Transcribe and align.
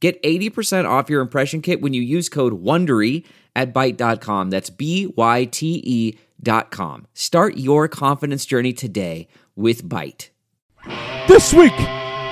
Get 0.00 0.22
80% 0.22 0.88
off 0.88 1.10
your 1.10 1.20
impression 1.20 1.60
kit 1.60 1.80
when 1.80 1.92
you 1.92 2.02
use 2.02 2.28
code 2.28 2.62
WONDERY 2.62 3.24
at 3.56 3.74
Byte.com. 3.74 4.50
That's 4.50 4.70
B-Y-T-E 4.70 6.18
dot 6.40 6.70
com. 6.70 7.06
Start 7.14 7.56
your 7.56 7.88
confidence 7.88 8.46
journey 8.46 8.72
today 8.72 9.26
with 9.56 9.82
Byte. 9.88 10.28
This 11.26 11.52
week 11.52 11.78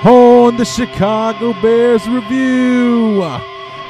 on 0.05 0.55
the 0.55 0.63
Chicago 0.65 1.53
Bears 1.61 2.07
Review. 2.07 3.19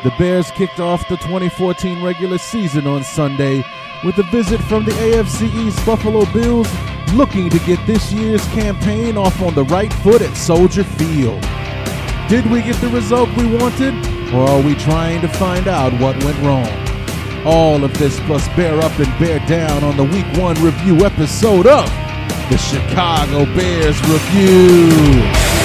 The 0.04 0.13
Bears 0.18 0.49
kicked 0.52 0.80
off 0.80 1.07
the 1.09 1.18
2014 1.18 2.04
regular 2.04 2.38
season 2.38 2.88
on 2.88 3.04
Sunday 3.04 3.63
with 4.04 4.18
a 4.18 4.23
visit 4.23 4.59
from 4.62 4.85
the 4.85 4.91
AFC 4.91 5.54
East 5.54 5.85
Buffalo 5.85 6.26
Bills 6.32 6.68
looking 7.13 7.49
to 7.49 7.59
get 7.59 7.85
this 7.88 8.12
year's 8.12 8.46
campaign 8.48 9.18
off 9.18 9.41
on 9.41 9.54
the 9.55 9.63
right 9.66 9.91
foot 9.94 10.21
at 10.21 10.35
Soldier 10.35 10.84
Field. 10.84 11.44
Did 12.30 12.45
we 12.52 12.62
get 12.62 12.76
the 12.81 12.90
result 12.90 13.30
we 13.38 13.45
wanted, 13.45 13.94
or 14.34 14.49
are 14.49 14.62
we 14.62 14.76
trying 14.76 15.22
to 15.22 15.30
find 15.30 15.66
out 15.66 15.94
what 15.94 16.22
went 16.26 16.38
wrong? 16.40 16.68
All 17.46 17.85
of 17.85 17.98
this 17.98 18.20
plus 18.21 18.46
bear 18.49 18.82
up 18.82 18.99
and 18.99 19.07
bear 19.18 19.40
down 19.48 19.82
on 19.82 19.96
the 19.96 20.04
week 20.04 20.26
one 20.38 20.62
review 20.62 21.05
episode 21.05 21.68
of 21.68 21.90
the 22.49 22.57
Chicago 22.57 23.46
Bears 23.55 23.98
Review. 24.10 25.57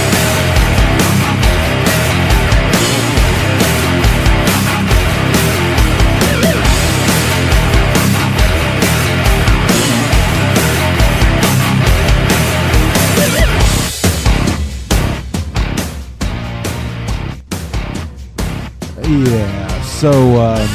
Yeah, 19.12 19.82
so 19.82 20.10
um, 20.10 20.66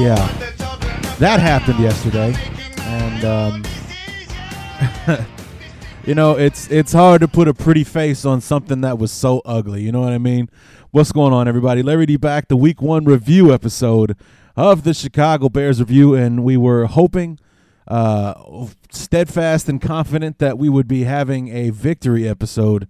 yeah, 0.00 0.14
that 1.18 1.40
happened 1.40 1.80
yesterday, 1.80 2.36
and 2.82 3.24
um, 3.24 3.64
you 6.06 6.14
know 6.14 6.38
it's 6.38 6.70
it's 6.70 6.92
hard 6.92 7.20
to 7.22 7.26
put 7.26 7.48
a 7.48 7.54
pretty 7.54 7.82
face 7.82 8.24
on 8.24 8.40
something 8.40 8.82
that 8.82 8.96
was 8.96 9.10
so 9.10 9.42
ugly. 9.44 9.82
You 9.82 9.90
know 9.90 10.02
what 10.02 10.12
I 10.12 10.18
mean? 10.18 10.50
What's 10.92 11.10
going 11.10 11.32
on, 11.32 11.48
everybody? 11.48 11.82
Larry 11.82 12.06
D 12.06 12.16
back, 12.16 12.46
the 12.46 12.56
Week 12.56 12.80
One 12.80 13.06
review 13.06 13.52
episode 13.52 14.16
of 14.54 14.84
the 14.84 14.94
Chicago 14.94 15.48
Bears 15.48 15.80
review, 15.80 16.14
and 16.14 16.44
we 16.44 16.56
were 16.56 16.86
hoping, 16.86 17.40
uh, 17.88 18.68
steadfast 18.92 19.68
and 19.68 19.82
confident 19.82 20.38
that 20.38 20.58
we 20.58 20.68
would 20.68 20.86
be 20.86 21.02
having 21.02 21.48
a 21.48 21.70
victory 21.70 22.28
episode 22.28 22.86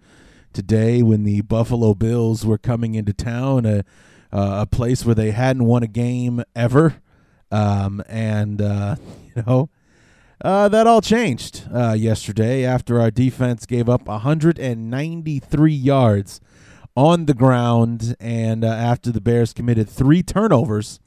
today 0.53 1.03
when 1.03 1.25
the 1.25 1.41
Buffalo 1.41 1.95
Bills 1.95 2.45
were 2.45 2.59
coming 2.59 2.95
into 2.95 3.15
town. 3.15 3.83
A 4.33 4.67
place 4.67 5.05
where 5.05 5.15
they 5.15 5.31
hadn't 5.31 5.65
won 5.65 5.83
a 5.83 5.89
game 5.89 6.43
ever. 6.57 6.97
Um, 7.51 8.03
and, 8.09 8.61
uh, 8.61 8.97
you 9.37 9.43
know, 9.47 9.69
uh, 10.43 10.69
that 10.69 10.87
all 10.87 11.01
changed 11.01 11.69
uh, 11.73 11.93
yesterday 11.93 12.65
after 12.65 13.01
our 13.01 13.11
defense 13.11 13.65
gave 13.65 13.89
up 13.89 14.07
193 14.07 15.73
yards 15.73 16.41
on 16.97 17.27
the 17.27 17.35
ground 17.35 18.17
and 18.19 18.65
uh, 18.65 18.69
after 18.69 19.13
the 19.13 19.21
Bears 19.21 19.53
committed 19.53 19.89
three 19.89 20.23
turnovers 20.23 20.99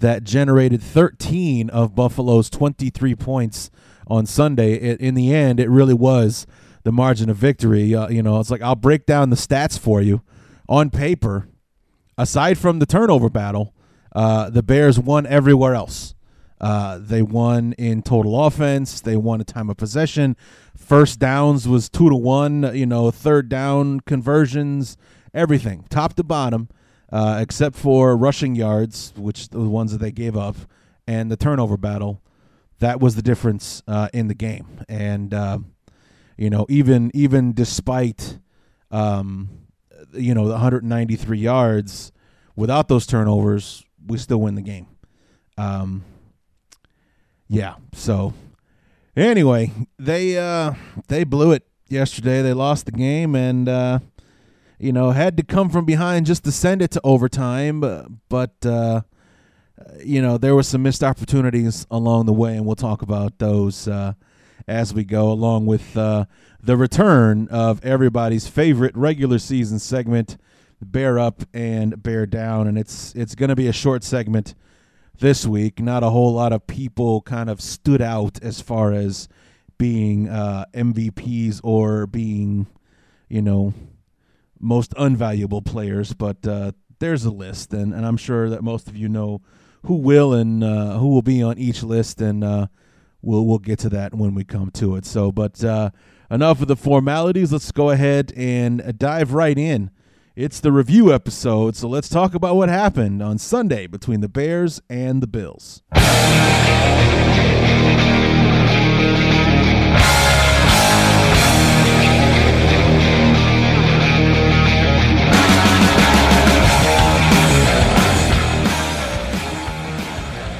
that 0.00 0.24
generated 0.24 0.82
13 0.82 1.70
of 1.70 1.94
Buffalo's 1.94 2.50
23 2.50 3.14
points 3.14 3.70
on 4.08 4.26
Sunday. 4.26 4.74
It, 4.74 5.00
in 5.00 5.14
the 5.14 5.32
end, 5.32 5.60
it 5.60 5.70
really 5.70 5.94
was 5.94 6.46
the 6.82 6.92
margin 6.92 7.30
of 7.30 7.36
victory. 7.36 7.94
Uh, 7.94 8.08
you 8.08 8.22
know, 8.22 8.40
it's 8.40 8.50
like 8.50 8.60
I'll 8.60 8.74
break 8.74 9.06
down 9.06 9.30
the 9.30 9.36
stats 9.36 9.78
for 9.78 10.02
you 10.02 10.22
on 10.68 10.90
paper 10.90 11.48
aside 12.16 12.58
from 12.58 12.78
the 12.78 12.86
turnover 12.86 13.28
battle, 13.28 13.74
uh, 14.14 14.50
the 14.50 14.62
Bears 14.62 14.98
won 14.98 15.26
everywhere 15.26 15.74
else. 15.74 16.14
Uh, 16.60 16.98
they 17.00 17.20
won 17.20 17.74
in 17.74 18.00
total 18.00 18.44
offense. 18.46 19.00
They 19.00 19.16
won 19.16 19.40
a 19.40 19.44
time 19.44 19.68
of 19.68 19.76
possession. 19.76 20.36
First 20.76 21.18
downs 21.18 21.68
was 21.68 21.88
two 21.88 22.08
to 22.08 22.16
one. 22.16 22.74
You 22.74 22.86
know, 22.86 23.10
third 23.10 23.48
down 23.48 24.00
conversions, 24.00 24.96
everything, 25.34 25.84
top 25.90 26.14
to 26.14 26.22
bottom, 26.22 26.68
uh, 27.12 27.38
except 27.40 27.76
for 27.76 28.16
rushing 28.16 28.54
yards, 28.54 29.12
which 29.16 29.48
the 29.48 29.60
ones 29.60 29.92
that 29.92 29.98
they 29.98 30.12
gave 30.12 30.36
up, 30.36 30.56
and 31.06 31.30
the 31.30 31.36
turnover 31.36 31.76
battle. 31.76 32.22
That 32.78 33.00
was 33.00 33.14
the 33.14 33.22
difference 33.22 33.82
uh, 33.86 34.08
in 34.12 34.28
the 34.28 34.34
game. 34.34 34.84
And 34.88 35.34
uh, 35.34 35.58
you 36.36 36.50
know, 36.50 36.66
even 36.68 37.10
even 37.14 37.52
despite 37.52 38.38
um, 38.90 39.63
you 40.14 40.34
know, 40.34 40.44
the 40.44 40.52
193 40.52 41.38
yards 41.38 42.12
without 42.56 42.88
those 42.88 43.06
turnovers, 43.06 43.84
we 44.06 44.18
still 44.18 44.40
win 44.40 44.54
the 44.54 44.62
game. 44.62 44.86
Um, 45.56 46.04
yeah. 47.48 47.76
So 47.92 48.34
anyway, 49.16 49.72
they 49.98 50.38
uh, 50.38 50.74
they 51.08 51.24
blew 51.24 51.52
it 51.52 51.66
yesterday. 51.88 52.42
They 52.42 52.52
lost 52.52 52.86
the 52.86 52.92
game 52.92 53.34
and 53.34 53.68
uh, 53.68 53.98
you 54.78 54.92
know 54.92 55.10
had 55.10 55.36
to 55.36 55.42
come 55.42 55.70
from 55.70 55.84
behind 55.84 56.26
just 56.26 56.44
to 56.44 56.52
send 56.52 56.82
it 56.82 56.90
to 56.92 57.00
overtime. 57.04 58.20
But 58.28 58.66
uh, 58.66 59.02
you 60.02 60.20
know 60.20 60.38
there 60.38 60.54
were 60.54 60.62
some 60.62 60.82
missed 60.82 61.04
opportunities 61.04 61.86
along 61.90 62.26
the 62.26 62.32
way, 62.32 62.56
and 62.56 62.66
we'll 62.66 62.76
talk 62.76 63.02
about 63.02 63.38
those 63.38 63.86
uh, 63.88 64.14
as 64.66 64.94
we 64.94 65.04
go, 65.04 65.30
along 65.30 65.66
with 65.66 65.96
uh, 65.96 66.24
the 66.64 66.76
return 66.76 67.46
of 67.48 67.84
everybody's 67.84 68.48
favorite 68.48 68.96
regular 68.96 69.38
season 69.38 69.78
segment, 69.78 70.38
Bear 70.80 71.18
Up 71.18 71.42
and 71.52 72.02
Bear 72.02 72.26
Down. 72.26 72.66
And 72.66 72.78
it's 72.78 73.14
it's 73.14 73.34
going 73.34 73.50
to 73.50 73.56
be 73.56 73.68
a 73.68 73.72
short 73.72 74.02
segment 74.02 74.54
this 75.18 75.46
week. 75.46 75.80
Not 75.80 76.02
a 76.02 76.10
whole 76.10 76.32
lot 76.32 76.52
of 76.52 76.66
people 76.66 77.20
kind 77.20 77.50
of 77.50 77.60
stood 77.60 78.00
out 78.00 78.42
as 78.42 78.60
far 78.60 78.92
as 78.92 79.28
being 79.76 80.28
uh, 80.28 80.64
MVPs 80.72 81.60
or 81.62 82.06
being, 82.06 82.66
you 83.28 83.42
know, 83.42 83.74
most 84.58 84.92
unvaluable 84.92 85.64
players, 85.64 86.14
but 86.14 86.46
uh, 86.46 86.72
there's 86.98 87.24
a 87.24 87.30
list, 87.30 87.74
and, 87.74 87.92
and 87.92 88.06
I'm 88.06 88.16
sure 88.16 88.48
that 88.48 88.62
most 88.62 88.88
of 88.88 88.96
you 88.96 89.08
know 89.08 89.42
who 89.82 89.96
will 89.96 90.32
and 90.32 90.64
uh, 90.64 90.96
who 90.98 91.08
will 91.08 91.22
be 91.22 91.42
on 91.42 91.58
each 91.58 91.82
list, 91.82 92.22
and 92.22 92.42
uh, 92.42 92.68
we'll 93.20 93.44
we'll 93.44 93.58
get 93.58 93.80
to 93.80 93.90
that 93.90 94.14
when 94.14 94.34
we 94.34 94.44
come 94.44 94.70
to 94.72 94.96
it. 94.96 95.04
So, 95.04 95.30
but 95.30 95.62
uh, 95.62 95.90
enough 96.30 96.60
of 96.62 96.68
the 96.68 96.76
formalities. 96.76 97.52
Let's 97.52 97.72
go 97.72 97.90
ahead 97.90 98.32
and 98.36 98.98
dive 98.98 99.32
right 99.32 99.58
in. 99.58 99.90
It's 100.36 100.58
the 100.58 100.72
review 100.72 101.12
episode, 101.12 101.76
so 101.76 101.88
let's 101.88 102.08
talk 102.08 102.34
about 102.34 102.56
what 102.56 102.68
happened 102.68 103.22
on 103.22 103.38
Sunday 103.38 103.86
between 103.86 104.20
the 104.20 104.28
Bears 104.28 104.80
and 104.90 105.22
the 105.22 105.28
Bills. 105.28 105.82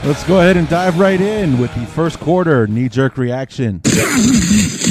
Let's 0.05 0.23
go 0.25 0.39
ahead 0.39 0.59
and 0.59 0.69
dive 0.69 1.01
right 1.01 1.19
in 1.19 1.59
with 1.59 1.75
the 1.75 1.87
first 1.87 2.21
quarter 2.21 2.67
knee 2.67 2.91
jerk 2.91 3.17
reaction. 3.17 3.81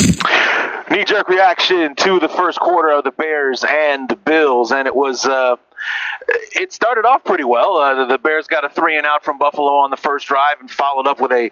knee 0.93 1.03
jerk 1.03 1.27
reaction 1.27 1.95
to 1.95 2.19
the 2.19 2.29
first 2.29 2.59
quarter 2.59 2.91
of 2.91 3.03
the 3.03 3.11
Bears 3.11 3.65
and 3.67 4.07
the 4.07 4.15
Bills, 4.15 4.71
and 4.71 4.87
it 4.87 4.95
was 4.95 5.25
uh, 5.25 5.55
it 6.27 6.73
started 6.73 7.05
off 7.05 7.23
pretty 7.23 7.43
well. 7.43 7.77
Uh, 7.77 8.05
the 8.05 8.17
Bears 8.17 8.47
got 8.47 8.63
a 8.63 8.69
three 8.69 8.97
and 8.97 9.05
out 9.05 9.23
from 9.23 9.37
Buffalo 9.37 9.71
on 9.71 9.89
the 9.89 9.97
first 9.97 10.27
drive 10.27 10.59
and 10.59 10.69
followed 10.69 11.07
up 11.07 11.19
with 11.19 11.31
a 11.31 11.51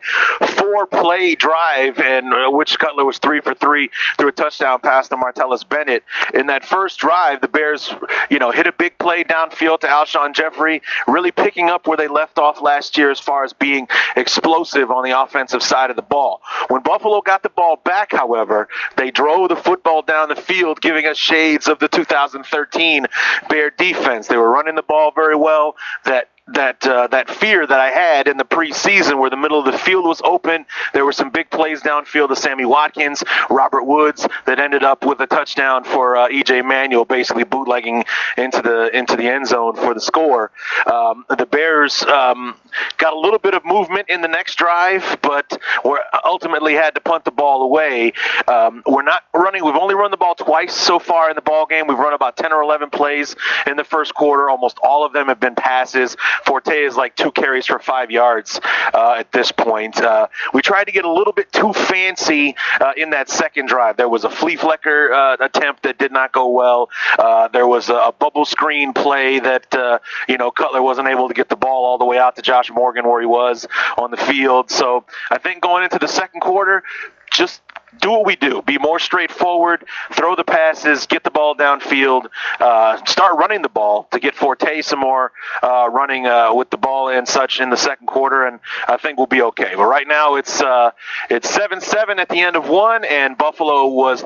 four 0.55 0.85
play 0.85 1.35
drive, 1.35 1.99
in 1.99 2.31
uh, 2.31 2.49
which 2.51 2.77
Cutler 2.79 3.05
was 3.05 3.17
three 3.17 3.41
for 3.41 3.53
three 3.53 3.89
through 4.17 4.29
a 4.29 4.31
touchdown 4.31 4.79
pass 4.79 5.07
to 5.09 5.17
Martellus 5.17 5.67
Bennett. 5.67 6.03
In 6.33 6.47
that 6.47 6.65
first 6.65 6.99
drive, 6.99 7.41
the 7.41 7.47
Bears, 7.47 7.93
you 8.29 8.39
know, 8.39 8.51
hit 8.51 8.67
a 8.67 8.71
big 8.71 8.97
play 8.97 9.23
downfield 9.23 9.79
to 9.81 9.87
Alshon 9.87 10.33
Jeffery, 10.33 10.81
really 11.07 11.31
picking 11.31 11.69
up 11.69 11.87
where 11.87 11.97
they 11.97 12.07
left 12.07 12.37
off 12.37 12.61
last 12.61 12.97
year 12.97 13.11
as 13.11 13.19
far 13.19 13.43
as 13.43 13.53
being 13.53 13.87
explosive 14.15 14.91
on 14.91 15.03
the 15.03 15.19
offensive 15.19 15.63
side 15.63 15.89
of 15.89 15.95
the 15.95 16.01
ball. 16.01 16.41
When 16.69 16.81
Buffalo 16.81 17.21
got 17.21 17.43
the 17.43 17.49
ball 17.49 17.77
back, 17.77 18.11
however, 18.11 18.67
they 18.97 19.11
drove 19.11 19.49
the 19.49 19.55
football 19.55 20.01
down 20.01 20.29
the 20.29 20.35
field, 20.35 20.81
giving 20.81 21.05
us 21.05 21.17
shades 21.17 21.67
of 21.67 21.79
the 21.79 21.87
2013 21.87 23.07
Bear 23.49 23.71
defense. 23.71 24.27
They 24.27 24.37
were 24.37 24.49
running 24.49 24.60
the 24.75 24.83
ball 24.83 25.11
very 25.11 25.35
well. 25.35 25.75
That 26.05 26.30
that 26.47 26.85
uh, 26.85 27.07
that 27.07 27.29
fear 27.29 27.65
that 27.65 27.79
I 27.79 27.89
had 27.89 28.27
in 28.27 28.37
the 28.37 28.43
preseason, 28.43 29.19
where 29.19 29.29
the 29.29 29.37
middle 29.37 29.59
of 29.59 29.65
the 29.71 29.77
field 29.77 30.05
was 30.05 30.21
open. 30.23 30.65
There 30.93 31.05
were 31.05 31.11
some 31.11 31.29
big 31.29 31.49
plays 31.49 31.81
downfield 31.81 32.29
to 32.29 32.35
Sammy 32.35 32.65
Watkins, 32.65 33.23
Robert 33.49 33.83
Woods, 33.83 34.27
that 34.45 34.59
ended 34.59 34.83
up 34.83 35.05
with 35.05 35.19
a 35.19 35.27
touchdown 35.27 35.83
for 35.83 36.17
uh, 36.17 36.29
EJ 36.29 36.65
Manuel, 36.65 37.05
basically 37.05 37.43
bootlegging 37.43 38.03
into 38.37 38.61
the 38.61 38.95
into 38.95 39.15
the 39.15 39.27
end 39.27 39.47
zone 39.47 39.75
for 39.75 39.93
the 39.93 40.01
score. 40.01 40.51
Um, 40.91 41.25
the 41.29 41.45
Bears 41.45 42.03
um, 42.03 42.55
got 42.97 43.13
a 43.13 43.19
little 43.19 43.39
bit 43.39 43.53
of 43.53 43.63
movement 43.65 44.09
in 44.09 44.21
the 44.21 44.27
next 44.27 44.55
drive, 44.55 45.19
but 45.21 45.57
we 45.85 45.99
ultimately 46.25 46.73
had 46.73 46.95
to 46.95 47.01
punt 47.01 47.25
the 47.25 47.31
ball 47.31 47.63
away. 47.63 48.13
Um, 48.47 48.83
we're 48.85 49.03
not 49.03 49.23
running. 49.33 49.63
We've 49.63 49.75
only 49.75 49.95
run 49.95 50.11
the 50.11 50.17
ball 50.17 50.35
twice 50.35 50.75
so 50.75 50.99
far 50.99 51.29
in 51.29 51.35
the 51.35 51.41
ball 51.41 51.65
game. 51.65 51.87
We've 51.87 51.97
run 51.97 52.13
about 52.13 52.37
10 52.37 52.51
or 52.51 52.61
11 52.61 52.89
plays 52.89 53.35
in 53.67 53.77
the 53.77 53.83
first 53.83 54.13
quarter. 54.15 54.49
Almost 54.49 54.77
all 54.83 55.05
of 55.05 55.13
them 55.13 55.27
have 55.27 55.39
been 55.39 55.55
passes. 55.55 56.15
Forte 56.45 56.83
is 56.83 56.95
like 56.95 57.15
two 57.15 57.31
carries 57.31 57.65
for 57.65 57.79
five 57.79 58.11
yards 58.11 58.59
uh, 58.93 59.15
at 59.17 59.31
this 59.31 59.51
point. 59.51 60.01
Uh, 60.01 60.27
we 60.53 60.61
tried 60.61 60.85
to 60.85 60.91
get 60.91 61.05
a 61.05 61.11
little 61.11 61.33
bit 61.33 61.51
too 61.51 61.73
fancy 61.73 62.55
uh, 62.79 62.93
in 62.97 63.11
that 63.11 63.29
second 63.29 63.67
drive. 63.67 63.97
There 63.97 64.09
was 64.09 64.23
a 64.23 64.29
flea 64.29 64.55
flicker 64.55 65.13
uh, 65.13 65.37
attempt 65.39 65.83
that 65.83 65.97
did 65.97 66.11
not 66.11 66.31
go 66.31 66.49
well. 66.49 66.89
Uh, 67.17 67.47
there 67.49 67.67
was 67.67 67.89
a, 67.89 67.95
a, 67.95 68.11
bubble 68.11 68.45
screen 68.45 68.93
play 68.93 69.39
that 69.39 70.01
you 70.27 70.37
know 70.37 70.51
Cutler 70.51 70.81
wasn't 70.81 71.07
able 71.07 71.27
to 71.27 71.33
get 71.33 71.49
the 71.49 71.55
ball 71.55 71.85
all 71.85 71.97
the 71.97 72.05
way 72.05 72.19
out 72.19 72.35
to 72.35 72.41
Josh 72.41 72.69
Morgan 72.69 73.07
where 73.07 73.19
he 73.19 73.25
was 73.25 73.67
on 73.97 74.11
the 74.11 74.17
field. 74.17 74.69
So 74.69 75.05
I 75.31 75.37
think 75.37 75.61
going 75.61 75.83
into 75.83 75.97
the 75.97 76.07
second 76.07 76.41
quarter, 76.41 76.83
just 77.31 77.61
do 77.99 78.11
what 78.11 78.25
we 78.25 78.35
do. 78.35 78.61
Be 78.61 78.77
more 78.77 78.99
straightforward. 78.99 79.85
Throw 80.13 80.35
the 80.35 80.43
passes. 80.43 81.05
Get 81.07 81.23
the 81.23 81.31
ball 81.31 81.55
downfield. 81.55 82.27
Uh, 82.59 83.03
start 83.05 83.37
running 83.37 83.61
the 83.61 83.69
ball 83.69 84.07
to 84.11 84.19
get 84.19 84.35
Forte 84.35 84.81
some 84.81 84.99
more 84.99 85.31
uh, 85.61 85.89
running 85.91 86.25
uh, 86.25 86.53
with 86.53 86.69
the 86.69 86.77
ball 86.77 87.09
and 87.09 87.27
such 87.27 87.59
in 87.59 87.69
the 87.69 87.77
second 87.77 88.07
quarter, 88.07 88.45
and 88.45 88.59
I 88.87 88.97
think 88.97 89.17
we'll 89.17 89.27
be 89.27 89.41
okay. 89.41 89.73
But 89.75 89.85
right 89.85 90.07
now 90.07 90.35
it's 90.35 90.61
uh, 90.61 90.91
it's 91.29 91.49
seven 91.49 91.81
seven 91.81 92.19
at 92.19 92.29
the 92.29 92.39
end 92.39 92.55
of 92.55 92.69
one, 92.69 93.03
and 93.03 93.37
Buffalo 93.37 93.87
was 93.87 94.23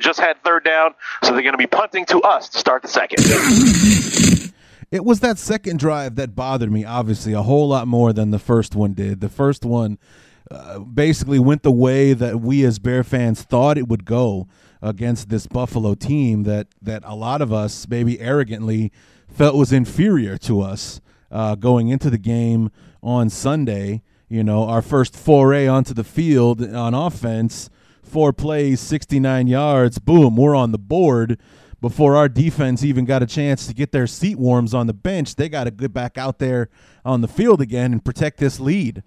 just 0.00 0.20
had 0.20 0.42
third 0.42 0.64
down, 0.64 0.94
so 1.22 1.32
they're 1.32 1.42
going 1.42 1.52
to 1.52 1.58
be 1.58 1.66
punting 1.66 2.06
to 2.06 2.20
us 2.22 2.48
to 2.50 2.58
start 2.58 2.82
the 2.82 2.88
second. 2.88 3.22
It 4.90 5.06
was 5.06 5.20
that 5.20 5.38
second 5.38 5.78
drive 5.78 6.16
that 6.16 6.34
bothered 6.34 6.70
me, 6.70 6.84
obviously, 6.84 7.32
a 7.32 7.40
whole 7.40 7.68
lot 7.68 7.88
more 7.88 8.12
than 8.12 8.30
the 8.30 8.38
first 8.38 8.76
one 8.76 8.92
did. 8.92 9.20
The 9.20 9.30
first 9.30 9.64
one 9.64 9.98
basically 10.78 11.38
went 11.38 11.62
the 11.62 11.72
way 11.72 12.12
that 12.12 12.40
we 12.40 12.64
as 12.64 12.78
Bear 12.78 13.04
fans 13.04 13.42
thought 13.42 13.78
it 13.78 13.88
would 13.88 14.04
go 14.04 14.48
against 14.80 15.28
this 15.28 15.46
Buffalo 15.46 15.94
team 15.94 16.42
that 16.42 16.66
that 16.82 17.02
a 17.04 17.14
lot 17.14 17.40
of 17.40 17.52
us 17.52 17.86
maybe 17.88 18.20
arrogantly 18.20 18.92
felt 19.28 19.56
was 19.56 19.72
inferior 19.72 20.36
to 20.38 20.60
us 20.60 21.00
uh, 21.30 21.54
going 21.54 21.88
into 21.88 22.10
the 22.10 22.18
game 22.18 22.70
on 23.02 23.30
Sunday. 23.30 24.02
You 24.28 24.42
know, 24.42 24.64
our 24.64 24.82
first 24.82 25.16
foray 25.16 25.66
onto 25.66 25.94
the 25.94 26.04
field 26.04 26.62
on 26.74 26.94
offense, 26.94 27.70
four 28.02 28.32
plays, 28.32 28.80
69 28.80 29.46
yards, 29.46 29.98
boom, 29.98 30.36
we're 30.36 30.54
on 30.54 30.72
the 30.72 30.78
board. 30.78 31.38
Before 31.80 32.16
our 32.16 32.28
defense 32.28 32.84
even 32.84 33.04
got 33.04 33.22
a 33.22 33.26
chance 33.26 33.66
to 33.66 33.74
get 33.74 33.90
their 33.90 34.06
seat 34.06 34.38
warms 34.38 34.72
on 34.72 34.86
the 34.86 34.94
bench, 34.94 35.34
they 35.34 35.48
got 35.48 35.64
to 35.64 35.70
get 35.70 35.92
back 35.92 36.16
out 36.16 36.38
there 36.38 36.68
on 37.04 37.22
the 37.22 37.28
field 37.28 37.60
again 37.60 37.92
and 37.92 38.04
protect 38.04 38.38
this 38.38 38.60
lead 38.60 39.02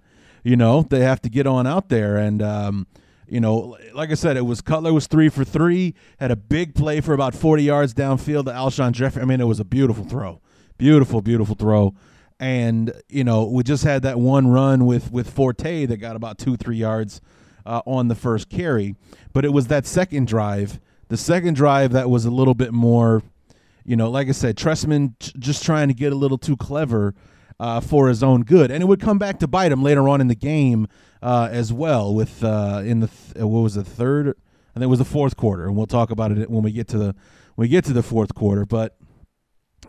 you 0.46 0.54
know, 0.54 0.82
they 0.82 1.00
have 1.00 1.20
to 1.22 1.28
get 1.28 1.44
on 1.44 1.66
out 1.66 1.88
there. 1.88 2.16
And, 2.16 2.40
um, 2.40 2.86
you 3.26 3.40
know, 3.40 3.76
like 3.92 4.12
I 4.12 4.14
said, 4.14 4.36
it 4.36 4.42
was 4.42 4.60
Cutler 4.60 4.92
was 4.92 5.08
three 5.08 5.28
for 5.28 5.44
three, 5.44 5.96
had 6.20 6.30
a 6.30 6.36
big 6.36 6.72
play 6.76 7.00
for 7.00 7.14
about 7.14 7.34
40 7.34 7.64
yards 7.64 7.92
downfield 7.92 8.44
to 8.44 8.52
Alshon 8.52 8.92
Jeffery. 8.92 9.22
I 9.22 9.24
mean, 9.24 9.40
it 9.40 9.46
was 9.46 9.58
a 9.58 9.64
beautiful 9.64 10.04
throw. 10.04 10.40
Beautiful, 10.78 11.20
beautiful 11.20 11.56
throw. 11.56 11.96
And, 12.38 12.92
you 13.08 13.24
know, 13.24 13.44
we 13.44 13.64
just 13.64 13.82
had 13.82 14.02
that 14.02 14.20
one 14.20 14.46
run 14.46 14.86
with, 14.86 15.10
with 15.10 15.28
Forte 15.28 15.84
that 15.86 15.96
got 15.96 16.14
about 16.14 16.38
two, 16.38 16.56
three 16.56 16.76
yards 16.76 17.20
uh, 17.64 17.82
on 17.84 18.06
the 18.06 18.14
first 18.14 18.48
carry. 18.48 18.94
But 19.32 19.44
it 19.44 19.52
was 19.52 19.66
that 19.66 19.84
second 19.84 20.28
drive, 20.28 20.78
the 21.08 21.16
second 21.16 21.54
drive 21.54 21.90
that 21.90 22.08
was 22.08 22.24
a 22.24 22.30
little 22.30 22.54
bit 22.54 22.72
more, 22.72 23.24
you 23.84 23.96
know, 23.96 24.08
like 24.10 24.28
I 24.28 24.32
said, 24.32 24.56
Trestman 24.56 25.14
just 25.40 25.64
trying 25.64 25.88
to 25.88 25.94
get 25.94 26.12
a 26.12 26.16
little 26.16 26.38
too 26.38 26.56
clever 26.56 27.16
uh, 27.58 27.80
for 27.80 28.08
his 28.08 28.22
own 28.22 28.42
good, 28.42 28.70
and 28.70 28.82
it 28.82 28.86
would 28.86 29.00
come 29.00 29.18
back 29.18 29.38
to 29.40 29.46
bite 29.46 29.72
him 29.72 29.82
later 29.82 30.08
on 30.08 30.20
in 30.20 30.28
the 30.28 30.34
game 30.34 30.86
uh, 31.22 31.48
as 31.50 31.72
well. 31.72 32.14
With 32.14 32.42
uh, 32.44 32.82
in 32.84 33.00
the 33.00 33.08
th- 33.08 33.44
what 33.44 33.60
was 33.60 33.74
the 33.74 33.84
third? 33.84 34.34
and 34.76 34.84
it 34.84 34.88
was 34.88 34.98
the 34.98 35.06
fourth 35.06 35.36
quarter, 35.36 35.66
and 35.66 35.74
we'll 35.74 35.86
talk 35.86 36.10
about 36.10 36.30
it 36.30 36.50
when 36.50 36.62
we 36.62 36.70
get 36.70 36.86
to 36.88 36.98
the 36.98 37.14
when 37.54 37.64
we 37.64 37.68
get 37.68 37.84
to 37.86 37.94
the 37.94 38.02
fourth 38.02 38.34
quarter. 38.34 38.66
But 38.66 38.96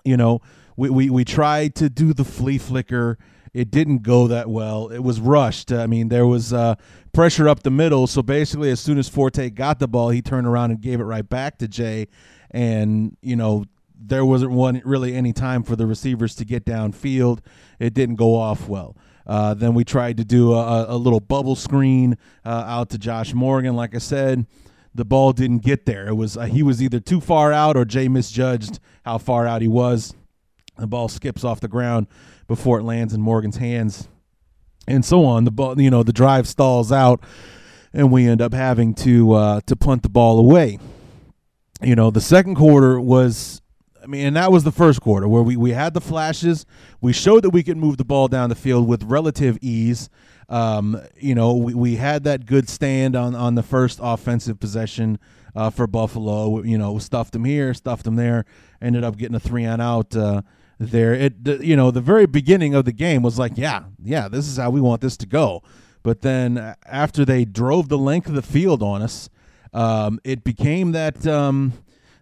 you 0.03 0.15
know, 0.15 0.39
we 0.77 0.89
we, 0.89 1.09
we 1.09 1.25
tried 1.25 1.75
to 1.75 1.89
do 1.89 2.13
the 2.13 2.23
flea 2.23 2.57
flicker. 2.57 3.19
It 3.53 3.69
didn't 3.69 3.99
go 3.99 4.27
that 4.27 4.49
well. 4.49 4.87
It 4.87 4.99
was 4.99 5.19
rushed. 5.19 5.73
I 5.73 5.87
mean, 5.87 6.07
there 6.07 6.25
was 6.25 6.53
uh, 6.53 6.75
pressure 7.11 7.49
up 7.49 7.63
the 7.63 7.71
middle. 7.71 8.07
So 8.07 8.21
basically, 8.21 8.69
as 8.69 8.79
soon 8.79 8.97
as 8.97 9.09
Forte 9.09 9.49
got 9.49 9.79
the 9.79 9.87
ball, 9.89 10.09
he 10.09 10.21
turned 10.21 10.47
around 10.47 10.71
and 10.71 10.79
gave 10.79 11.01
it 11.01 11.05
right 11.05 11.27
back 11.27 11.57
to 11.57 11.67
Jay. 11.67 12.07
And 12.51 13.17
you 13.21 13.35
know, 13.35 13.65
there 14.07 14.25
wasn't 14.25 14.51
one 14.51 14.81
really 14.85 15.15
any 15.15 15.33
time 15.33 15.63
for 15.63 15.75
the 15.75 15.85
receivers 15.85 16.35
to 16.35 16.45
get 16.45 16.65
downfield. 16.65 17.39
It 17.79 17.93
didn't 17.93 18.15
go 18.15 18.35
off 18.35 18.67
well. 18.67 18.95
Uh, 19.25 19.53
then 19.53 19.73
we 19.73 19.83
tried 19.83 20.17
to 20.17 20.23
do 20.23 20.53
a, 20.53 20.95
a 20.95 20.97
little 20.97 21.19
bubble 21.19 21.55
screen 21.55 22.17
uh, 22.45 22.63
out 22.65 22.89
to 22.89 22.97
Josh 22.97 23.33
Morgan. 23.33 23.75
Like 23.75 23.93
I 23.93 23.97
said, 23.97 24.45
the 24.95 25.03
ball 25.03 25.33
didn't 25.33 25.59
get 25.59 25.85
there. 25.85 26.07
It 26.07 26.15
was 26.15 26.37
uh, 26.37 26.45
he 26.45 26.63
was 26.63 26.81
either 26.81 26.99
too 26.99 27.19
far 27.19 27.51
out 27.51 27.75
or 27.75 27.83
Jay 27.83 28.07
misjudged 28.07 28.79
how 29.03 29.17
far 29.17 29.45
out 29.45 29.61
he 29.61 29.67
was. 29.67 30.13
The 30.77 30.87
ball 30.87 31.09
skips 31.09 31.43
off 31.43 31.59
the 31.59 31.67
ground 31.67 32.07
before 32.47 32.79
it 32.79 32.83
lands 32.83 33.13
in 33.13 33.19
Morgan's 33.19 33.57
hands, 33.57 34.07
and 34.87 35.03
so 35.03 35.25
on. 35.25 35.43
The 35.43 35.51
ball, 35.51 35.79
you 35.79 35.89
know, 35.89 36.03
the 36.03 36.13
drive 36.13 36.47
stalls 36.47 36.91
out, 36.91 37.21
and 37.93 38.11
we 38.11 38.27
end 38.27 38.41
up 38.41 38.53
having 38.53 38.93
to 38.95 39.33
uh, 39.33 39.61
to 39.65 39.75
punt 39.75 40.03
the 40.03 40.09
ball 40.09 40.39
away. 40.39 40.79
You 41.81 41.95
know, 41.95 42.09
the 42.11 42.21
second 42.21 42.55
quarter 42.55 42.99
was 42.99 43.61
I 44.07 44.09
mean, 44.09 44.25
and 44.27 44.35
that 44.37 44.53
was 44.53 44.63
the 44.63 44.71
first 44.71 45.01
quarter 45.01 45.27
where 45.27 45.43
we, 45.43 45.57
we 45.57 45.71
had 45.71 45.93
the 45.93 45.99
flashes. 45.99 46.65
We 47.01 47.11
showed 47.11 47.43
that 47.43 47.49
we 47.49 47.61
could 47.61 47.75
move 47.75 47.97
the 47.97 48.05
ball 48.05 48.29
down 48.29 48.47
the 48.47 48.55
field 48.55 48.87
with 48.87 49.03
relative 49.03 49.57
ease. 49.61 50.09
Um, 50.47 51.01
you 51.17 51.35
know, 51.35 51.53
we, 51.57 51.73
we 51.73 51.95
had 51.97 52.23
that 52.23 52.45
good 52.45 52.69
stand 52.69 53.17
on, 53.17 53.35
on 53.35 53.55
the 53.55 53.63
first 53.63 53.99
offensive 54.01 54.61
possession 54.61 55.19
uh, 55.53 55.71
for 55.71 55.87
Buffalo. 55.87 56.63
You 56.63 56.77
know, 56.77 56.97
stuffed 56.99 57.33
them 57.33 57.43
here, 57.43 57.73
stuffed 57.73 58.05
them 58.05 58.15
there, 58.15 58.45
ended 58.81 59.03
up 59.03 59.17
getting 59.17 59.35
a 59.35 59.41
three 59.41 59.65
on 59.65 59.81
out 59.81 60.15
uh, 60.15 60.41
there. 60.79 61.13
It, 61.13 61.43
the, 61.43 61.65
you 61.65 61.75
know, 61.75 61.91
the 61.91 61.99
very 61.99 62.27
beginning 62.27 62.75
of 62.75 62.85
the 62.85 62.93
game 62.93 63.23
was 63.23 63.37
like, 63.37 63.57
yeah, 63.57 63.83
yeah, 64.01 64.29
this 64.29 64.47
is 64.47 64.55
how 64.55 64.69
we 64.69 64.79
want 64.79 65.01
this 65.01 65.17
to 65.17 65.25
go. 65.25 65.63
But 66.01 66.21
then 66.21 66.75
after 66.85 67.25
they 67.25 67.43
drove 67.43 67.89
the 67.89 67.97
length 67.97 68.29
of 68.29 68.35
the 68.35 68.41
field 68.41 68.81
on 68.81 69.01
us, 69.01 69.29
um, 69.73 70.21
it 70.23 70.45
became 70.45 70.93
that. 70.93 71.27
Um, 71.27 71.73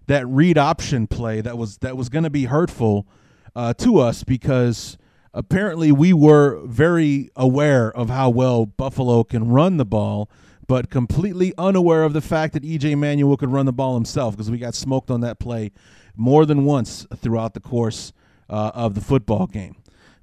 that 0.08 0.28
read 0.28 0.58
option 0.58 1.08
play 1.08 1.42
that 1.42 1.58
was 1.58 1.78
that 1.80 1.98
was 1.98 2.10
going 2.10 2.24
to 2.24 2.30
be 2.30 2.46
hurtful 2.46 3.08
uh, 3.56 3.74
to 3.74 4.00
us 4.00 4.24
because 4.24 4.98
apparently 5.34 5.92
we 5.92 6.14
were 6.14 6.62
very 6.66 7.30
aware 7.36 7.92
of 7.92 8.10
how 8.10 8.30
well 8.30 8.66
Buffalo 8.66 9.24
can 9.24 9.50
run 9.50 9.78
the 9.78 9.86
ball, 9.86 10.30
but 10.68 10.90
completely 10.90 11.54
unaware 11.58 12.04
of 12.04 12.14
the 12.14 12.22
fact 12.22 12.54
that 12.54 12.64
EJ 12.64 12.98
Manuel 12.98 13.38
could 13.38 13.52
run 13.52 13.66
the 13.66 13.74
ball 13.74 13.96
himself 13.96 14.36
because 14.36 14.50
we 14.52 14.58
got 14.58 14.76
smoked 14.76 15.12
on 15.12 15.22
that 15.22 15.40
play 15.40 15.72
more 16.16 16.46
than 16.46 16.66
once 16.66 17.06
throughout 17.18 17.54
the 17.54 17.60
course 17.60 18.14
uh, 18.50 18.72
of 18.74 18.96
the 18.96 19.02
football 19.02 19.48
game. 19.48 19.76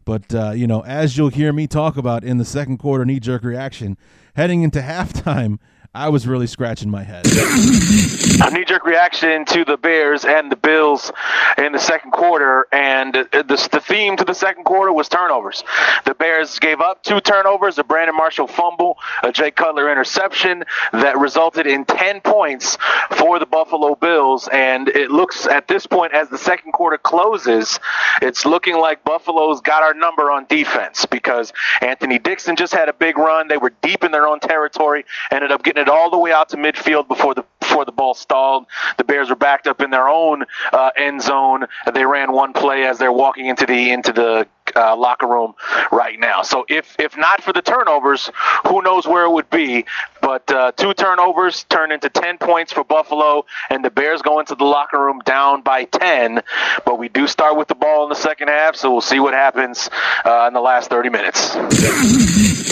But 0.04 0.34
uh, 0.34 0.50
you 0.50 0.66
know, 0.66 0.80
as 0.84 1.16
you'll 1.16 1.28
hear 1.28 1.52
me 1.52 1.66
talk 1.66 1.96
about 1.96 2.24
in 2.24 2.38
the 2.38 2.44
second 2.44 2.78
quarter 2.78 3.04
knee 3.04 3.20
jerk 3.20 3.44
reaction, 3.44 3.96
heading 4.34 4.62
into 4.62 4.80
halftime, 4.82 5.58
I 5.94 6.08
was 6.08 6.26
really 6.26 6.46
scratching 6.46 6.90
my 6.90 7.02
head. 7.02 7.26
A 8.42 8.50
knee 8.50 8.64
jerk 8.64 8.86
reaction 8.86 9.44
to 9.44 9.62
the 9.62 9.76
Bears 9.76 10.24
and 10.24 10.50
the 10.50 10.56
Bills 10.56 11.12
in 11.58 11.72
the 11.72 11.78
second 11.78 12.12
quarter, 12.12 12.66
and 12.72 13.12
the, 13.12 13.44
the 13.46 13.80
theme 13.80 14.16
to 14.16 14.24
the 14.24 14.32
second 14.32 14.64
quarter 14.64 14.90
was 14.90 15.10
turnovers. 15.10 15.62
The 16.06 16.14
Bears 16.14 16.58
gave 16.58 16.80
up 16.80 17.02
two 17.02 17.20
turnovers 17.20 17.76
a 17.76 17.84
Brandon 17.84 18.16
Marshall 18.16 18.46
fumble, 18.46 18.96
a 19.22 19.30
Jay 19.30 19.50
Cutler 19.50 19.92
interception 19.92 20.64
that 20.94 21.18
resulted 21.18 21.66
in 21.66 21.84
10 21.84 22.22
points 22.22 22.78
for 23.10 23.38
the 23.38 23.46
Buffalo 23.46 23.94
Bills. 23.94 24.48
And 24.50 24.88
it 24.88 25.10
looks 25.10 25.46
at 25.46 25.68
this 25.68 25.86
point, 25.86 26.14
as 26.14 26.30
the 26.30 26.38
second 26.38 26.72
quarter 26.72 26.96
closes, 26.96 27.78
it's 28.22 28.46
looking 28.46 28.78
like 28.78 29.04
Buffalo's 29.04 29.60
got 29.60 29.82
our 29.82 29.92
number 29.92 30.30
on 30.30 30.46
defense 30.46 31.04
because 31.04 31.52
Anthony 31.82 32.18
Dixon 32.18 32.56
just 32.56 32.72
had 32.72 32.88
a 32.88 32.94
big 32.94 33.18
run. 33.18 33.48
They 33.48 33.58
were 33.58 33.74
deep 33.82 34.04
in 34.04 34.10
their 34.10 34.26
own 34.26 34.40
territory, 34.40 35.04
ended 35.30 35.52
up 35.52 35.62
getting 35.62 35.81
it 35.82 35.88
all 35.88 36.10
the 36.10 36.18
way 36.18 36.32
out 36.32 36.48
to 36.50 36.56
midfield 36.56 37.08
before 37.08 37.34
the 37.34 37.44
before 37.60 37.84
the 37.84 37.92
ball 37.92 38.14
stalled. 38.14 38.66
The 38.98 39.04
Bears 39.04 39.30
were 39.30 39.36
backed 39.36 39.66
up 39.66 39.80
in 39.80 39.90
their 39.90 40.08
own 40.08 40.44
uh, 40.72 40.90
end 40.96 41.22
zone. 41.22 41.66
They 41.92 42.04
ran 42.04 42.32
one 42.32 42.52
play 42.52 42.84
as 42.86 42.98
they're 42.98 43.12
walking 43.12 43.46
into 43.46 43.66
the 43.66 43.92
into 43.92 44.12
the 44.12 44.46
uh, 44.76 44.96
locker 44.96 45.26
room 45.26 45.54
right 45.90 46.18
now. 46.18 46.42
So 46.42 46.64
if 46.68 46.96
if 46.98 47.16
not 47.16 47.42
for 47.42 47.52
the 47.52 47.62
turnovers, 47.62 48.30
who 48.66 48.82
knows 48.82 49.06
where 49.06 49.24
it 49.24 49.30
would 49.30 49.50
be? 49.50 49.84
But 50.20 50.50
uh, 50.50 50.72
two 50.72 50.94
turnovers 50.94 51.64
turned 51.64 51.92
into 51.92 52.08
10 52.08 52.38
points 52.38 52.72
for 52.72 52.84
Buffalo, 52.84 53.44
and 53.70 53.84
the 53.84 53.90
Bears 53.90 54.22
go 54.22 54.38
into 54.38 54.54
the 54.54 54.64
locker 54.64 55.02
room 55.02 55.20
down 55.24 55.62
by 55.62 55.84
10. 55.84 56.42
But 56.84 56.98
we 56.98 57.08
do 57.08 57.26
start 57.26 57.56
with 57.56 57.68
the 57.68 57.74
ball 57.74 58.04
in 58.04 58.08
the 58.08 58.14
second 58.14 58.48
half, 58.48 58.76
so 58.76 58.92
we'll 58.92 59.00
see 59.00 59.18
what 59.18 59.34
happens 59.34 59.90
uh, 60.24 60.44
in 60.46 60.54
the 60.54 60.60
last 60.60 60.90
30 60.90 61.08
minutes. 61.08 61.56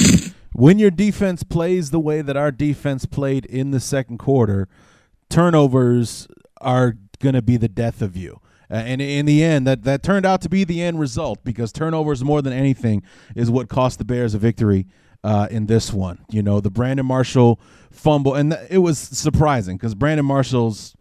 when 0.53 0.79
your 0.79 0.91
defense 0.91 1.43
plays 1.43 1.91
the 1.91 2.01
way 2.01 2.23
that 2.23 2.37
our 2.37 2.51
defense 2.51 3.07
played 3.07 3.47
in 3.47 3.71
the 3.71 3.81
second 3.81 4.19
quarter, 4.19 4.69
turnovers 5.29 6.29
are 6.61 6.97
going 7.21 7.35
to 7.35 7.43
be 7.43 7.57
the 7.57 7.69
death 7.69 8.03
of 8.03 8.17
you. 8.17 8.41
And 8.69 9.03
in 9.03 9.27
the 9.27 9.43
end, 9.43 9.67
that, 9.67 9.83
that 9.83 10.03
turned 10.03 10.25
out 10.25 10.41
to 10.43 10.49
be 10.49 10.63
the 10.63 10.81
end 10.81 11.01
result 11.01 11.43
because 11.43 11.73
turnovers, 11.73 12.23
more 12.23 12.41
than 12.41 12.53
anything, 12.53 13.03
is 13.35 13.51
what 13.51 13.69
cost 13.69 13.99
the 13.99 14.05
Bears 14.05 14.33
a 14.33 14.39
victory 14.39 14.87
uh, 15.25 15.49
in 15.51 15.67
this 15.67 15.93
one. 15.93 16.25
You 16.31 16.43
know, 16.43 16.61
the 16.61 16.71
Brandon 16.71 17.05
Marshall 17.05 17.61
fumble, 17.91 18.35
and 18.35 18.57
it 18.71 18.79
was 18.79 18.97
surprising 18.99 19.77
because 19.77 19.97
Brandon 19.97 20.25
Marshall's 20.25 20.95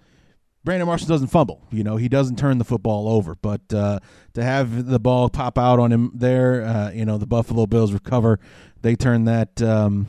Brandon 0.63 0.87
Marshall 0.87 1.07
doesn't 1.07 1.27
fumble. 1.27 1.61
You 1.71 1.83
know, 1.83 1.95
he 1.95 2.09
doesn't 2.09 2.37
turn 2.37 2.57
the 2.57 2.65
football 2.65 3.07
over. 3.07 3.35
But 3.35 3.61
uh, 3.73 3.99
to 4.33 4.43
have 4.43 4.87
the 4.87 4.99
ball 4.99 5.29
pop 5.29 5.57
out 5.57 5.79
on 5.79 5.91
him 5.91 6.11
there, 6.13 6.63
uh, 6.63 6.91
you 6.91 7.05
know, 7.05 7.17
the 7.17 7.25
Buffalo 7.25 7.65
Bills 7.65 7.93
recover. 7.93 8.39
They 8.81 8.95
turn 8.95 9.25
that. 9.25 9.61
Um, 9.61 10.07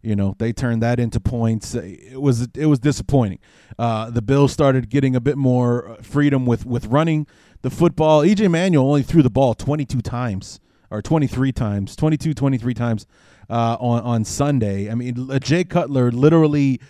you 0.00 0.14
know, 0.14 0.36
they 0.38 0.52
turned 0.52 0.82
that 0.82 1.00
into 1.00 1.18
points. 1.20 1.74
It 1.74 2.20
was 2.20 2.48
it 2.54 2.66
was 2.66 2.78
disappointing. 2.78 3.40
Uh, 3.78 4.10
the 4.10 4.22
Bills 4.22 4.52
started 4.52 4.90
getting 4.90 5.16
a 5.16 5.20
bit 5.20 5.36
more 5.36 5.98
freedom 6.02 6.46
with 6.46 6.64
with 6.64 6.86
running 6.86 7.26
the 7.62 7.70
football. 7.70 8.22
EJ 8.22 8.50
Manuel 8.50 8.86
only 8.86 9.02
threw 9.02 9.22
the 9.22 9.30
ball 9.30 9.54
22 9.54 10.00
times 10.00 10.60
or 10.90 11.02
23 11.02 11.52
times, 11.52 11.96
22, 11.96 12.32
23 12.32 12.74
times 12.74 13.06
uh, 13.50 13.76
on 13.80 14.00
on 14.02 14.24
Sunday. 14.24 14.90
I 14.90 14.94
mean, 14.94 15.28
Jay 15.40 15.64
Cutler 15.64 16.12
literally 16.12 16.80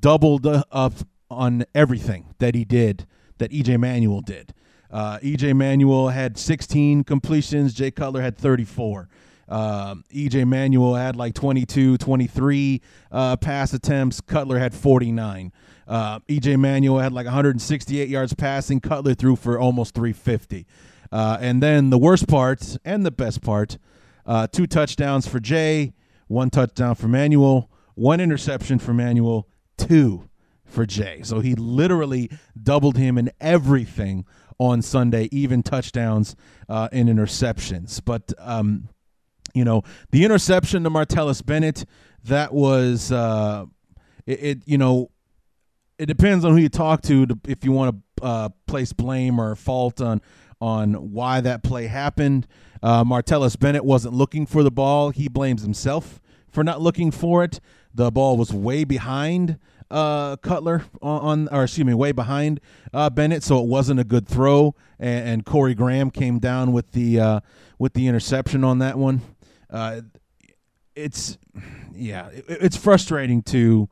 doubled 0.00 0.46
up 0.46 0.92
on 1.30 1.64
everything 1.74 2.34
that 2.38 2.54
he 2.54 2.64
did 2.64 3.06
that 3.38 3.50
EJ 3.50 3.78
Manuel 3.78 4.20
did. 4.20 4.52
Uh, 4.90 5.18
EJ 5.18 5.54
Manuel 5.54 6.08
had 6.08 6.38
16 6.38 7.04
completions. 7.04 7.74
Jay 7.74 7.90
Cutler 7.90 8.22
had 8.22 8.36
34. 8.36 9.08
Uh, 9.48 9.96
EJ 10.12 10.46
Manuel 10.46 10.94
had 10.94 11.16
like 11.16 11.34
22, 11.34 11.96
23 11.98 12.82
uh, 13.10 13.36
pass 13.36 13.72
attempts. 13.72 14.20
Cutler 14.20 14.58
had 14.58 14.74
49. 14.74 15.52
Uh, 15.86 16.18
EJ 16.20 16.58
Manuel 16.58 16.98
had 16.98 17.12
like 17.12 17.24
168 17.24 18.08
yards 18.08 18.34
passing. 18.34 18.80
Cutler 18.80 19.14
threw 19.14 19.36
for 19.36 19.58
almost 19.58 19.94
350. 19.94 20.66
Uh, 21.10 21.38
and 21.40 21.62
then 21.62 21.90
the 21.90 21.98
worst 21.98 22.28
part 22.28 22.76
and 22.84 23.06
the 23.06 23.10
best 23.10 23.40
part 23.40 23.78
uh, 24.26 24.46
two 24.46 24.66
touchdowns 24.66 25.26
for 25.26 25.40
Jay, 25.40 25.94
one 26.26 26.50
touchdown 26.50 26.94
for 26.94 27.08
Manuel, 27.08 27.70
one 27.94 28.20
interception 28.20 28.78
for 28.78 28.92
Manuel, 28.92 29.48
two 29.78 30.28
for 30.66 30.84
Jay. 30.84 31.22
So 31.22 31.40
he 31.40 31.54
literally 31.54 32.30
doubled 32.62 32.98
him 32.98 33.16
in 33.16 33.30
everything 33.40 34.26
on 34.58 34.82
Sunday, 34.82 35.28
even 35.32 35.62
touchdowns 35.62 36.36
uh, 36.68 36.90
and 36.92 37.08
interceptions. 37.08 38.02
But, 38.04 38.34
um, 38.38 38.90
you 39.54 39.64
know, 39.64 39.82
the 40.10 40.24
interception 40.24 40.84
to 40.84 40.90
Martellus 40.90 41.44
Bennett, 41.44 41.84
that 42.24 42.52
was, 42.52 43.12
uh, 43.12 43.66
it, 44.26 44.42
it, 44.42 44.58
you 44.66 44.78
know, 44.78 45.10
it 45.98 46.06
depends 46.06 46.44
on 46.44 46.52
who 46.52 46.58
you 46.58 46.68
talk 46.68 47.02
to, 47.02 47.26
to 47.26 47.38
if 47.48 47.64
you 47.64 47.72
want 47.72 47.96
to 48.16 48.24
uh, 48.24 48.48
place 48.66 48.92
blame 48.92 49.40
or 49.40 49.54
fault 49.56 50.00
on 50.00 50.20
on 50.60 51.12
why 51.12 51.40
that 51.40 51.62
play 51.62 51.86
happened. 51.86 52.46
Uh, 52.82 53.04
Martellus 53.04 53.58
Bennett 53.58 53.84
wasn't 53.84 54.14
looking 54.14 54.46
for 54.46 54.62
the 54.62 54.70
ball. 54.70 55.10
He 55.10 55.28
blames 55.28 55.62
himself 55.62 56.20
for 56.50 56.64
not 56.64 56.80
looking 56.80 57.10
for 57.10 57.44
it. 57.44 57.60
The 57.94 58.10
ball 58.10 58.36
was 58.36 58.52
way 58.52 58.84
behind 58.84 59.58
uh, 59.90 60.36
Cutler 60.36 60.84
on, 61.00 61.20
on, 61.20 61.48
or 61.48 61.64
excuse 61.64 61.86
me, 61.86 61.94
way 61.94 62.12
behind 62.12 62.60
uh, 62.92 63.10
Bennett, 63.10 63.42
so 63.42 63.60
it 63.60 63.66
wasn't 63.66 64.00
a 64.00 64.04
good 64.04 64.26
throw. 64.26 64.74
And, 64.98 65.28
and 65.28 65.46
Corey 65.46 65.74
Graham 65.74 66.10
came 66.10 66.38
down 66.38 66.72
with 66.72 66.92
the 66.92 67.20
uh, 67.20 67.40
with 67.78 67.94
the 67.94 68.06
interception 68.06 68.64
on 68.64 68.78
that 68.80 68.98
one. 68.98 69.22
Uh, 69.70 70.02
it's 70.94 71.38
yeah, 71.94 72.28
it, 72.28 72.44
it's 72.48 72.76
frustrating 72.76 73.42
to 73.42 73.88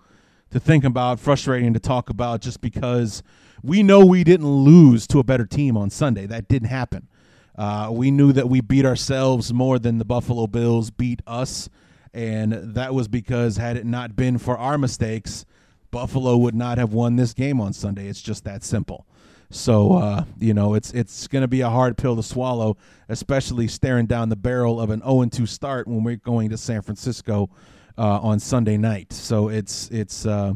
to 0.50 0.60
think 0.60 0.84
about, 0.84 1.20
frustrating 1.20 1.72
to 1.74 1.80
talk 1.80 2.10
about, 2.10 2.40
just 2.40 2.60
because 2.60 3.22
we 3.62 3.82
know 3.82 4.04
we 4.04 4.24
didn't 4.24 4.48
lose 4.48 5.06
to 5.08 5.18
a 5.18 5.24
better 5.24 5.46
team 5.46 5.76
on 5.76 5.90
Sunday. 5.90 6.26
That 6.26 6.48
didn't 6.48 6.68
happen. 6.68 7.08
Uh, 7.56 7.88
we 7.90 8.10
knew 8.10 8.32
that 8.32 8.48
we 8.48 8.60
beat 8.60 8.84
ourselves 8.84 9.52
more 9.52 9.78
than 9.78 9.98
the 9.98 10.04
Buffalo 10.04 10.46
Bills 10.46 10.90
beat 10.90 11.22
us, 11.26 11.68
and 12.12 12.52
that 12.52 12.94
was 12.94 13.08
because 13.08 13.56
had 13.56 13.76
it 13.76 13.86
not 13.86 14.14
been 14.14 14.38
for 14.38 14.58
our 14.58 14.76
mistakes, 14.76 15.46
Buffalo 15.90 16.36
would 16.36 16.54
not 16.54 16.78
have 16.78 16.92
won 16.92 17.16
this 17.16 17.32
game 17.32 17.60
on 17.60 17.72
Sunday. 17.72 18.08
It's 18.08 18.20
just 18.20 18.44
that 18.44 18.62
simple. 18.62 19.06
So 19.50 19.94
uh, 19.94 20.24
you 20.38 20.54
know, 20.54 20.74
it's 20.74 20.92
it's 20.92 21.26
going 21.26 21.42
to 21.42 21.48
be 21.48 21.60
a 21.60 21.70
hard 21.70 21.96
pill 21.96 22.16
to 22.16 22.22
swallow, 22.22 22.76
especially 23.08 23.68
staring 23.68 24.06
down 24.06 24.28
the 24.28 24.36
barrel 24.36 24.80
of 24.80 24.90
an 24.90 25.00
0 25.00 25.26
2 25.26 25.46
start 25.46 25.86
when 25.86 26.02
we're 26.02 26.16
going 26.16 26.50
to 26.50 26.56
San 26.56 26.82
Francisco 26.82 27.50
uh, 27.98 28.20
on 28.20 28.40
Sunday 28.40 28.76
night. 28.76 29.12
So 29.12 29.48
it's 29.48 29.88
it's 29.90 30.26
uh, 30.26 30.54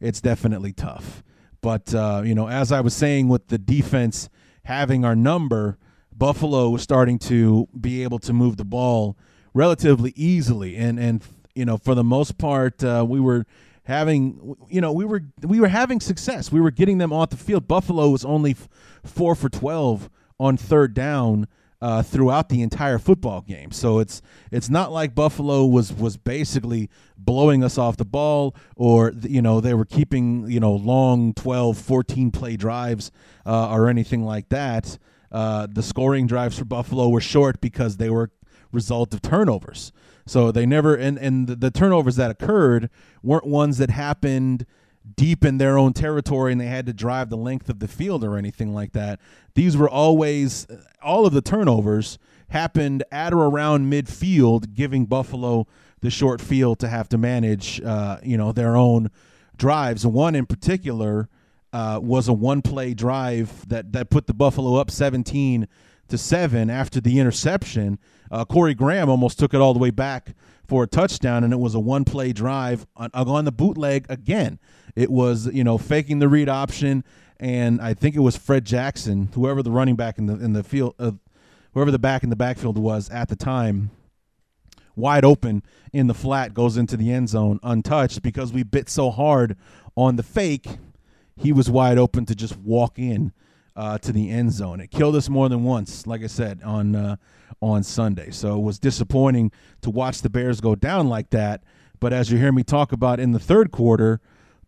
it's 0.00 0.20
definitely 0.20 0.72
tough. 0.72 1.22
But 1.60 1.94
uh, 1.94 2.22
you 2.24 2.34
know, 2.34 2.48
as 2.48 2.72
I 2.72 2.80
was 2.80 2.94
saying, 2.94 3.28
with 3.28 3.48
the 3.48 3.58
defense 3.58 4.28
having 4.64 5.04
our 5.04 5.16
number, 5.16 5.78
Buffalo 6.12 6.70
was 6.70 6.82
starting 6.82 7.18
to 7.20 7.68
be 7.78 8.02
able 8.02 8.18
to 8.20 8.32
move 8.32 8.56
the 8.56 8.64
ball 8.64 9.16
relatively 9.54 10.12
easily, 10.16 10.76
and 10.76 10.98
and 10.98 11.22
you 11.54 11.64
know, 11.64 11.76
for 11.76 11.94
the 11.94 12.04
most 12.04 12.38
part, 12.38 12.82
uh, 12.82 13.04
we 13.06 13.20
were 13.20 13.46
having 13.84 14.56
you 14.68 14.80
know 14.80 14.92
we 14.92 15.04
were 15.04 15.22
we 15.42 15.60
were 15.60 15.68
having 15.68 16.00
success. 16.00 16.52
We 16.52 16.60
were 16.60 16.70
getting 16.70 16.98
them 16.98 17.12
off 17.12 17.30
the 17.30 17.36
field. 17.36 17.68
Buffalo 17.68 18.10
was 18.10 18.24
only 18.24 18.52
f- 18.52 18.68
four 19.04 19.34
for 19.34 19.48
twelve 19.48 20.10
on 20.38 20.56
third 20.56 20.94
down 20.94 21.46
uh, 21.82 22.00
throughout 22.00 22.48
the 22.48 22.62
entire 22.62 22.98
football 22.98 23.40
game. 23.40 23.72
So 23.72 23.98
it's 23.98 24.22
it's 24.52 24.70
not 24.70 24.92
like 24.92 25.14
Buffalo 25.14 25.66
was 25.66 25.92
was 25.92 26.16
basically 26.16 26.88
blowing 27.18 27.64
us 27.64 27.76
off 27.76 27.96
the 27.96 28.04
ball 28.04 28.54
or 28.76 29.12
you 29.20 29.42
know 29.42 29.60
they 29.60 29.74
were 29.74 29.84
keeping 29.84 30.48
you 30.48 30.60
know 30.60 30.72
long 30.72 31.34
12 31.34 31.76
14 31.76 32.30
play 32.30 32.56
drives 32.56 33.10
uh, 33.44 33.74
or 33.74 33.88
anything 33.88 34.24
like 34.24 34.48
that. 34.50 34.96
Uh, 35.32 35.66
the 35.68 35.82
scoring 35.82 36.26
drives 36.26 36.58
for 36.58 36.64
Buffalo 36.64 37.08
were 37.08 37.20
short 37.20 37.60
because 37.60 37.96
they 37.96 38.10
were 38.10 38.30
result 38.70 39.12
of 39.12 39.20
turnovers. 39.20 39.92
So 40.26 40.52
they 40.52 40.66
never 40.66 40.94
and 40.94 41.18
and 41.18 41.48
the, 41.48 41.70
turnovers 41.70 42.16
that 42.16 42.30
occurred 42.30 42.90
weren't 43.22 43.46
ones 43.46 43.78
that 43.78 43.90
happened 43.90 44.66
deep 45.16 45.44
in 45.44 45.58
their 45.58 45.76
own 45.76 45.92
territory 45.92 46.52
and 46.52 46.60
they 46.60 46.66
had 46.66 46.86
to 46.86 46.92
drive 46.92 47.28
the 47.28 47.36
length 47.36 47.68
of 47.68 47.80
the 47.80 47.88
field 47.88 48.22
or 48.22 48.36
anything 48.36 48.72
like 48.72 48.92
that. 48.92 49.18
These 49.54 49.76
were 49.76 49.88
always 49.88 50.66
all 51.02 51.26
of 51.26 51.32
the 51.32 51.42
turnovers 51.42 52.18
happened 52.50 53.02
at 53.10 53.32
or 53.32 53.46
around 53.46 53.90
midfield, 53.90 54.74
giving 54.74 55.06
Buffalo 55.06 55.66
the 56.00 56.10
short 56.10 56.40
field 56.40 56.78
to 56.80 56.88
have 56.88 57.08
to 57.08 57.18
manage, 57.18 57.80
uh, 57.80 58.18
you 58.22 58.36
know, 58.36 58.52
their 58.52 58.76
own 58.76 59.10
drives. 59.56 60.06
One 60.06 60.34
in 60.34 60.46
particular 60.46 61.28
uh, 61.72 61.98
was 62.02 62.28
a 62.28 62.32
one-play 62.32 62.94
drive 62.94 63.68
that 63.68 63.92
that 63.92 64.10
put 64.10 64.26
the 64.26 64.34
Buffalo 64.34 64.76
up 64.76 64.90
17 64.90 65.66
to 66.08 66.18
seven 66.18 66.68
after 66.68 67.00
the 67.00 67.18
interception. 67.18 67.98
Uh, 68.32 68.46
Corey 68.46 68.72
Graham 68.72 69.10
almost 69.10 69.38
took 69.38 69.52
it 69.52 69.60
all 69.60 69.74
the 69.74 69.78
way 69.78 69.90
back 69.90 70.34
for 70.66 70.82
a 70.82 70.86
touchdown, 70.86 71.44
and 71.44 71.52
it 71.52 71.58
was 71.58 71.74
a 71.74 71.80
one-play 71.80 72.32
drive 72.32 72.86
on, 72.96 73.10
on 73.12 73.44
the 73.44 73.52
bootleg 73.52 74.06
again. 74.08 74.58
It 74.96 75.10
was 75.10 75.52
you 75.52 75.62
know 75.62 75.76
faking 75.76 76.18
the 76.18 76.28
read 76.28 76.48
option, 76.48 77.04
and 77.38 77.80
I 77.80 77.92
think 77.92 78.16
it 78.16 78.20
was 78.20 78.36
Fred 78.36 78.64
Jackson, 78.64 79.28
whoever 79.34 79.62
the 79.62 79.70
running 79.70 79.96
back 79.96 80.16
in 80.16 80.26
the 80.26 80.34
in 80.34 80.54
the 80.54 80.62
field, 80.64 80.94
uh, 80.98 81.12
whoever 81.74 81.90
the 81.90 81.98
back 81.98 82.22
in 82.22 82.30
the 82.30 82.36
backfield 82.36 82.78
was 82.78 83.10
at 83.10 83.28
the 83.28 83.36
time, 83.36 83.90
wide 84.96 85.26
open 85.26 85.62
in 85.92 86.06
the 86.06 86.14
flat 86.14 86.54
goes 86.54 86.78
into 86.78 86.96
the 86.96 87.12
end 87.12 87.28
zone 87.28 87.60
untouched 87.62 88.22
because 88.22 88.50
we 88.50 88.62
bit 88.62 88.88
so 88.88 89.10
hard 89.10 89.58
on 89.94 90.16
the 90.16 90.22
fake. 90.22 90.78
He 91.36 91.52
was 91.52 91.68
wide 91.68 91.98
open 91.98 92.24
to 92.26 92.34
just 92.34 92.56
walk 92.56 92.98
in 92.98 93.32
uh, 93.76 93.98
to 93.98 94.12
the 94.12 94.30
end 94.30 94.52
zone. 94.52 94.80
It 94.80 94.90
killed 94.90 95.16
us 95.16 95.28
more 95.28 95.48
than 95.48 95.64
once, 95.64 96.06
like 96.06 96.22
I 96.22 96.26
said 96.26 96.60
on 96.64 96.94
uh, 96.94 97.16
on 97.60 97.82
Sunday. 97.82 98.30
So 98.30 98.56
it 98.56 98.62
was 98.62 98.78
disappointing 98.78 99.52
to 99.82 99.90
watch 99.90 100.22
the 100.22 100.30
Bears 100.30 100.60
go 100.60 100.74
down 100.74 101.08
like 101.08 101.30
that. 101.30 101.62
But 102.00 102.12
as 102.12 102.30
you 102.32 102.38
hear 102.38 102.52
me 102.52 102.64
talk 102.64 102.92
about 102.92 103.20
in 103.20 103.32
the 103.32 103.38
third 103.38 103.70
quarter, 103.70 104.20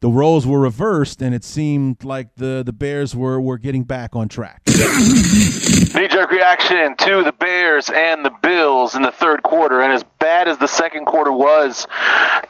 the 0.05 0.11
roles 0.11 0.47
were 0.47 0.61
reversed, 0.61 1.23
and 1.23 1.35
it 1.35 1.43
seemed 1.43 2.05
like 2.05 2.35
the, 2.37 2.63
the 2.65 2.75
Bears 2.75 3.17
were, 3.17 3.41
were 3.41 3.57
getting 3.57 3.85
back 3.85 4.15
on 4.15 4.29
track. 4.29 4.61
Knee 4.67 6.09
jerk 6.09 6.31
reaction 6.31 6.95
to 6.97 7.23
the 7.25 7.33
Bears 7.33 7.89
and 7.89 8.23
the 8.23 8.33
Bills 8.43 8.95
in 8.95 9.03
the 9.03 9.11
third 9.11 9.43
quarter. 9.43 9.81
And 9.81 9.93
as 9.93 10.05
bad 10.19 10.47
as 10.47 10.59
the 10.59 10.69
second 10.69 11.07
quarter 11.07 11.33
was 11.33 11.87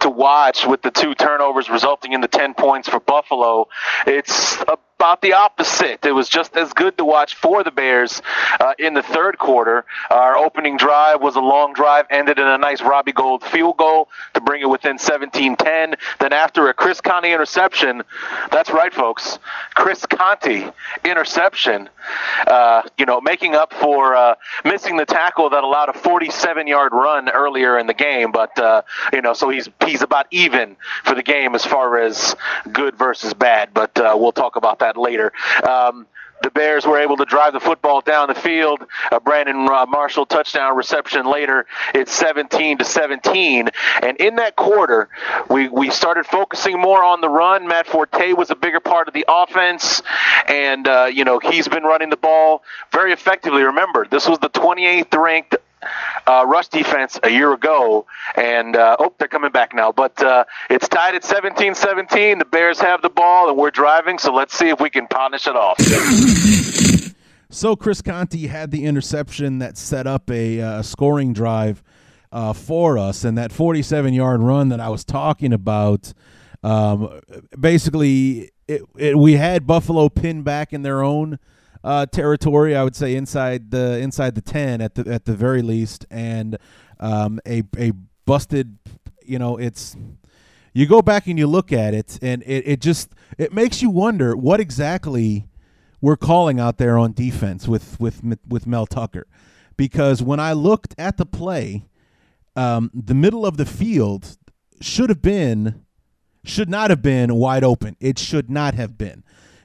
to 0.00 0.10
watch 0.10 0.66
with 0.66 0.82
the 0.82 0.90
two 0.90 1.14
turnovers 1.14 1.70
resulting 1.70 2.12
in 2.12 2.20
the 2.20 2.28
10 2.28 2.54
points 2.54 2.88
for 2.88 2.98
Buffalo, 2.98 3.68
it's 4.04 4.60
a 4.62 4.76
about 5.04 5.20
the 5.20 5.34
opposite. 5.34 6.06
It 6.06 6.12
was 6.12 6.30
just 6.30 6.56
as 6.56 6.72
good 6.72 6.96
to 6.96 7.04
watch 7.04 7.34
for 7.34 7.62
the 7.62 7.70
Bears 7.70 8.22
uh, 8.58 8.72
in 8.78 8.94
the 8.94 9.02
third 9.02 9.36
quarter. 9.36 9.84
Our 10.08 10.34
opening 10.38 10.78
drive 10.78 11.20
was 11.20 11.36
a 11.36 11.42
long 11.42 11.74
drive, 11.74 12.06
ended 12.08 12.38
in 12.38 12.46
a 12.46 12.56
nice 12.56 12.80
Robbie 12.80 13.12
Gould 13.12 13.44
field 13.44 13.76
goal 13.76 14.08
to 14.32 14.40
bring 14.40 14.62
it 14.62 14.70
within 14.70 14.96
17-10. 14.96 15.96
Then 16.20 16.32
after 16.32 16.70
a 16.70 16.72
Chris 16.72 17.02
Conte 17.02 17.30
interception, 17.30 18.02
that's 18.50 18.70
right, 18.70 18.94
folks, 18.94 19.38
Chris 19.74 20.06
Conte 20.06 20.70
interception, 21.04 21.90
uh, 22.46 22.80
you 22.96 23.04
know, 23.04 23.20
making 23.20 23.54
up 23.54 23.74
for 23.74 24.16
uh, 24.16 24.36
missing 24.64 24.96
the 24.96 25.04
tackle 25.04 25.50
that 25.50 25.64
allowed 25.64 25.90
a 25.90 25.92
47-yard 25.92 26.92
run 26.94 27.28
earlier 27.28 27.78
in 27.78 27.86
the 27.86 27.92
game. 27.92 28.32
But 28.32 28.58
uh, 28.58 28.80
you 29.12 29.20
know, 29.20 29.34
so 29.34 29.50
he's 29.50 29.68
he's 29.84 30.00
about 30.00 30.28
even 30.30 30.76
for 31.04 31.14
the 31.14 31.22
game 31.22 31.54
as 31.54 31.62
far 31.62 31.98
as 31.98 32.34
good 32.72 32.96
versus 32.96 33.34
bad. 33.34 33.74
But 33.74 33.98
uh, 33.98 34.16
we'll 34.18 34.32
talk 34.32 34.56
about 34.56 34.78
that 34.78 34.93
later. 34.96 35.32
Um, 35.62 36.06
the 36.44 36.50
Bears 36.50 36.84
were 36.84 36.98
able 36.98 37.16
to 37.16 37.24
drive 37.24 37.54
the 37.54 37.60
football 37.60 38.02
down 38.02 38.28
the 38.28 38.34
field. 38.34 38.80
A 39.10 39.18
Brandon 39.18 39.64
Marshall 39.64 40.26
touchdown 40.26 40.76
reception 40.76 41.24
later. 41.24 41.64
It's 41.94 42.12
17 42.12 42.78
to 42.78 42.84
17. 42.84 43.70
And 44.02 44.16
in 44.18 44.36
that 44.36 44.54
quarter, 44.54 45.08
we, 45.48 45.68
we 45.68 45.88
started 45.88 46.26
focusing 46.26 46.78
more 46.78 47.02
on 47.02 47.22
the 47.22 47.30
run. 47.30 47.66
Matt 47.66 47.86
Forte 47.86 48.34
was 48.34 48.50
a 48.50 48.56
bigger 48.56 48.80
part 48.80 49.08
of 49.08 49.14
the 49.14 49.24
offense. 49.26 50.02
And, 50.46 50.86
uh, 50.86 51.08
you 51.10 51.24
know, 51.24 51.38
he's 51.38 51.66
been 51.66 51.84
running 51.84 52.10
the 52.10 52.18
ball 52.18 52.62
very 52.92 53.12
effectively. 53.12 53.62
Remember, 53.62 54.06
this 54.06 54.28
was 54.28 54.38
the 54.38 54.50
28th 54.50 55.16
ranked 55.16 55.56
uh, 56.26 56.44
rush 56.46 56.68
defense 56.68 57.18
a 57.22 57.30
year 57.30 57.52
ago. 57.52 58.06
And, 58.36 58.76
uh, 58.76 58.96
oh, 58.98 59.14
they're 59.18 59.28
coming 59.28 59.52
back 59.52 59.74
now. 59.74 59.92
But 59.92 60.22
uh, 60.22 60.44
it's 60.70 60.88
tied 60.88 61.14
at 61.14 61.24
17 61.24 61.74
17. 61.74 62.38
The 62.38 62.44
Bears 62.44 62.80
have 62.80 63.02
the 63.02 63.10
ball, 63.10 63.48
and 63.48 63.58
we're 63.58 63.70
driving. 63.70 64.18
So 64.18 64.32
let's 64.32 64.56
see 64.56 64.68
if 64.68 64.80
we 64.80 64.90
can 64.90 65.06
punish 65.06 65.46
it 65.46 65.56
off. 65.56 65.78
So 67.54 67.76
Chris 67.76 68.02
Conte 68.02 68.48
had 68.48 68.72
the 68.72 68.84
interception 68.84 69.60
that 69.60 69.78
set 69.78 70.08
up 70.08 70.28
a 70.28 70.60
uh, 70.60 70.82
scoring 70.82 71.32
drive 71.32 71.84
uh, 72.32 72.52
for 72.52 72.98
us, 72.98 73.22
and 73.22 73.38
that 73.38 73.52
47-yard 73.52 74.42
run 74.42 74.70
that 74.70 74.80
I 74.80 74.88
was 74.88 75.04
talking 75.04 75.52
about. 75.52 76.12
Um, 76.64 77.20
basically, 77.58 78.50
it, 78.66 78.82
it, 78.96 79.16
we 79.16 79.34
had 79.34 79.68
Buffalo 79.68 80.08
pinned 80.08 80.44
back 80.44 80.72
in 80.72 80.82
their 80.82 81.02
own 81.04 81.38
uh, 81.84 82.06
territory. 82.06 82.74
I 82.74 82.82
would 82.82 82.96
say 82.96 83.14
inside 83.14 83.70
the 83.70 83.98
inside 83.98 84.34
the 84.34 84.40
10 84.40 84.80
at 84.80 84.94
the 84.94 85.12
at 85.12 85.26
the 85.26 85.34
very 85.34 85.62
least, 85.62 86.06
and 86.10 86.56
um, 86.98 87.38
a 87.46 87.62
a 87.78 87.92
busted. 88.24 88.78
You 89.26 89.38
know, 89.38 89.56
it's 89.56 89.96
you 90.72 90.86
go 90.86 91.00
back 91.00 91.26
and 91.26 91.38
you 91.38 91.46
look 91.46 91.72
at 91.72 91.94
it, 91.94 92.18
and 92.20 92.42
it, 92.42 92.66
it 92.66 92.80
just 92.80 93.10
it 93.38 93.52
makes 93.52 93.82
you 93.82 93.90
wonder 93.90 94.34
what 94.36 94.60
exactly 94.60 95.46
we're 96.00 96.16
calling 96.16 96.58
out 96.58 96.78
there 96.78 96.98
on 96.98 97.12
defense 97.12 97.68
with 97.68 98.00
with 98.00 98.22
with 98.48 98.66
Mel 98.66 98.86
Tucker, 98.86 99.26
because 99.76 100.22
when 100.22 100.40
I 100.40 100.52
looked 100.52 100.94
at 100.98 101.16
the 101.16 101.26
play, 101.26 101.86
um, 102.56 102.90
the 102.94 103.14
middle 103.14 103.46
of 103.46 103.56
the 103.56 103.66
field 103.66 104.36
should 104.80 105.10
have 105.10 105.22
been 105.22 105.84
should 106.44 106.68
not 106.68 106.90
have 106.90 107.02
been 107.02 107.34
wide 107.34 107.64
open. 107.64 107.96
It 108.00 108.18
should 108.18 108.50
not 108.50 108.74
have 108.74 108.98
been 108.98 109.24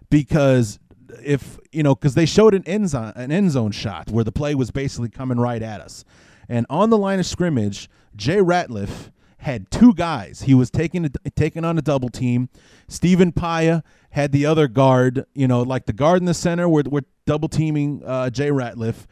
because 0.09 0.79
if 1.23 1.59
you 1.71 1.83
know 1.83 1.95
because 1.95 2.15
they 2.15 2.25
showed 2.25 2.53
an 2.53 2.63
end 2.65 2.89
zone 2.89 3.13
an 3.15 3.31
end 3.31 3.51
zone 3.51 3.71
shot 3.71 4.09
where 4.09 4.23
the 4.23 4.31
play 4.31 4.55
was 4.55 4.71
basically 4.71 5.09
coming 5.09 5.39
right 5.39 5.61
at 5.61 5.81
us, 5.81 6.05
and 6.47 6.65
on 6.69 6.89
the 6.89 6.97
line 6.97 7.19
of 7.19 7.25
scrimmage, 7.25 7.89
Jay 8.15 8.38
Ratliff 8.38 9.11
had 9.39 9.71
two 9.71 9.93
guys. 9.93 10.41
He 10.41 10.53
was 10.53 10.69
taking 10.69 11.09
taking 11.35 11.63
on 11.65 11.77
a 11.77 11.81
double 11.81 12.09
team. 12.09 12.49
Stephen 12.88 13.31
Paea 13.31 13.83
had 14.11 14.31
the 14.31 14.45
other 14.45 14.67
guard. 14.67 15.25
You 15.33 15.47
know, 15.47 15.61
like 15.61 15.85
the 15.85 15.93
guard 15.93 16.19
in 16.19 16.25
the 16.25 16.33
center, 16.33 16.67
we're, 16.67 16.83
we're 16.85 17.01
double 17.25 17.47
teaming 17.47 18.01
uh, 18.05 18.29
Jay 18.29 18.49
Ratliff. 18.49 19.05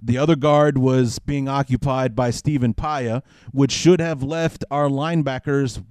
The 0.00 0.18
other 0.18 0.36
guard 0.36 0.76
was 0.78 1.18
being 1.18 1.48
occupied 1.48 2.14
by 2.14 2.30
Stephen 2.30 2.74
Paea, 2.74 3.22
which 3.52 3.72
should 3.72 4.00
have 4.00 4.22
left 4.22 4.64
our 4.70 4.88
linebackers 4.88 5.82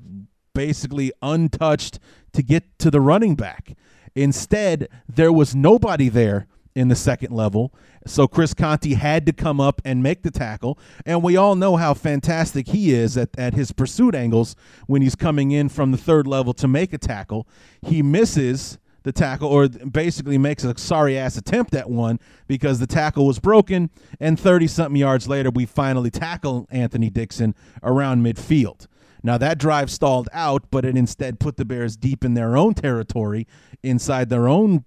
basically 0.54 1.12
untouched 1.22 2.00
to 2.34 2.44
get 2.44 2.78
to 2.80 2.92
the 2.92 3.02
running 3.02 3.36
back. 3.36 3.76
Instead, 4.16 4.90
there 5.08 5.32
was 5.32 5.56
nobody 5.56 6.10
there 6.10 6.48
in 6.76 6.88
the 6.88 6.96
second 6.96 7.32
level. 7.32 7.74
So 8.06 8.28
Chris 8.28 8.54
Conte 8.54 8.94
had 8.94 9.26
to 9.26 9.34
come 9.34 9.62
up 9.62 9.82
and 9.86 10.04
make 10.04 10.24
the 10.24 10.32
tackle. 10.32 10.78
And 11.06 11.24
we 11.24 11.38
all 11.38 11.56
know 11.56 11.78
how 11.78 11.94
fantastic 11.94 12.68
he 12.68 12.94
is 12.94 13.18
at, 13.18 13.30
at 13.38 13.54
his 13.54 13.72
pursuit 13.72 14.16
angles 14.16 14.56
when 14.88 15.02
he's 15.02 15.16
coming 15.16 15.52
in 15.52 15.70
from 15.70 15.92
the 15.92 15.98
third 15.98 16.28
level 16.28 16.54
to 16.56 16.68
make 16.68 16.94
a 16.94 16.98
tackle. 16.98 17.48
He 17.82 18.02
misses 18.02 18.78
the 19.04 19.12
tackle 19.12 19.50
or 19.50 19.68
basically 19.68 20.38
makes 20.38 20.64
a 20.64 20.78
sorry 20.78 21.18
ass 21.18 21.38
attempt 21.38 21.76
at 21.76 21.90
one 21.90 22.20
because 22.48 22.80
the 22.80 22.88
tackle 22.88 23.28
was 23.28 23.40
broken. 23.40 23.90
And 24.20 24.40
30 24.40 24.68
something 24.68 25.00
yards 25.00 25.28
later, 25.28 25.50
we 25.50 25.66
finally 25.66 26.10
tackle 26.10 26.68
Anthony 26.72 27.10
Dixon 27.10 27.56
around 27.84 28.24
midfield. 28.24 28.88
Now 29.24 29.38
that 29.38 29.58
drive 29.58 29.90
stalled 29.90 30.28
out, 30.34 30.66
but 30.70 30.84
it 30.84 30.98
instead 30.98 31.40
put 31.40 31.56
the 31.56 31.64
Bears 31.64 31.96
deep 31.96 32.26
in 32.26 32.34
their 32.34 32.58
own 32.58 32.74
territory, 32.74 33.48
inside 33.82 34.30
their 34.30 34.50
own, 34.50 34.84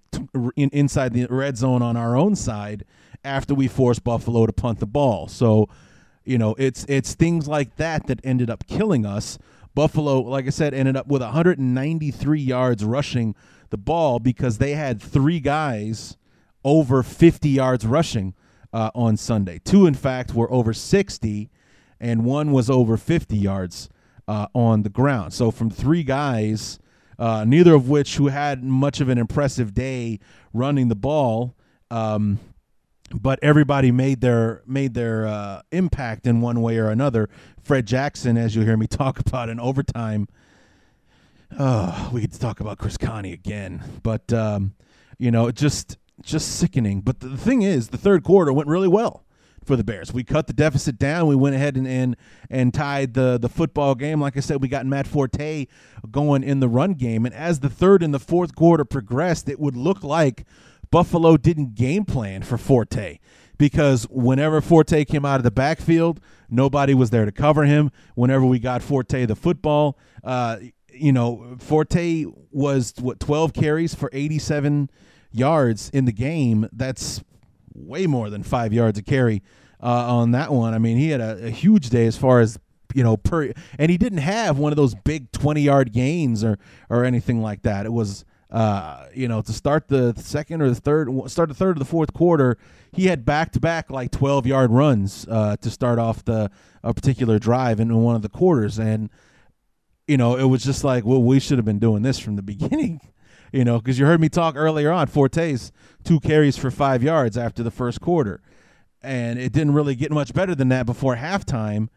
in, 0.55 0.69
inside 0.69 1.13
the 1.13 1.25
red 1.25 1.57
zone 1.57 1.81
on 1.81 1.97
our 1.97 2.15
own 2.15 2.35
side, 2.35 2.85
after 3.25 3.55
we 3.55 3.67
forced 3.67 4.03
Buffalo 4.03 4.45
to 4.45 4.53
punt 4.53 4.79
the 4.79 4.85
ball. 4.85 5.27
So, 5.27 5.67
you 6.23 6.37
know, 6.37 6.53
it's 6.59 6.85
it's 6.87 7.15
things 7.15 7.47
like 7.47 7.77
that 7.77 8.05
that 8.07 8.21
ended 8.23 8.51
up 8.51 8.67
killing 8.67 9.05
us. 9.05 9.39
Buffalo, 9.73 10.19
like 10.21 10.45
I 10.45 10.51
said, 10.51 10.73
ended 10.73 10.95
up 10.95 11.07
with 11.07 11.21
193 11.21 12.39
yards 12.39 12.85
rushing 12.85 13.35
the 13.69 13.77
ball 13.77 14.19
because 14.19 14.59
they 14.59 14.71
had 14.71 15.01
three 15.01 15.39
guys 15.39 16.15
over 16.63 17.01
50 17.03 17.49
yards 17.49 17.85
rushing 17.85 18.33
uh, 18.71 18.91
on 18.93 19.17
Sunday. 19.17 19.59
Two, 19.63 19.85
in 19.85 19.93
fact, 19.93 20.33
were 20.33 20.51
over 20.51 20.73
60, 20.73 21.49
and 21.99 22.25
one 22.25 22.51
was 22.51 22.69
over 22.69 22.97
50 22.97 23.37
yards 23.37 23.89
uh, 24.27 24.47
on 24.53 24.83
the 24.83 24.89
ground. 24.89 25.33
So 25.33 25.51
from 25.51 25.69
three 25.69 26.03
guys, 26.03 26.79
uh, 27.19 27.45
neither 27.47 27.73
of 27.73 27.89
which 27.89 28.17
who 28.17 28.27
had 28.27 28.63
much 28.63 29.01
of 29.01 29.09
an 29.09 29.17
impressive 29.17 29.73
day 29.73 30.19
running 30.53 30.89
the 30.89 30.95
ball, 30.95 31.55
um, 31.89 32.39
but 33.13 33.39
everybody 33.41 33.91
made 33.91 34.21
their 34.21 34.61
made 34.65 34.93
their 34.93 35.25
uh, 35.25 35.61
impact 35.71 36.27
in 36.27 36.41
one 36.41 36.61
way 36.61 36.77
or 36.77 36.89
another. 36.89 37.29
Fred 37.63 37.85
Jackson, 37.85 38.37
as 38.37 38.55
you 38.55 38.63
hear 38.63 38.77
me 38.77 38.87
talk 38.87 39.19
about 39.19 39.49
in 39.49 39.59
overtime. 39.59 40.27
Oh, 41.57 42.09
we 42.11 42.21
could 42.21 42.33
talk 42.33 42.59
about 42.59 42.77
Chris 42.77 42.97
Conte 42.97 43.31
again, 43.31 43.81
but 44.03 44.33
um, 44.33 44.75
you 45.17 45.31
know, 45.31 45.49
just 45.51 45.97
just 46.21 46.57
sickening. 46.57 46.99
But 46.99 47.21
the 47.21 47.37
thing 47.37 47.61
is, 47.61 47.87
the 47.89 47.97
third 47.97 48.23
quarter 48.23 48.51
went 48.51 48.67
really 48.67 48.89
well 48.89 49.23
for 49.67 49.75
the 49.75 49.83
Bears. 49.83 50.13
We 50.13 50.23
cut 50.23 50.47
the 50.47 50.53
deficit 50.53 50.97
down. 50.97 51.27
We 51.27 51.35
went 51.35 51.55
ahead 51.55 51.75
and 51.75 51.87
and, 51.87 52.15
and 52.49 52.73
tied 52.73 53.13
the 53.13 53.37
the 53.37 53.49
football 53.49 53.93
game. 53.93 54.21
Like 54.21 54.37
I 54.37 54.39
said, 54.39 54.61
we 54.61 54.67
got 54.67 54.85
Matt 54.85 55.05
Forte 55.05 55.67
going 56.09 56.43
in 56.43 56.59
the 56.59 56.67
run 56.67 56.93
game. 56.93 57.25
And 57.25 57.35
as 57.35 57.59
the 57.59 57.69
third 57.69 58.01
and 58.01 58.13
the 58.13 58.19
fourth 58.19 58.55
quarter 58.55 58.85
progressed, 58.85 59.49
it 59.49 59.59
would 59.59 59.77
look 59.77 60.03
like 60.03 60.45
Buffalo 60.89 61.37
didn't 61.37 61.75
game 61.75 62.05
plan 62.05 62.41
for 62.43 62.57
Forte 62.57 63.19
because 63.57 64.07
whenever 64.09 64.61
Forte 64.61 65.05
came 65.05 65.25
out 65.25 65.37
of 65.37 65.43
the 65.43 65.51
backfield, 65.51 66.19
nobody 66.49 66.93
was 66.93 67.09
there 67.09 67.25
to 67.25 67.31
cover 67.31 67.65
him. 67.65 67.91
Whenever 68.15 68.45
we 68.45 68.59
got 68.59 68.81
Forte 68.81 69.25
the 69.25 69.35
football, 69.35 69.97
uh, 70.23 70.57
you 70.93 71.11
know, 71.11 71.55
Forte 71.59 72.25
was 72.51 72.93
what 72.99 73.19
12 73.19 73.53
carries 73.53 73.93
for 73.93 74.09
87 74.13 74.89
yards 75.31 75.89
in 75.91 76.05
the 76.05 76.11
game. 76.11 76.67
That's 76.71 77.23
way 77.77 78.07
more 78.07 78.29
than 78.29 78.43
five 78.43 78.73
yards 78.73 78.97
a 78.97 79.03
carry 79.03 79.43
uh, 79.81 80.15
on 80.15 80.31
that 80.31 80.51
one. 80.51 80.73
I 80.73 80.79
mean, 80.79 80.97
he 80.97 81.09
had 81.09 81.21
a, 81.21 81.45
a, 81.45 81.49
huge 81.49 81.89
day 81.89 82.07
as 82.07 82.17
far 82.17 82.39
as 82.39 82.57
you 82.93 83.03
know 83.03 83.17
per, 83.17 83.53
and 83.77 83.91
he 83.91 83.97
didn't 83.97 84.19
have 84.19 84.57
one 84.57 84.71
of 84.71 84.75
those 84.75 84.95
big 84.95 85.31
twenty 85.31 85.61
yard 85.61 85.93
gains 85.93 86.43
or 86.43 86.57
or 86.89 87.05
anything 87.05 87.41
like 87.41 87.63
that. 87.63 87.85
It 87.85 87.93
was. 87.93 88.25
Uh, 88.49 89.05
you 89.13 89.27
know, 89.27 89.41
to 89.41 89.51
start 89.51 89.89
the 89.89 90.13
second 90.15 90.61
or 90.61 90.69
the 90.69 90.75
third, 90.75 91.09
start 91.29 91.49
the 91.49 91.53
third 91.53 91.75
or 91.75 91.79
the 91.79 91.85
fourth 91.85 92.13
quarter, 92.13 92.57
he 92.93 93.07
had 93.07 93.25
back 93.25 93.51
to 93.51 93.59
back 93.59 93.91
like 93.91 94.09
12 94.09 94.47
yard 94.47 94.71
runs 94.71 95.27
uh, 95.29 95.57
to 95.57 95.69
start 95.69 95.99
off 95.99 96.23
the 96.23 96.49
a 96.81 96.93
particular 96.93 97.39
drive 97.39 97.81
in 97.81 97.93
one 97.93 98.15
of 98.15 98.21
the 98.21 98.29
quarters, 98.29 98.79
and 98.79 99.09
you 100.07 100.15
know, 100.15 100.37
it 100.37 100.45
was 100.45 100.63
just 100.63 100.85
like, 100.85 101.03
well, 101.03 101.21
we 101.21 101.41
should 101.41 101.57
have 101.57 101.65
been 101.65 101.77
doing 101.77 102.03
this 102.03 102.19
from 102.19 102.37
the 102.37 102.41
beginning 102.53 103.01
you 103.51 103.63
know, 103.63 103.79
because 103.79 103.99
you 103.99 104.05
heard 104.05 104.21
me 104.21 104.29
talk 104.29 104.55
earlier 104.55 104.91
on. 104.91 105.07
Forte's 105.07 105.71
two 106.03 106.19
carries 106.19 106.57
for 106.57 106.71
five 106.71 107.03
yards 107.03 107.37
after 107.37 107.63
the 107.63 107.71
first 107.71 108.01
quarter, 108.01 108.41
and 109.01 109.39
it 109.39 109.53
didn't 109.53 109.73
really 109.73 109.95
get 109.95 110.11
much 110.11 110.33
better 110.33 110.55
than 110.55 110.69
that 110.69 110.85
before 110.85 111.15
halftime. 111.15 111.89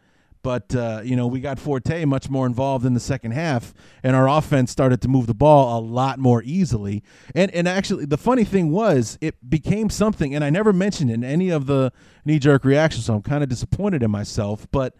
But 0.43 0.75
uh, 0.75 1.01
you 1.03 1.15
know, 1.15 1.27
we 1.27 1.39
got 1.39 1.59
Forte 1.59 2.05
much 2.05 2.29
more 2.29 2.47
involved 2.47 2.85
in 2.85 2.93
the 2.93 2.99
second 2.99 3.31
half, 3.31 3.73
and 4.01 4.15
our 4.15 4.27
offense 4.27 4.71
started 4.71 5.01
to 5.01 5.07
move 5.07 5.27
the 5.27 5.35
ball 5.35 5.79
a 5.79 5.81
lot 5.81 6.17
more 6.17 6.41
easily. 6.43 7.03
And 7.35 7.51
and 7.51 7.67
actually, 7.67 8.05
the 8.05 8.17
funny 8.17 8.43
thing 8.43 8.71
was, 8.71 9.17
it 9.21 9.49
became 9.49 9.89
something. 9.89 10.33
And 10.33 10.43
I 10.43 10.49
never 10.49 10.73
mentioned 10.73 11.11
in 11.11 11.23
any 11.23 11.49
of 11.49 11.67
the 11.67 11.91
knee 12.25 12.39
jerk 12.39 12.65
reactions, 12.65 13.05
so 13.05 13.15
I'm 13.15 13.21
kind 13.21 13.43
of 13.43 13.49
disappointed 13.49 14.01
in 14.01 14.09
myself. 14.09 14.67
But 14.71 14.95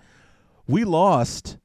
we 0.67 0.83
lost 0.83 1.57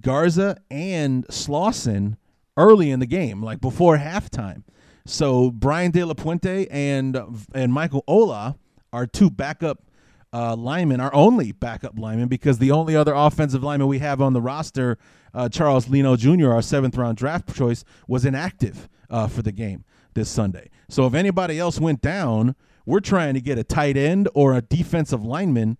Garza 0.00 0.58
and 0.70 1.26
Slauson 1.26 2.16
early 2.56 2.90
in 2.90 3.00
the 3.00 3.06
game, 3.06 3.42
like 3.42 3.60
before 3.60 3.98
halftime. 3.98 4.62
So 5.06 5.50
Brian 5.50 5.90
De 5.90 6.04
La 6.04 6.14
Puente 6.14 6.66
and 6.70 7.18
and 7.54 7.72
Michael 7.72 8.04
Ola 8.06 8.56
are 8.92 9.06
two 9.06 9.30
backup 9.30 9.84
uh, 10.32 10.56
linemen, 10.56 11.00
our 11.00 11.14
only 11.14 11.52
backup 11.52 11.98
linemen, 11.98 12.28
because 12.28 12.58
the 12.58 12.70
only 12.70 12.96
other 12.96 13.14
offensive 13.14 13.62
lineman 13.62 13.86
we 13.86 14.00
have 14.00 14.20
on 14.20 14.32
the 14.32 14.40
roster, 14.40 14.98
uh, 15.32 15.48
Charles 15.48 15.88
Leno 15.88 16.16
Jr., 16.16 16.50
our 16.50 16.62
seventh 16.62 16.96
round 16.96 17.16
draft 17.16 17.54
choice, 17.54 17.84
was 18.08 18.24
inactive 18.24 18.88
uh, 19.10 19.28
for 19.28 19.42
the 19.42 19.52
game 19.52 19.84
this 20.14 20.28
Sunday. 20.28 20.70
So 20.88 21.06
if 21.06 21.14
anybody 21.14 21.58
else 21.58 21.78
went 21.78 22.00
down, 22.00 22.56
we're 22.86 23.00
trying 23.00 23.34
to 23.34 23.40
get 23.40 23.58
a 23.58 23.64
tight 23.64 23.96
end 23.96 24.28
or 24.34 24.54
a 24.54 24.60
defensive 24.60 25.24
lineman 25.24 25.78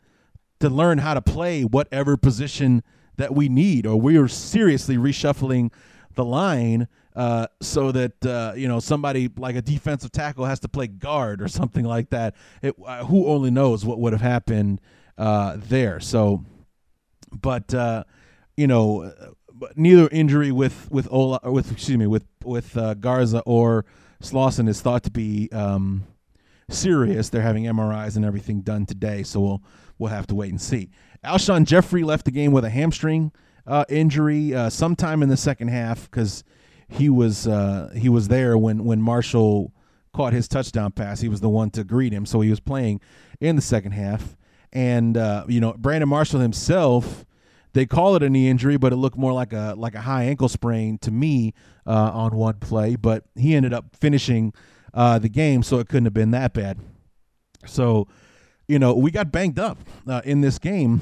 to 0.60 0.68
learn 0.68 0.98
how 0.98 1.14
to 1.14 1.22
play 1.22 1.62
whatever 1.62 2.16
position 2.16 2.82
that 3.16 3.34
we 3.34 3.48
need, 3.48 3.87
or 3.87 4.00
we 4.00 4.16
are 4.16 4.28
seriously 4.28 4.96
reshuffling 4.96 5.72
the 6.14 6.24
line 6.24 6.88
uh, 7.16 7.46
so 7.61 7.92
that 7.92 8.27
uh, 8.27 8.53
you 8.57 8.68
know 8.68 8.81
somebody 8.81 9.31
like 9.37 9.57
a 9.57 9.62
defensive 9.62 10.12
tackle 10.12 10.44
has 10.44 10.61
to 10.61 10.68
play 10.68 10.87
guard 10.87 11.40
or 11.40 11.48
something 11.61 11.85
like 11.85 12.11
that. 12.11 12.35
It, 12.62 12.74
uh, 12.85 13.05
who 13.05 13.27
only 13.27 13.50
knows 13.50 13.85
what 13.85 13.98
would 13.98 14.12
have 14.12 14.22
happened 14.22 14.81
uh, 15.18 15.57
there? 15.57 16.00
So, 16.00 16.44
but 17.33 17.72
uh, 17.74 18.05
you 18.57 18.66
know, 18.66 19.12
neither 19.77 20.09
injury 20.09 20.53
with 20.53 20.90
with 20.90 21.09
Ola 21.11 21.40
with 21.44 21.70
excuse 21.70 21.98
me 21.98 22.07
with 22.07 22.27
with 22.42 22.77
uh, 22.77 22.94
Garza 22.94 23.40
or 23.40 23.85
Slauson 24.22 24.68
is 24.68 24.81
thought 24.81 25.03
to 25.05 25.11
be 25.11 25.48
um, 25.53 26.05
serious. 26.68 27.29
They're 27.29 27.42
having 27.42 27.64
MRIs 27.64 28.16
and 28.16 28.24
everything 28.24 28.61
done 28.61 28.87
today, 28.87 29.22
so 29.22 29.40
we'll 29.40 29.62
we'll 29.98 30.11
have 30.11 30.27
to 30.29 30.35
wait 30.35 30.50
and 30.50 30.61
see. 30.61 30.90
Alshon 31.24 31.64
Jeffery 31.64 32.05
left 32.05 32.24
the 32.24 32.31
game 32.31 32.53
with 32.53 32.64
a 32.64 32.70
hamstring 32.70 33.33
uh, 33.66 33.85
injury 33.88 34.55
uh, 34.55 34.70
sometime 34.70 35.22
in 35.22 35.29
the 35.29 35.37
second 35.37 35.68
half 35.68 36.11
because 36.11 36.44
he 36.88 37.09
was 37.09 37.46
uh, 37.46 37.92
he 37.96 38.09
was 38.09 38.29
there 38.29 38.57
when 38.57 38.85
when 38.85 39.00
Marshall 39.00 39.72
caught 40.12 40.33
his 40.33 40.48
touchdown 40.48 40.92
pass. 40.92 41.20
He 41.20 41.29
was 41.29 41.40
the 41.40 41.48
one 41.48 41.70
to 41.70 41.85
greet 41.85 42.12
him, 42.12 42.27
so 42.27 42.40
he 42.40 42.50
was 42.50 42.61
playing 42.61 43.00
in 43.40 43.57
the 43.57 43.62
second 43.62 43.92
half. 43.92 44.37
And 44.72 45.16
uh, 45.16 45.44
you 45.48 45.61
know, 45.61 45.74
Brandon 45.79 46.09
Marshall 46.09 46.40
himself, 46.40 47.24
they 47.72 47.87
call 47.87 48.16
it 48.16 48.22
a 48.22 48.31
knee 48.31 48.48
injury, 48.48 48.77
but 48.77 48.92
it 48.92 48.96
looked 48.96 49.16
more 49.16 49.33
like 49.33 49.53
a 49.53 49.74
like 49.77 49.94
a 49.94 50.00
high 50.03 50.24
ankle 50.24 50.48
sprain 50.48 50.98
to 50.98 51.11
me 51.11 51.55
uh, 51.87 52.11
on 52.12 52.37
one 52.37 52.55
play. 52.55 52.96
But 52.96 53.24
he 53.35 53.55
ended 53.55 53.72
up 53.72 53.96
finishing 53.96 54.53
uh, 54.92 55.18
the 55.18 55.29
game, 55.29 55.62
so 55.62 55.79
it 55.79 55.88
couldn't 55.88 56.07
have 56.07 56.14
been 56.14 56.31
that 56.33 56.53
bad. 56.53 56.79
So, 57.66 58.09
you 58.68 58.79
know, 58.79 58.94
we 58.94 59.11
got 59.11 59.33
banged 59.33 59.59
up 59.59 59.79
uh, 60.07 60.20
in 60.24 60.40
this 60.40 60.59
game, 60.59 61.00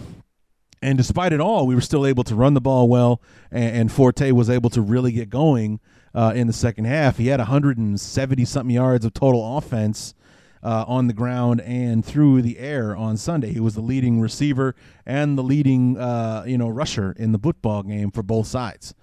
and 0.82 0.98
despite 0.98 1.32
it 1.32 1.40
all, 1.40 1.66
we 1.66 1.74
were 1.74 1.80
still 1.80 2.04
able 2.04 2.24
to 2.24 2.34
run 2.34 2.54
the 2.54 2.60
ball 2.60 2.88
well, 2.88 3.20
and, 3.50 3.76
and 3.76 3.92
Forte 3.92 4.32
was 4.32 4.50
able 4.50 4.70
to 4.70 4.82
really 4.82 5.12
get 5.12 5.30
going 5.30 5.80
uh, 6.14 6.32
in 6.34 6.46
the 6.46 6.52
second 6.52 6.84
half. 6.84 7.16
He 7.16 7.28
had 7.28 7.40
170 7.40 8.44
something 8.44 8.74
yards 8.74 9.04
of 9.04 9.14
total 9.14 9.56
offense 9.56 10.14
uh, 10.62 10.84
on 10.86 11.06
the 11.06 11.12
ground 11.12 11.60
and 11.62 12.04
through 12.04 12.42
the 12.42 12.58
air 12.58 12.94
on 12.94 13.16
Sunday. 13.16 13.52
He 13.52 13.60
was 13.60 13.74
the 13.74 13.80
leading 13.80 14.20
receiver 14.20 14.74
and 15.06 15.36
the 15.36 15.42
leading, 15.42 15.96
uh, 15.98 16.44
you 16.46 16.58
know, 16.58 16.68
rusher 16.68 17.14
in 17.18 17.32
the 17.32 17.38
football 17.38 17.82
game 17.82 18.10
for 18.10 18.22
both 18.22 18.46
sides. 18.46 18.94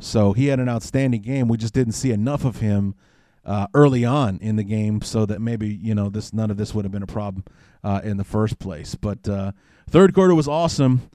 So 0.00 0.32
he 0.32 0.46
had 0.46 0.60
an 0.60 0.68
outstanding 0.68 1.22
game. 1.22 1.48
We 1.48 1.56
just 1.56 1.74
didn't 1.74 1.92
see 1.92 2.10
enough 2.10 2.44
of 2.44 2.58
him 2.58 2.94
uh, 3.44 3.66
early 3.74 4.04
on 4.04 4.38
in 4.40 4.56
the 4.56 4.64
game, 4.64 5.02
so 5.02 5.26
that 5.26 5.40
maybe 5.40 5.68
you 5.68 5.94
know 5.94 6.08
this 6.08 6.32
none 6.32 6.50
of 6.50 6.56
this 6.56 6.74
would 6.74 6.84
have 6.84 6.92
been 6.92 7.02
a 7.02 7.06
problem 7.06 7.44
uh, 7.82 8.00
in 8.02 8.16
the 8.16 8.24
first 8.24 8.58
place. 8.58 8.94
But 8.94 9.28
uh, 9.28 9.52
third 9.88 10.14
quarter 10.14 10.34
was 10.34 10.48
awesome. 10.48 11.10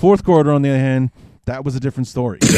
Fourth 0.00 0.24
quarter, 0.24 0.50
on 0.50 0.62
the 0.62 0.70
other 0.70 0.78
hand, 0.78 1.10
that 1.44 1.62
was 1.62 1.76
a 1.76 1.80
different 1.80 2.06
story. 2.06 2.38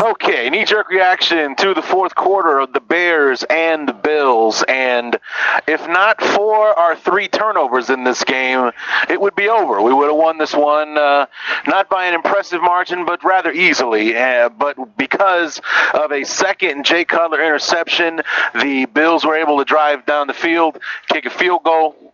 Okay, 0.00 0.48
knee 0.48 0.64
jerk 0.64 0.88
reaction 0.88 1.56
to 1.56 1.74
the 1.74 1.82
fourth 1.82 2.14
quarter 2.14 2.60
of 2.60 2.72
the 2.72 2.80
Bears 2.80 3.42
and 3.50 3.88
the 3.88 3.92
Bills. 3.92 4.62
And 4.68 5.18
if 5.66 5.86
not 5.88 6.22
for 6.22 6.78
our 6.78 6.94
three 6.94 7.26
turnovers 7.26 7.90
in 7.90 8.04
this 8.04 8.22
game, 8.22 8.70
it 9.08 9.20
would 9.20 9.34
be 9.34 9.48
over. 9.48 9.82
We 9.82 9.92
would 9.92 10.06
have 10.06 10.16
won 10.16 10.38
this 10.38 10.54
one, 10.54 10.96
uh, 10.96 11.26
not 11.66 11.88
by 11.88 12.06
an 12.06 12.14
impressive 12.14 12.62
margin, 12.62 13.04
but 13.04 13.24
rather 13.24 13.50
easily. 13.50 14.16
Uh, 14.16 14.48
but 14.50 14.96
because 14.96 15.60
of 15.92 16.12
a 16.12 16.22
second 16.22 16.84
Jay 16.84 17.04
Cutler 17.04 17.42
interception, 17.42 18.22
the 18.54 18.86
Bills 18.86 19.24
were 19.24 19.34
able 19.34 19.58
to 19.58 19.64
drive 19.64 20.06
down 20.06 20.28
the 20.28 20.34
field, 20.34 20.78
kick 21.08 21.26
a 21.26 21.30
field 21.30 21.64
goal. 21.64 22.09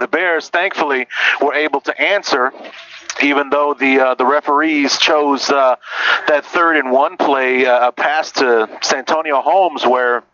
The 0.00 0.08
Bears, 0.08 0.48
thankfully, 0.48 1.06
were 1.40 1.54
able 1.54 1.80
to 1.82 2.00
answer 2.00 2.52
even 3.22 3.48
though 3.50 3.74
the 3.74 4.00
uh, 4.00 4.14
the 4.14 4.26
referees 4.26 4.98
chose 4.98 5.48
uh, 5.48 5.76
that 6.26 6.44
third 6.44 6.76
and 6.76 6.90
one 6.90 7.16
play 7.16 7.64
uh, 7.64 7.92
pass 7.92 8.32
to 8.32 8.68
Santonio 8.82 9.40
Holmes 9.40 9.86
where 9.86 10.24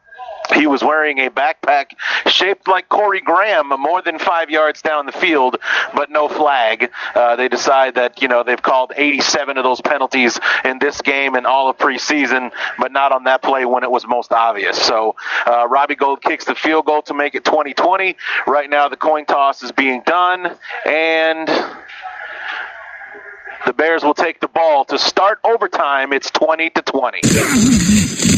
he 0.53 0.67
was 0.67 0.83
wearing 0.83 1.19
a 1.19 1.31
backpack 1.31 1.93
shaped 2.27 2.69
like 2.69 2.89
Corey 2.89 3.21
Graham, 3.21 3.69
more 3.69 4.03
than 4.03 4.19
five 4.19 4.51
yards 4.51 4.83
down 4.83 5.07
the 5.07 5.13
field, 5.13 5.57
but 5.95 6.11
no 6.11 6.29
flag. 6.29 6.91
Uh, 7.15 7.37
they 7.37 7.49
decide 7.49 7.95
that 7.95 8.21
you 8.23 8.29
know 8.29 8.43
they've 8.43 8.63
called 8.63 8.93
87 8.97 9.59
of 9.59 9.65
those 9.65 9.81
penalties 9.81 10.39
in 10.65 10.79
this 10.79 11.01
game 11.01 11.35
and 11.35 11.47
all 11.47 11.69
of 11.69 11.79
preseason, 11.79 12.53
but 12.79 12.93
not 12.93 13.13
on 13.13 13.25
that 13.25 13.43
play 13.43 13.65
when 13.65 13.83
it 13.83 13.91
was 13.91 14.07
most 14.07 14.33
obvious. 14.33 14.81
So 14.81 15.17
uh, 15.47 15.67
Robbie 15.69 15.97
Gould 15.97 16.23
kicks 16.23 16.45
the 16.45 16.55
field 16.55 16.87
goal 16.87 17.03
to 17.03 17.15
make 17.15 17.35
it 17.35 17.45
2020. 17.45 18.17
Right 18.47 18.71
now, 18.71 18.89
the 18.89 18.97
coin 18.97 19.25
toss 19.25 19.63
is 19.63 19.73
being 19.73 20.03
done, 20.05 20.57
and 20.85 21.49
the 23.67 23.73
Bears 23.73 24.03
will 24.03 24.15
take 24.15 24.41
the 24.41 24.49
ball 24.49 24.85
to 24.87 24.99
start 24.99 25.39
overtime. 25.45 26.13
It's 26.13 26.31
20 26.31 26.71
to 26.71 26.83
20. 26.83 27.21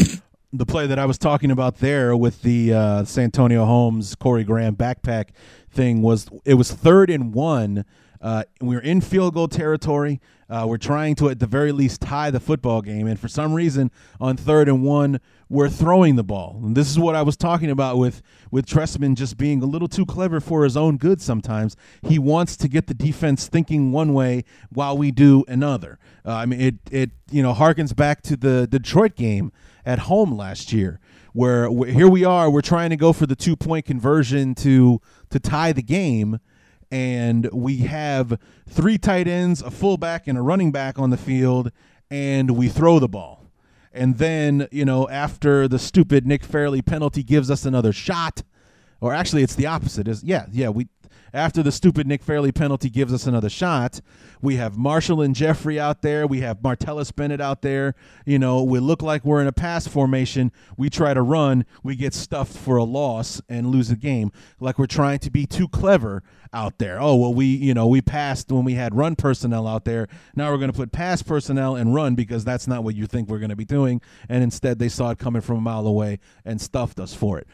the 0.53 0.65
play 0.67 0.85
that 0.85 0.99
I 0.99 1.05
was 1.05 1.17
talking 1.17 1.49
about 1.49 1.79
there 1.79 2.15
with 2.15 2.43
the 2.43 2.73
uh, 2.73 3.03
Santonio 3.05 3.65
Holmes, 3.65 4.13
Corey 4.13 4.43
Graham 4.43 4.75
backpack 4.75 5.29
thing 5.71 6.03
was 6.03 6.29
it 6.45 6.53
was 6.53 6.71
third 6.71 7.09
and 7.09 7.33
one. 7.33 7.85
Uh, 8.21 8.43
we 8.61 8.75
were 8.75 8.81
in 8.81 9.01
field 9.01 9.33
goal 9.33 9.49
territory. 9.49 10.21
Uh, 10.49 10.65
we're 10.67 10.77
trying 10.77 11.15
to, 11.15 11.29
at 11.29 11.39
the 11.39 11.47
very 11.47 11.73
least, 11.73 11.99
tie 11.99 12.31
the 12.31 12.39
football 12.39 12.81
game. 12.81 13.05
And 13.05 13.19
for 13.19 13.27
some 13.27 13.53
reason, 13.53 13.91
on 14.21 14.37
third 14.37 14.69
and 14.69 14.81
one, 14.83 15.19
we're 15.49 15.67
throwing 15.67 16.15
the 16.15 16.23
ball. 16.23 16.61
And 16.63 16.77
this 16.77 16.89
is 16.89 16.97
what 16.97 17.15
I 17.15 17.21
was 17.23 17.35
talking 17.35 17.69
about 17.69 17.97
with 17.97 18.21
with 18.51 18.65
Trestman 18.65 19.15
just 19.15 19.37
being 19.37 19.61
a 19.63 19.65
little 19.65 19.87
too 19.87 20.05
clever 20.05 20.39
for 20.39 20.63
his 20.63 20.77
own 20.77 20.97
good. 20.97 21.19
Sometimes 21.19 21.75
he 22.07 22.19
wants 22.19 22.55
to 22.57 22.67
get 22.67 22.87
the 22.87 22.93
defense 22.93 23.47
thinking 23.47 23.91
one 23.91 24.13
way 24.13 24.45
while 24.69 24.95
we 24.95 25.09
do 25.11 25.43
another. 25.47 25.97
Uh, 26.23 26.33
I 26.33 26.45
mean, 26.45 26.61
it 26.61 26.75
it 26.91 27.11
you 27.31 27.41
know 27.41 27.53
harkens 27.53 27.95
back 27.95 28.21
to 28.21 28.37
the 28.37 28.67
Detroit 28.67 29.15
game 29.15 29.51
at 29.85 29.99
home 29.99 30.35
last 30.35 30.71
year, 30.73 30.99
where 31.33 31.69
here 31.85 32.07
we 32.07 32.23
are, 32.23 32.49
we're 32.49 32.61
trying 32.61 32.89
to 32.89 32.97
go 32.97 33.13
for 33.13 33.25
the 33.25 33.35
two 33.35 33.55
point 33.55 33.85
conversion 33.85 34.55
to 34.55 35.01
to 35.29 35.39
tie 35.39 35.71
the 35.73 35.81
game 35.81 36.39
and 36.93 37.49
we 37.51 37.77
have 37.77 38.37
three 38.69 38.99
tight 38.99 39.27
ends, 39.27 39.63
a 39.63 39.71
fullback, 39.71 40.27
and 40.27 40.37
a 40.37 40.41
running 40.43 40.71
back 40.71 40.99
on 40.99 41.09
the 41.09 41.17
field, 41.17 41.71
and 42.11 42.51
we 42.51 42.69
throw 42.69 42.99
the 42.99 43.07
ball. 43.07 43.47
And 43.91 44.19
then, 44.19 44.67
you 44.71 44.85
know, 44.85 45.09
after 45.09 45.67
the 45.67 45.79
stupid 45.79 46.27
Nick 46.27 46.43
Fairley 46.43 46.83
penalty 46.83 47.23
gives 47.23 47.49
us 47.49 47.65
another 47.65 47.93
shot, 47.93 48.43
or 49.01 49.11
actually 49.11 49.41
it's 49.41 49.55
the 49.55 49.65
opposite. 49.65 50.07
Is 50.07 50.23
yeah, 50.23 50.45
yeah, 50.51 50.69
we 50.69 50.87
after 51.33 51.63
the 51.63 51.71
stupid 51.71 52.07
Nick 52.07 52.21
Fairley 52.21 52.51
penalty 52.51 52.89
gives 52.89 53.11
us 53.11 53.25
another 53.25 53.49
shot, 53.49 54.01
we 54.41 54.57
have 54.57 54.77
Marshall 54.77 55.21
and 55.21 55.33
Jeffery 55.33 55.79
out 55.79 56.01
there. 56.01 56.27
We 56.27 56.41
have 56.41 56.59
Martellus 56.59 57.15
Bennett 57.15 57.41
out 57.41 57.61
there. 57.61 57.95
You 58.25 58.37
know, 58.37 58.61
we 58.61 58.79
look 58.79 59.01
like 59.01 59.25
we're 59.25 59.41
in 59.41 59.47
a 59.47 59.53
pass 59.53 59.87
formation. 59.87 60.51
We 60.77 60.89
try 60.89 61.13
to 61.13 61.21
run. 61.21 61.65
We 61.81 61.95
get 61.95 62.13
stuffed 62.13 62.55
for 62.55 62.77
a 62.77 62.83
loss 62.83 63.41
and 63.49 63.67
lose 63.67 63.87
the 63.87 63.95
game. 63.95 64.31
Like 64.59 64.77
we're 64.77 64.85
trying 64.85 65.19
to 65.19 65.31
be 65.31 65.45
too 65.45 65.67
clever 65.67 66.23
out 66.53 66.77
there. 66.77 67.01
Oh, 67.01 67.15
well, 67.15 67.33
we, 67.33 67.45
you 67.45 67.73
know, 67.73 67.87
we 67.87 68.01
passed 68.01 68.51
when 68.51 68.63
we 68.63 68.73
had 68.73 68.93
run 68.93 69.15
personnel 69.15 69.67
out 69.67 69.85
there. 69.85 70.07
Now 70.35 70.51
we're 70.51 70.59
going 70.59 70.71
to 70.71 70.77
put 70.77 70.91
pass 70.91 71.23
personnel 71.23 71.75
and 71.75 71.95
run 71.95 72.13
because 72.13 72.45
that's 72.45 72.67
not 72.67 72.83
what 72.83 72.95
you 72.95 73.07
think 73.07 73.27
we're 73.27 73.39
going 73.39 73.49
to 73.49 73.55
be 73.55 73.65
doing. 73.65 74.01
And 74.29 74.43
instead, 74.43 74.77
they 74.77 74.89
saw 74.89 75.09
it 75.11 75.17
coming 75.17 75.41
from 75.41 75.57
a 75.57 75.61
mile 75.61 75.87
away 75.87 76.19
and 76.45 76.61
stuffed 76.61 76.99
us 76.99 77.13
for 77.13 77.39
it 77.39 77.47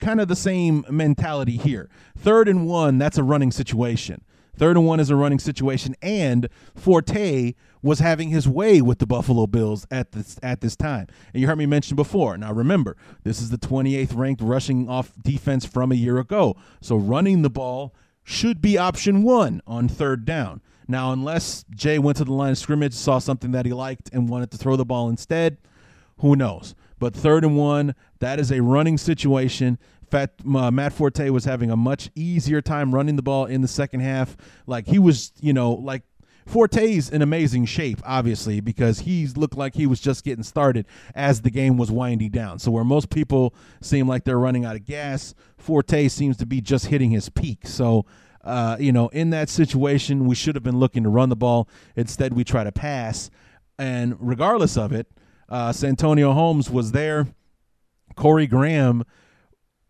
kind 0.00 0.20
of 0.20 0.28
the 0.28 0.36
same 0.36 0.84
mentality 0.90 1.56
here. 1.56 1.88
Third 2.16 2.48
and 2.48 2.66
one, 2.66 2.98
that's 2.98 3.18
a 3.18 3.22
running 3.22 3.50
situation. 3.50 4.22
Third 4.56 4.76
and 4.76 4.86
one 4.86 5.00
is 5.00 5.10
a 5.10 5.16
running 5.16 5.38
situation, 5.38 5.94
and 6.00 6.48
Forte 6.74 7.54
was 7.82 7.98
having 7.98 8.30
his 8.30 8.48
way 8.48 8.80
with 8.80 8.98
the 8.98 9.06
Buffalo 9.06 9.46
Bills 9.46 9.86
at 9.90 10.12
this 10.12 10.38
at 10.42 10.62
this 10.62 10.76
time. 10.76 11.08
And 11.34 11.42
you 11.42 11.46
heard 11.46 11.58
me 11.58 11.66
mention 11.66 11.94
before. 11.94 12.38
Now 12.38 12.52
remember, 12.52 12.96
this 13.22 13.40
is 13.40 13.50
the 13.50 13.58
28th 13.58 14.16
ranked 14.16 14.40
rushing 14.40 14.88
off 14.88 15.12
defense 15.22 15.66
from 15.66 15.92
a 15.92 15.94
year 15.94 16.18
ago. 16.18 16.56
So 16.80 16.96
running 16.96 17.42
the 17.42 17.50
ball 17.50 17.94
should 18.24 18.62
be 18.62 18.78
option 18.78 19.22
one 19.22 19.60
on 19.66 19.88
third 19.88 20.24
down. 20.24 20.62
Now, 20.88 21.12
unless 21.12 21.64
Jay 21.70 21.98
went 21.98 22.16
to 22.18 22.24
the 22.24 22.32
line 22.32 22.52
of 22.52 22.58
scrimmage, 22.58 22.94
saw 22.94 23.18
something 23.18 23.50
that 23.52 23.66
he 23.66 23.72
liked, 23.72 24.08
and 24.12 24.28
wanted 24.28 24.50
to 24.52 24.56
throw 24.56 24.76
the 24.76 24.84
ball 24.84 25.08
instead, 25.08 25.58
who 26.18 26.36
knows? 26.36 26.74
But 26.98 27.14
third 27.14 27.44
and 27.44 27.56
one, 27.56 27.94
that 28.20 28.40
is 28.40 28.50
a 28.50 28.62
running 28.62 28.98
situation. 28.98 29.78
Fat, 30.10 30.34
uh, 30.46 30.70
Matt 30.70 30.92
Forte 30.92 31.28
was 31.30 31.44
having 31.44 31.70
a 31.70 31.76
much 31.76 32.10
easier 32.14 32.62
time 32.62 32.94
running 32.94 33.16
the 33.16 33.22
ball 33.22 33.46
in 33.46 33.60
the 33.60 33.68
second 33.68 34.00
half. 34.00 34.36
Like 34.66 34.86
he 34.86 34.98
was, 34.98 35.32
you 35.40 35.52
know, 35.52 35.72
like 35.72 36.02
Forte's 36.46 37.10
in 37.10 37.22
amazing 37.22 37.64
shape, 37.64 38.00
obviously, 38.04 38.60
because 38.60 39.00
he's 39.00 39.36
looked 39.36 39.56
like 39.56 39.74
he 39.74 39.86
was 39.86 40.00
just 40.00 40.24
getting 40.24 40.44
started 40.44 40.86
as 41.14 41.42
the 41.42 41.50
game 41.50 41.76
was 41.76 41.90
winding 41.90 42.30
down. 42.30 42.60
So 42.60 42.70
where 42.70 42.84
most 42.84 43.10
people 43.10 43.52
seem 43.80 44.06
like 44.06 44.24
they're 44.24 44.38
running 44.38 44.64
out 44.64 44.76
of 44.76 44.84
gas, 44.84 45.34
Forte 45.58 46.08
seems 46.08 46.36
to 46.36 46.46
be 46.46 46.60
just 46.60 46.86
hitting 46.86 47.10
his 47.10 47.28
peak. 47.28 47.66
So 47.66 48.06
uh, 48.46 48.76
you 48.78 48.92
know, 48.92 49.08
in 49.08 49.30
that 49.30 49.48
situation, 49.48 50.24
we 50.24 50.36
should 50.36 50.54
have 50.54 50.62
been 50.62 50.78
looking 50.78 51.02
to 51.02 51.08
run 51.08 51.28
the 51.28 51.36
ball. 51.36 51.68
Instead, 51.96 52.32
we 52.32 52.44
try 52.44 52.62
to 52.62 52.70
pass. 52.70 53.28
And 53.76 54.14
regardless 54.20 54.76
of 54.76 54.92
it, 54.92 55.08
uh, 55.48 55.72
Santonio 55.72 56.32
Holmes 56.32 56.70
was 56.70 56.92
there. 56.92 57.26
Corey 58.14 58.46
Graham 58.46 59.04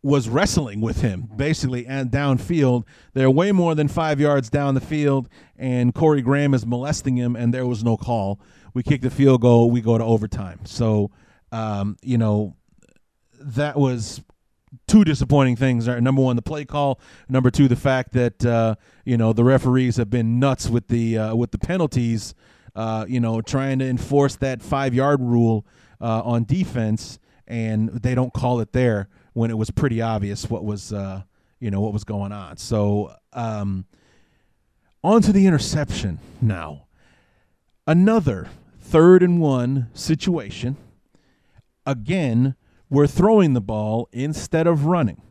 was 0.03 0.29
wrestling 0.29 0.81
with 0.81 1.01
him 1.01 1.29
basically 1.35 1.87
and 1.87 2.11
downfield. 2.11 2.85
They're 3.15 3.31
way 3.31 3.53
more 3.53 3.75
than 3.75 3.89
five 3.89 4.21
yards 4.21 4.49
down 4.49 4.75
the 4.75 4.81
field, 4.81 5.29
and 5.57 5.95
Corey 5.95 6.23
Graham 6.23 6.55
is 6.55 6.65
molesting 6.65 7.17
him, 7.17 7.35
and 7.35 7.53
there 7.53 7.67
was 7.67 7.83
no 7.83 7.97
call. 7.97 8.41
We 8.73 8.83
kick 8.83 9.01
the 9.01 9.11
field 9.11 9.41
goal, 9.41 9.71
we 9.71 9.81
go 9.81 9.99
to 9.99 10.05
overtime. 10.05 10.61
So, 10.65 11.11
um, 11.51 11.97
you 12.03 12.19
know, 12.19 12.55
that 13.41 13.77
was 13.77 14.23
two 14.87 15.05
disappointing 15.05 15.57
things. 15.57 15.87
Number 15.87 16.23
one, 16.23 16.37
the 16.37 16.43
play 16.43 16.65
call. 16.65 17.01
Number 17.29 17.51
two, 17.51 17.69
the 17.69 17.77
fact 17.77 18.13
that 18.13 18.45
uh, 18.45 18.77
you 19.05 19.17
know 19.17 19.33
the 19.33 19.45
referees 19.45 19.97
have 19.97 20.11
been 20.11 20.39
nuts 20.39 20.69
with 20.69 20.89
the 20.89 21.19
uh, 21.19 21.35
with 21.35 21.51
the 21.51 21.59
penalties. 21.59 22.35
Uh, 22.77 23.07
you 23.09 23.19
know, 23.19 23.41
trying 23.41 23.79
to 23.79 23.87
enforce 23.87 24.37
that 24.37 24.63
five 24.63 24.93
yard 24.93 25.21
rule 25.21 25.67
uh, 26.01 26.21
on 26.23 26.45
defense, 26.45 27.19
and 27.49 27.89
they 27.89 28.15
don't 28.15 28.35
call 28.35 28.61
it 28.61 28.73
there 28.73 29.09
when 29.33 29.51
it 29.51 29.57
was 29.57 29.71
pretty 29.71 30.03
obvious 30.03 30.49
what 30.51 30.63
was 30.63 30.93
uh, 30.93 31.23
you 31.59 31.71
know 31.71 31.81
what 31.81 31.93
was 31.93 32.05
going 32.05 32.33
on. 32.33 32.59
So 32.59 33.15
um, 33.33 33.87
on 35.03 35.23
to 35.23 35.33
the 35.33 35.47
interception 35.47 36.19
now. 36.41 36.87
Another 37.87 38.49
third 38.79 39.23
and 39.23 39.41
one 39.41 39.89
situation. 39.95 40.77
Again, 41.87 42.57
we're 42.91 43.07
throwing 43.07 43.53
the 43.53 43.61
ball 43.61 44.09
instead 44.13 44.67
of 44.67 44.87
running. 44.87 45.23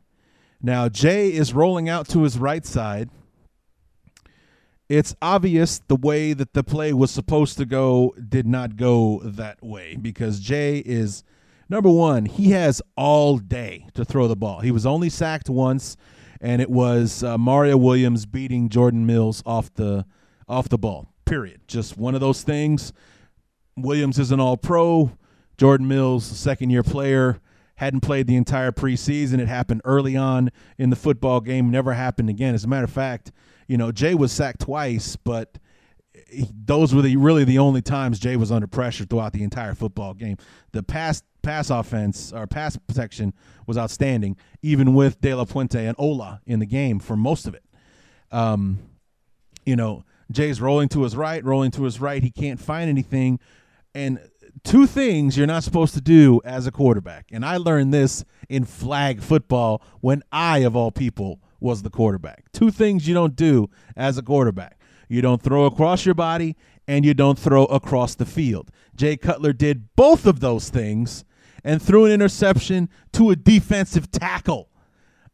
Now, 0.61 0.89
Jay 0.89 1.31
is 1.31 1.53
rolling 1.53 1.89
out 1.89 2.07
to 2.09 2.23
his 2.23 2.37
right 2.39 2.65
side. 2.65 3.09
It's 4.87 5.15
obvious 5.21 5.79
the 5.87 5.95
way 5.95 6.33
that 6.33 6.53
the 6.53 6.63
play 6.63 6.93
was 6.93 7.09
supposed 7.09 7.57
to 7.57 7.65
go 7.65 8.13
did 8.29 8.45
not 8.45 8.75
go 8.75 9.19
that 9.23 9.63
way 9.63 9.95
because 9.95 10.39
Jay 10.39 10.77
is 10.79 11.23
number 11.69 11.89
one, 11.89 12.25
he 12.25 12.51
has 12.51 12.81
all 12.95 13.37
day 13.37 13.87
to 13.95 14.05
throw 14.05 14.27
the 14.27 14.35
ball. 14.35 14.59
He 14.59 14.71
was 14.71 14.85
only 14.85 15.09
sacked 15.09 15.49
once, 15.49 15.97
and 16.39 16.61
it 16.61 16.69
was 16.69 17.23
uh, 17.23 17.37
Mario 17.37 17.77
Williams 17.77 18.27
beating 18.27 18.69
Jordan 18.69 19.05
Mills 19.05 19.41
off 19.45 19.73
the 19.73 20.05
off 20.47 20.69
the 20.69 20.77
ball. 20.77 21.07
Period. 21.25 21.61
Just 21.67 21.97
one 21.97 22.13
of 22.13 22.21
those 22.21 22.43
things. 22.43 22.93
Williams 23.75 24.19
is 24.19 24.31
an 24.31 24.39
all 24.39 24.57
pro. 24.57 25.11
Jordan 25.57 25.87
Mills, 25.87 26.23
second 26.23 26.69
year 26.69 26.83
player, 26.83 27.39
hadn't 27.77 28.01
played 28.01 28.27
the 28.27 28.35
entire 28.35 28.71
preseason. 28.71 29.39
It 29.39 29.47
happened 29.47 29.81
early 29.83 30.15
on 30.15 30.51
in 30.77 30.91
the 30.91 30.95
football 30.95 31.41
game, 31.41 31.71
never 31.71 31.93
happened 31.93 32.29
again. 32.29 32.53
As 32.53 32.63
a 32.63 32.67
matter 32.67 32.83
of 32.83 32.91
fact, 32.91 33.31
you 33.67 33.77
know, 33.77 33.91
Jay 33.91 34.13
was 34.15 34.31
sacked 34.31 34.61
twice, 34.61 35.15
but 35.15 35.57
those 36.51 36.93
were 36.93 37.01
the 37.01 37.17
really 37.17 37.43
the 37.43 37.59
only 37.59 37.81
times 37.81 38.19
Jay 38.19 38.35
was 38.35 38.51
under 38.51 38.67
pressure 38.67 39.05
throughout 39.05 39.33
the 39.33 39.43
entire 39.43 39.75
football 39.75 40.13
game. 40.13 40.37
The 40.71 40.83
pass 40.83 41.23
pass 41.41 41.69
offense 41.69 42.33
or 42.33 42.47
pass 42.47 42.77
protection 42.77 43.33
was 43.67 43.77
outstanding, 43.77 44.37
even 44.61 44.93
with 44.93 45.21
De 45.21 45.33
La 45.33 45.45
Puente 45.45 45.85
and 45.85 45.95
Ola 45.99 46.41
in 46.45 46.59
the 46.59 46.65
game 46.65 46.99
for 46.99 47.15
most 47.15 47.47
of 47.47 47.53
it. 47.53 47.63
Um, 48.31 48.79
you 49.65 49.75
know, 49.75 50.03
Jay's 50.31 50.59
rolling 50.59 50.89
to 50.89 51.03
his 51.03 51.15
right, 51.15 51.43
rolling 51.43 51.71
to 51.71 51.83
his 51.83 51.99
right. 51.99 52.21
He 52.23 52.31
can't 52.31 52.59
find 52.59 52.89
anything, 52.89 53.39
and 53.93 54.19
two 54.63 54.87
things 54.87 55.37
you're 55.37 55.47
not 55.47 55.63
supposed 55.63 55.93
to 55.93 56.01
do 56.01 56.41
as 56.43 56.65
a 56.67 56.71
quarterback. 56.71 57.27
And 57.31 57.45
I 57.45 57.57
learned 57.57 57.93
this 57.93 58.25
in 58.49 58.65
flag 58.65 59.21
football 59.21 59.81
when 60.01 60.23
I, 60.31 60.59
of 60.59 60.75
all 60.75 60.91
people, 60.91 61.39
was 61.65 61.83
the 61.83 61.89
quarterback. 61.89 62.45
Two 62.53 62.71
things 62.71 63.07
you 63.07 63.13
don't 63.13 63.35
do 63.35 63.69
as 63.97 64.17
a 64.17 64.23
quarterback 64.23 64.79
you 65.07 65.21
don't 65.21 65.41
throw 65.41 65.65
across 65.65 66.05
your 66.05 66.15
body, 66.15 66.55
and 66.87 67.05
you 67.05 67.13
don't 67.13 67.37
throw 67.37 67.65
across 67.65 68.15
the 68.15 68.25
field. 68.25 68.71
Jay 68.95 69.17
Cutler 69.17 69.53
did 69.53 69.95
both 69.95 70.25
of 70.25 70.39
those 70.39 70.69
things 70.69 71.25
and 71.63 71.81
threw 71.81 72.05
an 72.05 72.11
interception 72.11 72.89
to 73.13 73.31
a 73.31 73.35
defensive 73.35 74.11
tackle. 74.11 74.69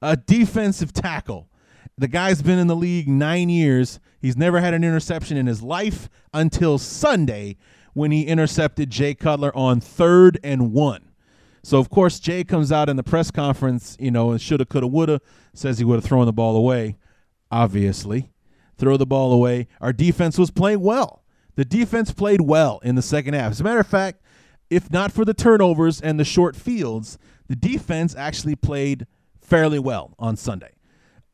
A 0.02 0.16
defensive 0.16 0.94
tackle. 0.94 1.50
The 1.98 2.08
guy's 2.08 2.42
been 2.42 2.58
in 2.58 2.68
the 2.68 2.76
league 2.76 3.08
nine 3.08 3.50
years. 3.50 4.00
He's 4.20 4.38
never 4.38 4.60
had 4.60 4.74
an 4.74 4.84
interception 4.84 5.38
in 5.38 5.46
his 5.46 5.62
life 5.62 6.10
until 6.34 6.78
Sunday 6.78 7.58
when 7.94 8.12
he 8.12 8.24
intercepted 8.24 8.90
Jay 8.90 9.14
Cutler 9.14 9.56
on 9.56 9.82
third 9.82 10.40
and 10.44 10.72
one. 10.72 11.11
So 11.64 11.80
of 11.80 11.90
course 11.90 12.20
Jay 12.20 12.44
comes 12.44 12.72
out 12.72 12.90
in 12.90 12.96
the 12.96 13.04
press 13.04 13.32
conference, 13.32 13.96
you 14.00 14.12
know, 14.12 14.32
and 14.32 14.42
shoulda, 14.42 14.66
coulda, 14.66 14.88
woulda, 14.88 15.22
says 15.54 15.78
he 15.78 15.86
would 15.86 15.96
have 15.96 16.04
thrown 16.04 16.26
the 16.26 16.34
ball 16.34 16.56
away. 16.56 16.98
Obviously, 17.52 18.32
throw 18.78 18.98
the 18.98 19.06
ball 19.06 19.34
away. 19.34 19.68
Our 19.80 19.94
defense 19.94 20.38
was 20.38 20.52
playing 20.52 20.82
well. 20.82 21.24
The 21.56 21.66
defense 21.66 22.12
played 22.12 22.42
well 22.42 22.80
in 22.84 22.96
the 22.96 23.02
second 23.02 23.34
half. 23.34 23.52
As 23.52 23.62
a 23.62 23.64
matter 23.64 23.80
of 23.80 23.88
fact, 23.88 24.22
if 24.70 24.90
not 24.92 25.12
for 25.12 25.26
the 25.26 25.34
turnovers 25.34 26.00
and 26.00 26.20
the 26.20 26.24
short 26.24 26.56
fields, 26.56 27.20
the 27.48 27.56
defense 27.56 28.16
actually 28.16 28.56
played 28.56 29.06
fairly 29.42 29.80
well 29.80 30.16
on 30.18 30.38
Sunday. 30.38 30.72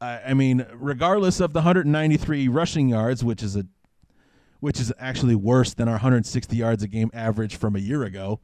I 0.02 0.34
mean, 0.34 0.66
regardless 0.74 1.40
of 1.40 1.54
the 1.54 1.60
193 1.60 2.48
rushing 2.48 2.90
yards, 2.90 3.24
which 3.24 3.42
is 3.42 3.56
a 3.56 3.66
which 4.60 4.80
is 4.80 4.92
actually 5.00 5.36
worse 5.36 5.74
than 5.74 5.88
our 5.88 5.96
160 5.96 6.56
yards 6.56 6.82
a 6.82 6.88
game 6.88 7.12
average 7.14 7.56
from 7.56 7.76
a 7.76 7.80
year 7.80 8.04
ago. 8.04 8.40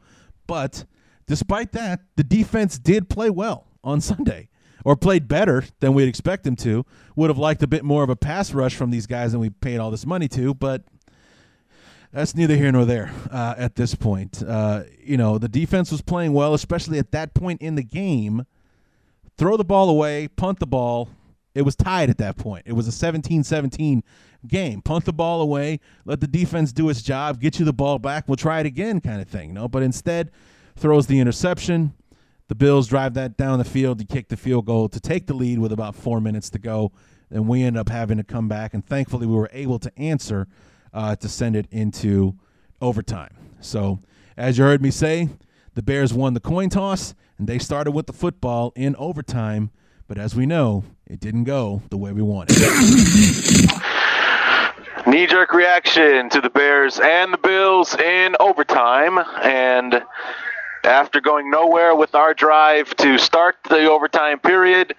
But 0.45 0.85
despite 1.25 1.71
that, 1.73 2.01
the 2.15 2.23
defense 2.23 2.77
did 2.77 3.09
play 3.09 3.29
well 3.29 3.67
on 3.83 4.01
Sunday, 4.01 4.49
or 4.85 4.95
played 4.95 5.27
better 5.27 5.63
than 5.79 5.93
we'd 5.93 6.07
expect 6.07 6.43
them 6.43 6.55
to. 6.57 6.85
Would 7.15 7.29
have 7.29 7.37
liked 7.37 7.63
a 7.63 7.67
bit 7.67 7.83
more 7.83 8.03
of 8.03 8.09
a 8.09 8.15
pass 8.15 8.53
rush 8.53 8.75
from 8.75 8.91
these 8.91 9.07
guys 9.07 9.31
than 9.31 9.41
we 9.41 9.49
paid 9.49 9.77
all 9.77 9.91
this 9.91 10.05
money 10.05 10.27
to, 10.29 10.53
but 10.53 10.83
that's 12.11 12.35
neither 12.35 12.55
here 12.55 12.71
nor 12.71 12.85
there 12.85 13.11
uh, 13.31 13.55
at 13.57 13.75
this 13.75 13.95
point. 13.95 14.43
Uh, 14.43 14.83
you 15.03 15.17
know, 15.17 15.37
the 15.39 15.49
defense 15.49 15.91
was 15.91 16.01
playing 16.01 16.33
well, 16.33 16.53
especially 16.53 16.99
at 16.99 17.11
that 17.11 17.33
point 17.33 17.61
in 17.61 17.75
the 17.75 17.83
game. 17.83 18.45
Throw 19.35 19.57
the 19.57 19.63
ball 19.65 19.89
away, 19.89 20.27
punt 20.27 20.59
the 20.59 20.67
ball. 20.67 21.09
It 21.55 21.63
was 21.63 21.75
tied 21.75 22.09
at 22.09 22.19
that 22.19 22.37
point. 22.37 22.63
It 22.67 22.73
was 22.73 22.87
a 22.87 22.91
17 22.91 23.43
17 23.43 24.03
game. 24.45 24.81
Punt 24.81 25.05
the 25.05 25.13
ball 25.13 25.41
away, 25.41 25.79
let 26.05 26.19
the 26.19 26.27
defense 26.27 26.71
do 26.71 26.89
its 26.89 27.01
job, 27.01 27.39
get 27.39 27.57
you 27.57 27.65
the 27.65 27.73
ball 27.73 27.97
back, 27.99 28.27
we'll 28.27 28.35
try 28.35 28.59
it 28.59 28.65
again, 28.65 29.01
kind 29.01 29.21
of 29.21 29.27
thing. 29.27 29.49
You 29.49 29.55
know? 29.55 29.67
But 29.67 29.83
instead, 29.83 30.31
throws 30.75 31.07
the 31.07 31.19
interception. 31.19 31.93
The 32.47 32.55
Bills 32.55 32.87
drive 32.87 33.13
that 33.15 33.37
down 33.37 33.59
the 33.59 33.65
field 33.65 33.99
to 33.99 34.05
kick 34.05 34.29
the 34.29 34.37
field 34.37 34.65
goal 34.65 34.89
to 34.89 34.99
take 34.99 35.27
the 35.27 35.33
lead 35.33 35.59
with 35.59 35.71
about 35.71 35.95
four 35.95 36.19
minutes 36.21 36.49
to 36.51 36.59
go. 36.59 36.91
And 37.31 37.47
we 37.47 37.63
end 37.63 37.77
up 37.77 37.89
having 37.89 38.17
to 38.17 38.23
come 38.23 38.47
back. 38.47 38.73
And 38.73 38.85
thankfully, 38.85 39.25
we 39.25 39.35
were 39.35 39.49
able 39.53 39.79
to 39.79 39.91
answer 39.97 40.47
uh, 40.93 41.15
to 41.15 41.27
send 41.27 41.55
it 41.55 41.67
into 41.71 42.35
overtime. 42.81 43.35
So, 43.59 43.99
as 44.37 44.57
you 44.57 44.63
heard 44.65 44.81
me 44.81 44.91
say, 44.91 45.29
the 45.73 45.81
Bears 45.81 46.13
won 46.13 46.33
the 46.33 46.39
coin 46.39 46.69
toss 46.69 47.15
and 47.37 47.47
they 47.47 47.57
started 47.57 47.91
with 47.91 48.07
the 48.07 48.13
football 48.13 48.71
in 48.75 48.95
overtime. 48.97 49.71
But 50.07 50.17
as 50.17 50.35
we 50.35 50.45
know, 50.45 50.83
it 51.07 51.19
didn't 51.19 51.45
go 51.45 51.81
the 51.89 51.97
way 51.97 52.11
we 52.11 52.21
wanted. 52.21 52.57
Knee 55.07 55.27
jerk 55.27 55.53
reaction 55.53 56.29
to 56.29 56.39
the 56.41 56.49
Bears 56.49 56.99
and 56.99 57.33
the 57.33 57.37
Bills 57.37 57.95
in 57.95 58.35
overtime. 58.39 59.17
And 59.41 60.03
after 60.83 61.21
going 61.21 61.49
nowhere 61.49 61.95
with 61.95 62.13
our 62.15 62.33
drive 62.33 62.95
to 62.97 63.17
start 63.17 63.55
the 63.69 63.89
overtime 63.89 64.39
period, 64.39 64.95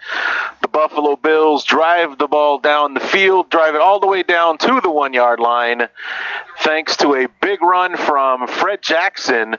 the 0.63 0.69
Buffalo 0.69 1.17
Bills 1.17 1.65
drive 1.65 2.19
the 2.19 2.27
ball 2.27 2.59
down 2.59 2.95
the 2.95 3.01
field, 3.01 3.51
drive 3.51 3.75
it 3.75 3.81
all 3.81 4.01
the 4.01 4.07
way 4.07 4.23
down 4.23 4.57
to 4.59 4.81
the 4.81 4.91
one 4.91 5.13
yard 5.13 5.41
line, 5.41 5.89
thanks 6.61 6.97
to 6.97 7.15
a 7.15 7.27
big 7.43 7.61
run 7.61 7.97
from 7.97 8.47
Fred 8.47 8.81
Jackson, 8.83 9.57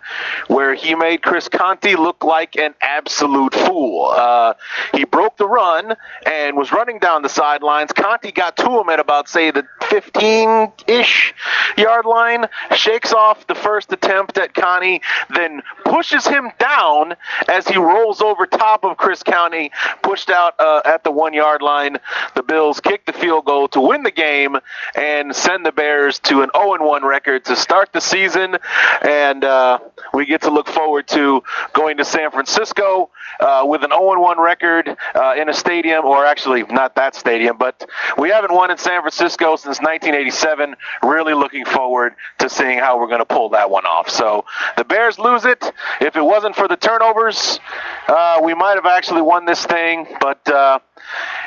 where 0.47 0.73
he 0.73 0.95
made 0.95 1.21
Chris 1.21 1.47
Conte 1.47 1.95
look 1.95 2.23
like 2.23 2.55
an 2.55 2.73
absolute 2.81 3.53
fool. 3.53 4.05
Uh, 4.05 4.53
he 4.93 5.03
broke 5.05 5.37
the 5.37 5.47
run 5.47 5.95
and 6.25 6.57
was 6.57 6.71
running 6.71 6.99
down 6.99 7.21
the 7.21 7.29
sidelines. 7.29 7.91
Conte 7.91 8.31
got 8.31 8.57
to 8.57 8.79
him 8.79 8.89
at 8.89 8.99
about, 8.99 9.29
say, 9.29 9.51
the 9.51 9.65
15 9.83 10.71
ish 10.87 11.33
yard 11.77 12.05
line, 12.05 12.45
shakes 12.75 13.13
off 13.13 13.45
the 13.47 13.55
first 13.55 13.91
attempt 13.91 14.37
at 14.37 14.53
Conte, 14.53 14.99
then 15.33 15.61
pushes 15.83 16.14
pushes 16.15 16.27
him 16.27 16.51
down 16.59 17.15
as 17.49 17.67
he 17.67 17.77
rolls 17.77 18.21
over 18.21 18.45
top 18.45 18.83
of 18.83 18.97
Chris 18.97 19.23
Conte, 19.23 19.69
pushed 20.01 20.29
out 20.29 20.53
uh, 20.59 20.81
at 20.85 21.03
the 21.03 21.11
one 21.11 21.33
yard 21.33 21.61
line. 21.61 21.97
The 22.35 22.43
Bills 22.43 22.79
kick 22.79 23.05
the 23.05 23.13
field 23.13 23.45
goal 23.45 23.67
to 23.69 23.81
win 23.81 24.03
the 24.03 24.11
game 24.11 24.57
and 24.95 25.35
send 25.35 25.65
the 25.65 25.71
Bears 25.71 26.19
to 26.19 26.41
an 26.41 26.49
0 26.55 26.85
1 26.85 27.05
record 27.05 27.45
to 27.45 27.55
start 27.55 27.91
the 27.93 28.01
season. 28.01 28.57
And 29.01 29.43
uh, 29.43 29.79
we 30.13 30.25
get 30.25 30.41
to 30.43 30.51
look 30.51 30.67
forward 30.67 31.07
to 31.09 31.43
going 31.73 31.97
to 31.97 32.05
San 32.05 32.31
Francisco 32.31 33.09
uh, 33.39 33.63
with 33.65 33.83
an 33.83 33.91
0 33.91 34.21
1 34.21 34.39
record 34.39 34.95
uh, 35.15 35.33
in 35.37 35.49
a 35.49 35.53
stadium, 35.53 36.05
or 36.05 36.25
actually 36.25 36.63
not 36.63 36.95
that 36.95 37.15
stadium, 37.15 37.57
but 37.57 37.87
we 38.17 38.29
haven't 38.29 38.53
won 38.53 38.71
in 38.71 38.77
San 38.77 39.01
Francisco 39.01 39.55
since 39.55 39.79
1987. 39.79 40.75
Really 41.03 41.33
looking 41.33 41.65
forward 41.65 42.15
to 42.39 42.49
seeing 42.49 42.79
how 42.79 42.99
we're 42.99 43.07
going 43.07 43.19
to 43.19 43.25
pull 43.25 43.49
that 43.49 43.69
one 43.69 43.85
off. 43.85 44.09
So 44.09 44.45
the 44.77 44.85
Bears 44.85 45.19
lose 45.19 45.45
it. 45.45 45.71
If 46.05 46.15
it 46.15 46.21
wasn't 46.21 46.55
for 46.55 46.67
the 46.67 46.77
turnovers, 46.77 47.59
uh, 48.07 48.39
we 48.43 48.53
might 48.53 48.75
have 48.75 48.85
actually 48.85 49.23
won 49.23 49.45
this 49.45 49.65
thing, 49.65 50.05
but 50.21 50.47
uh, 50.47 50.77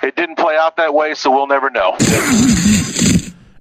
it 0.02 0.16
didn't 0.16 0.34
play 0.34 0.56
out 0.56 0.76
that 0.78 0.92
way, 0.92 1.14
so 1.14 1.30
we'll 1.30 1.46
never 1.46 1.70
know. 1.70 1.96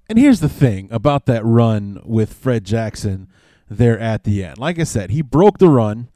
And 0.10 0.18
here's 0.18 0.40
the 0.40 0.50
thing 0.50 0.88
about 0.90 1.28
that 1.28 1.46
run 1.46 2.02
with 2.04 2.34
Fred 2.34 2.64
Jackson 2.64 3.28
there 3.70 4.00
at 4.00 4.24
the 4.24 4.44
end. 4.44 4.58
Like 4.58 4.80
I 4.80 4.86
said, 4.86 5.12
he 5.12 5.22
broke 5.22 5.60
the 5.60 5.70
run, 5.70 6.08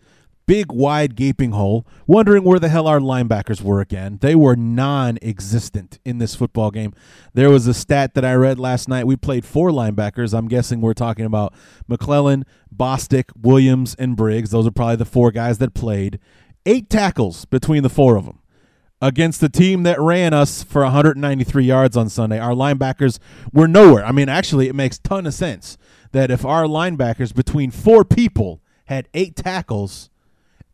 big, 0.51 0.69
wide, 0.69 1.15
gaping 1.15 1.53
hole, 1.53 1.87
wondering 2.05 2.43
where 2.43 2.59
the 2.59 2.67
hell 2.67 2.85
our 2.85 2.99
linebackers 2.99 3.61
were 3.61 3.79
again. 3.79 4.17
They 4.19 4.35
were 4.35 4.57
non 4.57 5.17
existent 5.21 5.97
in 6.03 6.17
this 6.17 6.35
football 6.35 6.71
game. 6.71 6.93
There 7.33 7.49
was 7.49 7.67
a 7.67 7.73
stat 7.73 8.15
that 8.15 8.25
I 8.25 8.33
read 8.33 8.59
last 8.59 8.89
night. 8.89 9.07
We 9.07 9.15
played 9.15 9.45
four 9.45 9.69
linebackers. 9.69 10.37
I'm 10.37 10.49
guessing 10.49 10.81
we're 10.81 10.93
talking 10.93 11.23
about 11.23 11.53
McClellin, 11.89 12.43
Bostic, 12.75 13.29
Williams, 13.41 13.95
and 13.95 14.17
Briggs. 14.17 14.51
Those 14.51 14.67
are 14.67 14.71
probably 14.71 14.97
the 14.97 15.05
four 15.05 15.31
guys 15.31 15.57
that 15.59 15.73
played. 15.73 16.19
Eight 16.65 16.89
tackles 16.89 17.45
between 17.45 17.81
the 17.81 17.89
four 17.89 18.17
of 18.17 18.25
them 18.25 18.39
against 19.01 19.39
the 19.39 19.47
team 19.47 19.83
that 19.83 20.01
ran 20.01 20.33
us 20.33 20.63
for 20.63 20.81
193 20.81 21.63
yards 21.63 21.95
on 21.95 22.09
Sunday. 22.09 22.39
Our 22.39 22.51
linebackers 22.51 23.19
were 23.53 23.69
nowhere. 23.69 24.03
I 24.03 24.11
mean, 24.11 24.27
actually, 24.27 24.67
it 24.67 24.75
makes 24.75 24.99
ton 24.99 25.25
of 25.25 25.33
sense 25.33 25.77
that 26.11 26.29
if 26.29 26.43
our 26.43 26.65
linebackers 26.65 27.33
between 27.33 27.71
four 27.71 28.03
people 28.03 28.61
had 28.87 29.07
eight 29.13 29.37
tackles, 29.37 30.09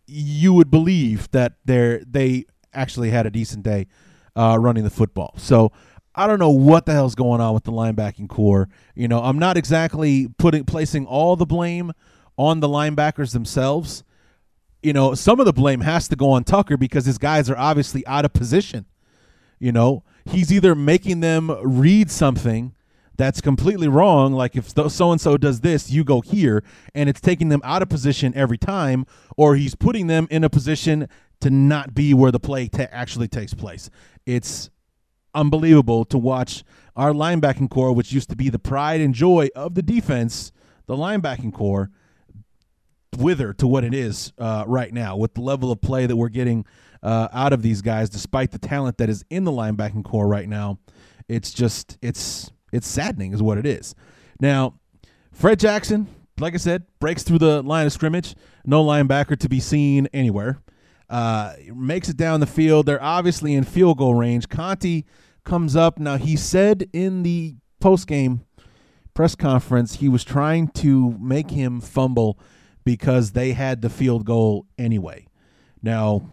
you 0.08 0.54
would 0.54 0.72
believe 0.72 1.30
that 1.32 1.54
they 1.66 2.04
they 2.08 2.46
actually 2.74 3.10
had 3.10 3.26
a 3.26 3.30
decent 3.30 3.64
day 3.64 3.88
uh, 4.36 4.58
running 4.60 4.84
the 4.84 4.90
football. 4.90 5.34
So 5.38 5.72
I 6.16 6.26
don't 6.28 6.40
know 6.40 6.50
what 6.50 6.86
the 6.86 6.94
hell's 6.94 7.16
going 7.16 7.42
on 7.42 7.54
with 7.54 7.64
the 7.64 7.72
linebacking 7.72 8.30
corps. 8.30 8.70
You 8.96 9.08
know, 9.08 9.22
I'm 9.22 9.38
not 9.38 9.58
exactly 9.58 10.28
putting 10.38 10.64
placing 10.64 11.06
all 11.06 11.36
the 11.36 11.46
blame 11.46 11.92
on 12.38 12.60
the 12.60 12.68
linebackers 12.68 13.34
themselves 13.34 14.04
you 14.82 14.94
know, 14.94 15.16
some 15.16 15.40
of 15.40 15.46
the 15.46 15.54
blame 15.54 15.82
has 15.82 16.08
to 16.10 16.16
go 16.16 16.32
on 16.32 16.44
Tucker 16.44 16.78
because 16.78 17.06
his 17.06 17.18
guys 17.18 17.50
are 17.50 17.58
obviously 17.58 18.06
out 18.08 18.26
of 18.26 18.34
position. 18.34 18.86
You 19.60 19.72
know, 19.72 20.04
he's 20.26 20.54
either 20.54 20.76
making 20.76 21.20
them 21.20 21.56
read 21.62 22.12
something 22.12 22.74
that's 23.18 23.42
completely 23.42 23.88
wrong, 23.88 24.34
like 24.34 24.56
if 24.56 24.70
so 24.70 25.12
and 25.12 25.20
so 25.20 25.38
does 25.38 25.62
this, 25.62 25.90
you 25.90 26.04
go 26.04 26.22
here, 26.22 26.64
and 26.94 27.10
it's 27.10 27.20
taking 27.20 27.50
them 27.50 27.62
out 27.64 27.82
of 27.82 27.90
position 27.90 28.34
every 28.36 28.58
time, 28.58 29.06
or 29.36 29.56
he's 29.56 29.76
putting 29.76 30.08
them 30.08 30.28
in 30.30 30.44
a 30.44 30.50
position 30.50 31.08
to 31.42 31.50
not 31.50 31.94
be 31.94 32.14
where 32.14 32.32
the 32.32 32.40
play 32.40 32.68
ta- 32.68 32.88
actually 32.92 33.28
takes 33.28 33.54
place. 33.54 33.90
It's 34.26 34.70
unbelievable 35.34 36.06
to 36.06 36.18
watch 36.18 36.64
our 36.96 37.12
linebacking 37.12 37.70
corps, 37.70 37.94
which 37.94 38.12
used 38.12 38.30
to 38.30 38.36
be 38.36 38.50
the 38.50 38.60
pride 38.60 39.02
and 39.02 39.14
joy 39.14 39.50
of 39.56 39.76
the 39.76 39.84
defense, 39.84 40.52
the 40.86 40.96
linebacking 40.96 41.54
corps 41.54 41.90
wither 43.18 43.54
to 43.54 43.68
what 43.68 43.84
it 43.84 43.94
is 43.94 44.34
uh, 44.38 44.64
right 44.68 44.94
now 44.94 45.16
with 45.16 45.34
the 45.34 45.42
level 45.42 45.72
of 45.72 45.82
play 45.82 46.06
that 46.06 46.16
we're 46.16 46.30
getting 46.30 46.66
uh, 47.02 47.28
out 47.32 47.54
of 47.54 47.62
these 47.62 47.82
guys, 47.82 48.10
despite 48.10 48.52
the 48.52 48.60
talent 48.60 48.98
that 48.98 49.10
is 49.10 49.24
in 49.30 49.44
the 49.44 49.52
linebacking 49.52 50.04
corps 50.04 50.28
right 50.28 50.48
now. 50.48 50.80
It's 51.28 51.52
just 51.52 51.98
it's 52.02 52.52
it's 52.72 52.88
saddening, 52.88 53.34
is 53.34 53.42
what 53.42 53.58
it 53.58 53.66
is. 53.66 53.96
Now, 54.40 54.80
Fred 55.32 55.60
Jackson, 55.60 56.08
like 56.40 56.54
I 56.54 56.58
said, 56.58 56.84
breaks 57.00 57.24
through 57.24 57.40
the 57.40 57.62
line 57.62 57.86
of 57.86 57.94
scrimmage. 57.94 58.36
No 58.66 58.84
linebacker 58.84 59.38
to 59.40 59.50
be 59.50 59.60
seen 59.60 60.08
anywhere. 60.14 60.62
Uh, 61.10 61.54
makes 61.74 62.10
it 62.10 62.18
down 62.18 62.40
the 62.40 62.46
field. 62.46 62.86
They're 62.86 63.02
obviously 63.02 63.54
in 63.54 63.64
field 63.64 63.98
goal 63.98 64.16
range. 64.16 64.50
Conte 64.50 65.04
comes 65.46 65.76
up. 65.76 66.00
Now, 66.00 66.18
he 66.18 66.36
said 66.36 66.90
in 66.92 67.24
the 67.24 67.56
post 67.80 68.08
game 68.08 68.42
press 69.14 69.34
conference 69.34 69.96
he 69.96 70.10
was 70.10 70.24
trying 70.24 70.68
to 70.68 71.18
make 71.20 71.50
him 71.50 71.82
fumble 71.82 72.38
because 72.84 73.32
they 73.32 73.54
had 73.54 73.82
the 73.82 73.90
field 73.90 74.26
goal 74.26 74.66
anyway. 74.78 75.26
Now, 75.82 76.30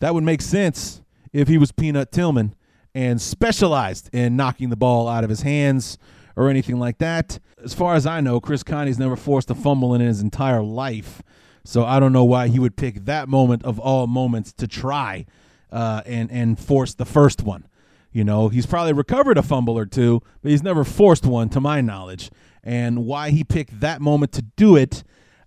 that 0.00 0.14
would 0.14 0.24
make 0.24 0.42
sense 0.42 1.02
if 1.32 1.48
he 1.48 1.58
was 1.58 1.72
Peanut 1.72 2.12
Tillman 2.12 2.54
and 2.96 3.20
specialized 3.20 4.08
in 4.12 4.36
knocking 4.36 4.70
the 4.70 4.76
ball 4.76 5.06
out 5.06 5.22
of 5.22 5.30
his 5.30 5.42
hands 5.42 5.98
or 6.34 6.48
anything 6.48 6.78
like 6.78 6.98
that. 6.98 7.38
As 7.62 7.74
far 7.74 7.94
as 7.94 8.06
I 8.06 8.20
know, 8.20 8.40
Chris 8.40 8.62
Conte's 8.62 8.98
never 8.98 9.16
forced 9.16 9.50
a 9.50 9.54
fumble 9.54 9.94
in 9.94 10.00
his 10.00 10.20
entire 10.20 10.62
life. 10.62 11.22
So 11.64 11.84
I 11.84 12.00
don't 12.00 12.12
know 12.12 12.24
why 12.24 12.48
he 12.48 12.58
would 12.58 12.76
pick 12.76 13.04
that 13.04 13.28
moment 13.28 13.64
of 13.64 13.78
all 13.78 14.06
moments 14.06 14.52
to 14.54 14.66
try 14.66 15.26
uh, 15.70 16.02
and 16.06 16.30
and 16.30 16.58
force 16.58 16.94
the 16.94 17.04
first 17.04 17.42
one. 17.42 17.66
You 18.12 18.24
know, 18.24 18.48
he's 18.48 18.66
probably 18.66 18.94
recovered 18.94 19.36
a 19.36 19.42
fumble 19.42 19.76
or 19.76 19.84
two, 19.84 20.22
but 20.40 20.50
he's 20.50 20.62
never 20.62 20.84
forced 20.84 21.26
one, 21.26 21.50
to 21.50 21.60
my 21.60 21.82
knowledge. 21.82 22.30
And 22.64 23.04
why 23.04 23.30
he 23.30 23.44
picked 23.44 23.80
that 23.80 24.00
moment 24.00 24.32
to 24.32 24.42
do 24.42 24.74
it 24.76 25.04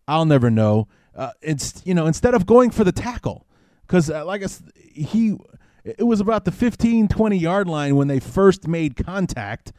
I'll 0.09 0.25
never 0.25 0.49
know. 0.49 0.87
Uh, 1.15 1.31
it's 1.41 1.83
you 1.85 1.93
know 1.93 2.07
instead 2.07 2.33
of 2.33 2.45
going 2.45 2.71
for 2.71 2.83
the 2.83 2.91
tackle, 2.91 3.45
because 3.85 4.09
uh, 4.09 4.25
like 4.25 4.43
I, 4.43 4.47
he, 4.75 5.37
it 5.97 6.03
was 6.05 6.19
about 6.19 6.45
the 6.45 6.51
15, 6.51 7.07
20 7.07 7.37
yard 7.37 7.67
line 7.67 7.95
when 7.95 8.07
they 8.07 8.19
first 8.19 8.67
made 8.67 8.95
contact, 8.95 9.71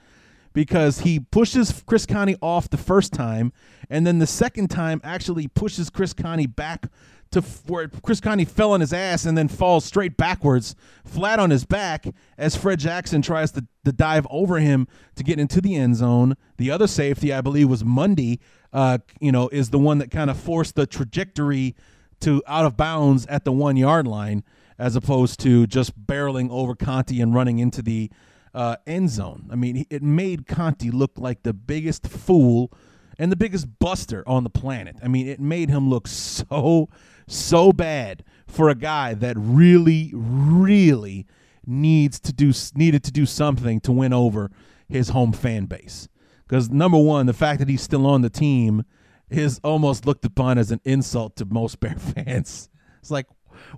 because 0.52 1.00
he 1.00 1.20
pushes 1.20 1.82
Chris 1.86 2.06
Conte 2.06 2.34
off 2.42 2.68
the 2.68 2.76
first 2.76 3.12
time, 3.12 3.52
and 3.88 4.06
then 4.06 4.18
the 4.18 4.26
second 4.26 4.68
time 4.68 5.00
actually 5.04 5.46
pushes 5.46 5.90
Chris 5.90 6.12
Conte 6.12 6.46
back 6.46 6.86
to 7.30 7.40
where 7.68 7.86
Chris 7.86 8.20
Conte 8.20 8.44
fell 8.44 8.72
on 8.72 8.80
his 8.80 8.92
ass 8.92 9.24
and 9.24 9.38
then 9.38 9.46
falls 9.46 9.84
straight 9.84 10.16
backwards, 10.16 10.74
flat 11.04 11.38
on 11.38 11.50
his 11.50 11.64
back, 11.64 12.06
as 12.36 12.56
Fred 12.56 12.80
Jackson 12.80 13.22
tries 13.22 13.52
to, 13.52 13.64
to 13.84 13.92
dive 13.92 14.26
over 14.30 14.58
him 14.58 14.88
to 15.14 15.22
get 15.22 15.38
into 15.38 15.60
the 15.60 15.76
end 15.76 15.94
zone. 15.94 16.36
The 16.56 16.72
other 16.72 16.88
safety, 16.88 17.32
I 17.32 17.40
believe, 17.40 17.70
was 17.70 17.84
Mundy 17.84 18.40
uh, 18.72 18.98
you 19.20 19.32
know, 19.32 19.48
is 19.48 19.70
the 19.70 19.78
one 19.78 19.98
that 19.98 20.10
kind 20.10 20.30
of 20.30 20.38
forced 20.38 20.74
the 20.74 20.86
trajectory 20.86 21.74
to 22.20 22.42
out 22.46 22.66
of 22.66 22.76
bounds 22.76 23.26
at 23.26 23.44
the 23.44 23.52
one 23.52 23.76
yard 23.76 24.06
line, 24.06 24.44
as 24.80 24.96
opposed 24.96 25.38
to 25.40 25.66
just 25.66 26.06
barreling 26.06 26.50
over 26.50 26.74
Conte 26.74 27.20
and 27.20 27.34
running 27.34 27.58
into 27.58 27.82
the 27.82 28.10
uh, 28.54 28.76
end 28.86 29.10
zone. 29.10 29.46
I 29.52 29.54
mean, 29.54 29.84
it 29.90 30.02
made 30.02 30.46
Conte 30.46 30.88
look 30.90 31.12
like 31.18 31.42
the 31.42 31.52
biggest 31.52 32.08
fool 32.08 32.72
and 33.18 33.30
the 33.30 33.36
biggest 33.36 33.78
buster 33.78 34.26
on 34.26 34.42
the 34.42 34.50
planet. 34.50 34.96
I 35.02 35.08
mean, 35.08 35.28
it 35.28 35.38
made 35.38 35.68
him 35.68 35.90
look 35.90 36.08
so, 36.08 36.88
so 37.28 37.72
bad 37.74 38.24
for 38.46 38.70
a 38.70 38.74
guy 38.74 39.12
that 39.12 39.36
really, 39.38 40.12
really 40.14 41.26
needs 41.66 42.18
to 42.18 42.32
do 42.32 42.52
needed 42.74 43.04
to 43.04 43.12
do 43.12 43.26
something 43.26 43.80
to 43.80 43.92
win 43.92 44.14
over 44.14 44.50
his 44.88 45.10
home 45.10 45.32
fan 45.32 45.66
base. 45.66 46.08
Because 46.48 46.70
number 46.70 46.98
one, 46.98 47.26
the 47.26 47.34
fact 47.34 47.58
that 47.60 47.68
he's 47.68 47.82
still 47.82 48.06
on 48.06 48.22
the 48.22 48.30
team 48.30 48.84
is 49.28 49.60
almost 49.62 50.06
looked 50.06 50.24
upon 50.24 50.56
as 50.56 50.70
an 50.72 50.80
insult 50.84 51.36
to 51.36 51.44
most 51.44 51.78
Bear 51.80 51.94
fans. 51.98 52.70
It's 53.00 53.10
like, 53.10 53.26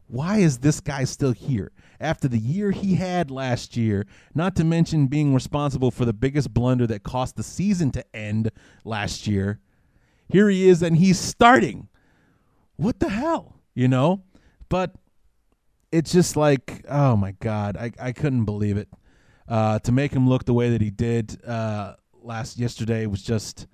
why 0.07 0.38
is 0.38 0.59
this 0.59 0.81
guy 0.81 1.05
still 1.05 1.33
here 1.33 1.73
after 2.01 2.29
the 2.29 2.38
year 2.38 2.71
he 2.71 2.95
had 2.95 3.31
last 3.31 3.77
year? 3.77 4.07
Not 4.35 4.57
to 4.57 4.64
mention 4.64 5.07
being 5.07 5.35
responsible 5.35 5.90
for 5.90 6.05
the 6.05 6.12
biggest 6.12 6.53
blunder 6.53 6.87
that 6.87 7.03
cost 7.03 7.37
the 7.37 7.42
season 7.42 7.90
to 7.92 8.16
end 8.16 8.51
last 8.85 9.27
year. 9.27 9.61
Here 10.29 10.49
he 10.49 10.68
is, 10.68 10.83
and 10.83 10.97
he's 10.97 11.18
starting. 11.18 11.88
What 12.77 13.01
the 13.01 13.11
hell, 13.11 13.61
you 13.75 13.88
know? 13.88 14.23
But 14.68 14.95
it's 15.92 16.12
just 16.12 16.37
like, 16.37 16.85
oh 16.88 17.16
my 17.16 17.33
God, 17.33 17.77
I, 17.77 17.92
I 18.01 18.12
couldn't 18.12 18.47
believe 18.47 18.77
it. 18.77 18.88
Uh, 19.47 19.79
to 19.81 19.92
make 19.92 20.12
him 20.12 20.29
look 20.29 20.47
the 20.47 20.55
way 20.55 20.71
that 20.71 20.81
he 20.81 20.90
did, 20.90 21.45
uh, 21.45 21.95
last 22.23 22.59
yesterday 22.59 23.07
was 23.07 23.23
just 23.23 23.66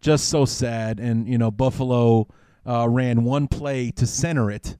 just 0.00 0.28
so 0.28 0.44
sad. 0.44 1.00
And 1.00 1.28
you 1.28 1.38
know, 1.38 1.50
Buffalo 1.50 2.28
uh, 2.66 2.88
ran 2.88 3.24
one 3.24 3.48
play 3.48 3.90
to 3.92 4.06
center 4.06 4.50
it. 4.50 4.76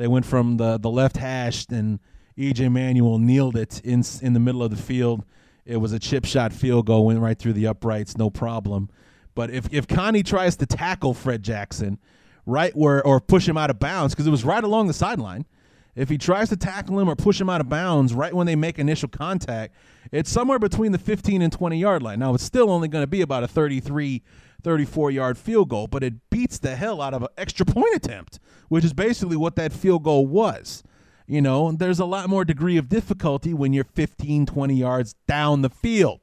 They 0.00 0.08
went 0.08 0.24
from 0.24 0.56
the 0.56 0.78
the 0.78 0.88
left 0.88 1.18
hash, 1.18 1.66
and 1.68 2.00
EJ 2.38 2.72
Manuel 2.72 3.18
kneeled 3.18 3.54
it 3.54 3.82
in 3.84 4.02
in 4.22 4.32
the 4.32 4.40
middle 4.40 4.62
of 4.62 4.70
the 4.70 4.76
field. 4.76 5.26
It 5.66 5.76
was 5.76 5.92
a 5.92 5.98
chip 5.98 6.24
shot 6.24 6.54
field 6.54 6.86
goal, 6.86 7.04
went 7.04 7.20
right 7.20 7.38
through 7.38 7.52
the 7.52 7.66
uprights, 7.66 8.16
no 8.16 8.30
problem. 8.30 8.88
But 9.34 9.50
if 9.50 9.68
if 9.70 9.86
Conte 9.86 10.22
tries 10.22 10.56
to 10.56 10.64
tackle 10.64 11.12
Fred 11.12 11.42
Jackson, 11.42 11.98
right 12.46 12.74
where 12.74 13.06
or 13.06 13.20
push 13.20 13.46
him 13.46 13.58
out 13.58 13.68
of 13.68 13.78
bounds 13.78 14.14
because 14.14 14.26
it 14.26 14.30
was 14.30 14.42
right 14.42 14.64
along 14.64 14.86
the 14.86 14.94
sideline. 14.94 15.44
If 15.94 16.08
he 16.08 16.16
tries 16.16 16.48
to 16.48 16.56
tackle 16.56 16.98
him 16.98 17.10
or 17.10 17.14
push 17.14 17.38
him 17.38 17.50
out 17.50 17.60
of 17.60 17.68
bounds 17.68 18.14
right 18.14 18.32
when 18.32 18.46
they 18.46 18.56
make 18.56 18.78
initial 18.78 19.08
contact, 19.08 19.74
it's 20.12 20.30
somewhere 20.30 20.58
between 20.58 20.92
the 20.92 20.98
15 20.98 21.42
and 21.42 21.52
20 21.52 21.78
yard 21.78 22.02
line. 22.02 22.20
Now, 22.20 22.32
it's 22.32 22.44
still 22.44 22.70
only 22.70 22.88
going 22.88 23.02
to 23.02 23.08
be 23.08 23.20
about 23.20 23.42
a 23.42 23.48
33, 23.48 24.22
34 24.60 25.10
yard 25.10 25.38
field 25.38 25.68
goal, 25.68 25.86
but 25.86 26.02
it 26.02 26.14
beats 26.30 26.58
the 26.58 26.76
hell 26.76 27.00
out 27.00 27.14
of 27.14 27.22
an 27.22 27.28
extra 27.36 27.66
point 27.66 27.94
attempt, 27.94 28.38
which 28.68 28.84
is 28.84 28.92
basically 28.92 29.36
what 29.36 29.56
that 29.56 29.72
field 29.72 30.04
goal 30.04 30.26
was. 30.26 30.82
You 31.26 31.40
know, 31.40 31.70
there's 31.70 32.00
a 32.00 32.04
lot 32.04 32.28
more 32.28 32.44
degree 32.44 32.76
of 32.76 32.88
difficulty 32.88 33.54
when 33.54 33.72
you're 33.72 33.84
15, 33.84 34.46
20 34.46 34.74
yards 34.74 35.14
down 35.28 35.62
the 35.62 35.70
field. 35.70 36.20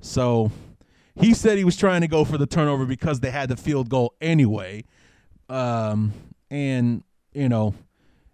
So 0.00 0.50
he 1.14 1.34
said 1.34 1.56
he 1.56 1.64
was 1.64 1.76
trying 1.76 2.00
to 2.00 2.08
go 2.08 2.24
for 2.24 2.36
the 2.36 2.46
turnover 2.46 2.84
because 2.84 3.20
they 3.20 3.30
had 3.30 3.48
the 3.48 3.56
field 3.56 3.88
goal 3.88 4.14
anyway. 4.20 4.84
Um, 5.48 6.12
and, 6.50 7.04
you 7.32 7.48
know, 7.48 7.74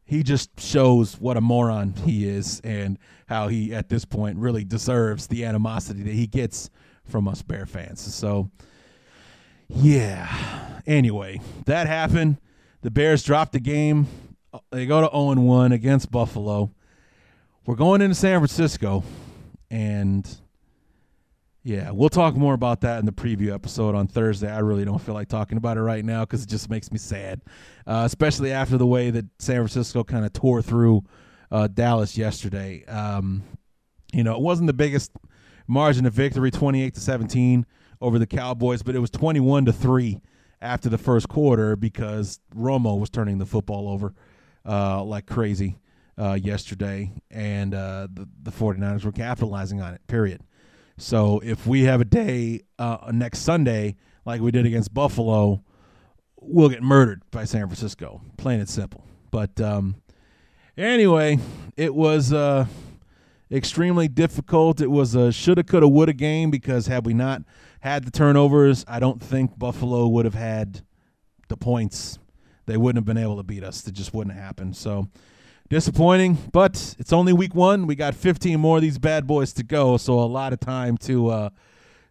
he 0.04 0.22
just 0.22 0.58
shows 0.58 1.20
what 1.20 1.36
a 1.36 1.40
moron 1.40 1.92
he 2.04 2.26
is 2.28 2.60
and 2.64 2.98
how 3.28 3.48
he, 3.48 3.74
at 3.74 3.88
this 3.88 4.04
point, 4.04 4.38
really 4.38 4.64
deserves 4.64 5.26
the 5.26 5.44
animosity 5.44 6.02
that 6.02 6.14
he 6.14 6.26
gets 6.26 6.70
from 7.04 7.28
us 7.28 7.42
Bear 7.42 7.66
fans. 7.66 8.00
So, 8.00 8.50
yeah. 9.74 10.80
Anyway, 10.86 11.40
that 11.66 11.86
happened. 11.86 12.38
The 12.82 12.90
Bears 12.90 13.22
dropped 13.22 13.52
the 13.52 13.60
game. 13.60 14.06
They 14.70 14.86
go 14.86 15.00
to 15.00 15.10
0 15.10 15.34
1 15.34 15.72
against 15.72 16.10
Buffalo. 16.10 16.72
We're 17.66 17.76
going 17.76 18.00
into 18.00 18.14
San 18.14 18.40
Francisco, 18.40 19.04
and 19.70 20.28
yeah, 21.62 21.90
we'll 21.90 22.08
talk 22.08 22.34
more 22.34 22.54
about 22.54 22.80
that 22.80 22.98
in 22.98 23.06
the 23.06 23.12
preview 23.12 23.52
episode 23.52 23.94
on 23.94 24.08
Thursday. 24.08 24.50
I 24.50 24.60
really 24.60 24.84
don't 24.84 24.98
feel 24.98 25.14
like 25.14 25.28
talking 25.28 25.58
about 25.58 25.76
it 25.76 25.82
right 25.82 26.04
now 26.04 26.24
because 26.24 26.42
it 26.42 26.48
just 26.48 26.70
makes 26.70 26.90
me 26.90 26.98
sad, 26.98 27.42
uh, 27.86 28.02
especially 28.06 28.50
after 28.50 28.78
the 28.78 28.86
way 28.86 29.10
that 29.10 29.26
San 29.38 29.56
Francisco 29.56 30.02
kind 30.02 30.24
of 30.24 30.32
tore 30.32 30.62
through 30.62 31.04
uh, 31.50 31.68
Dallas 31.68 32.16
yesterday. 32.16 32.84
Um, 32.86 33.42
you 34.12 34.24
know, 34.24 34.34
it 34.34 34.40
wasn't 34.40 34.68
the 34.68 34.72
biggest 34.72 35.12
margin 35.68 36.06
of 36.06 36.14
victory, 36.14 36.50
28 36.50 36.94
to 36.94 37.00
17 37.00 37.66
over 38.00 38.18
the 38.18 38.26
Cowboys, 38.26 38.82
but 38.82 38.94
it 38.94 38.98
was 38.98 39.10
21 39.10 39.66
to 39.66 39.72
3 39.72 40.20
after 40.62 40.88
the 40.88 40.98
first 40.98 41.28
quarter 41.28 41.76
because 41.76 42.40
Romo 42.54 42.98
was 42.98 43.10
turning 43.10 43.38
the 43.38 43.46
football 43.46 43.88
over 43.88 44.14
uh, 44.66 45.02
like 45.02 45.26
crazy 45.26 45.78
uh, 46.18 46.38
yesterday, 46.40 47.12
and 47.30 47.74
uh, 47.74 48.08
the, 48.12 48.28
the 48.42 48.50
49ers 48.50 49.04
were 49.04 49.12
capitalizing 49.12 49.80
on 49.80 49.94
it, 49.94 50.06
period. 50.06 50.42
So 50.98 51.40
if 51.40 51.66
we 51.66 51.84
have 51.84 52.00
a 52.02 52.04
day 52.04 52.62
uh, 52.78 53.10
next 53.12 53.40
Sunday 53.40 53.96
like 54.26 54.42
we 54.42 54.50
did 54.50 54.66
against 54.66 54.92
Buffalo, 54.92 55.64
we'll 56.40 56.68
get 56.68 56.82
murdered 56.82 57.22
by 57.30 57.44
San 57.44 57.66
Francisco, 57.66 58.20
plain 58.36 58.60
and 58.60 58.68
simple. 58.68 59.06
But 59.30 59.58
um, 59.60 59.96
anyway, 60.76 61.38
it 61.76 61.94
was 61.94 62.34
uh, 62.34 62.66
extremely 63.50 64.08
difficult. 64.08 64.80
It 64.80 64.90
was 64.90 65.14
a 65.14 65.32
shoulda, 65.32 65.64
coulda, 65.64 65.88
woulda 65.88 66.12
game 66.12 66.50
because 66.50 66.86
had 66.86 67.06
we 67.06 67.14
not 67.14 67.42
had 67.80 68.04
the 68.04 68.10
turnovers, 68.10 68.84
I 68.86 69.00
don't 69.00 69.22
think 69.22 69.58
Buffalo 69.58 70.06
would 70.08 70.24
have 70.24 70.34
had 70.34 70.82
the 71.48 71.56
points. 71.56 72.18
They 72.66 72.76
wouldn't 72.76 72.98
have 72.98 73.06
been 73.06 73.22
able 73.22 73.36
to 73.38 73.42
beat 73.42 73.64
us. 73.64 73.86
It 73.86 73.94
just 73.94 74.14
wouldn't 74.14 74.36
have 74.36 74.44
happened. 74.44 74.76
So 74.76 75.08
disappointing, 75.68 76.36
but 76.52 76.94
it's 76.98 77.12
only 77.12 77.32
week 77.32 77.54
one. 77.54 77.86
We 77.86 77.94
got 77.94 78.14
15 78.14 78.60
more 78.60 78.76
of 78.76 78.82
these 78.82 78.98
bad 78.98 79.26
boys 79.26 79.52
to 79.54 79.62
go, 79.62 79.96
so 79.96 80.20
a 80.20 80.26
lot 80.26 80.52
of 80.52 80.60
time 80.60 80.98
to 80.98 81.28
uh, 81.28 81.50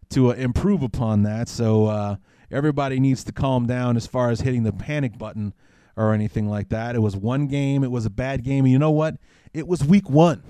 to 0.10 0.32
uh, 0.32 0.34
improve 0.34 0.82
upon 0.82 1.24
that. 1.24 1.48
So 1.48 1.86
uh, 1.86 2.16
everybody 2.52 3.00
needs 3.00 3.24
to 3.26 3.32
calm 3.32 3.68
down 3.68 3.96
as 3.96 4.08
far 4.08 4.32
as 4.32 4.42
hitting 4.42 4.64
the 4.64 4.74
panic 4.74 5.18
button 5.18 5.54
or 5.96 6.14
anything 6.14 6.50
like 6.50 6.70
that. 6.70 6.96
It 6.96 7.00
was 7.00 7.16
one 7.16 7.48
game. 7.48 7.84
It 7.84 7.92
was 7.92 8.06
a 8.06 8.10
bad 8.10 8.44
game. 8.44 8.66
And 8.66 8.72
you 8.72 8.80
know 8.80 8.92
what? 8.92 9.18
It 9.54 9.68
was 9.68 9.84
week 9.84 10.10
one. 10.10 10.42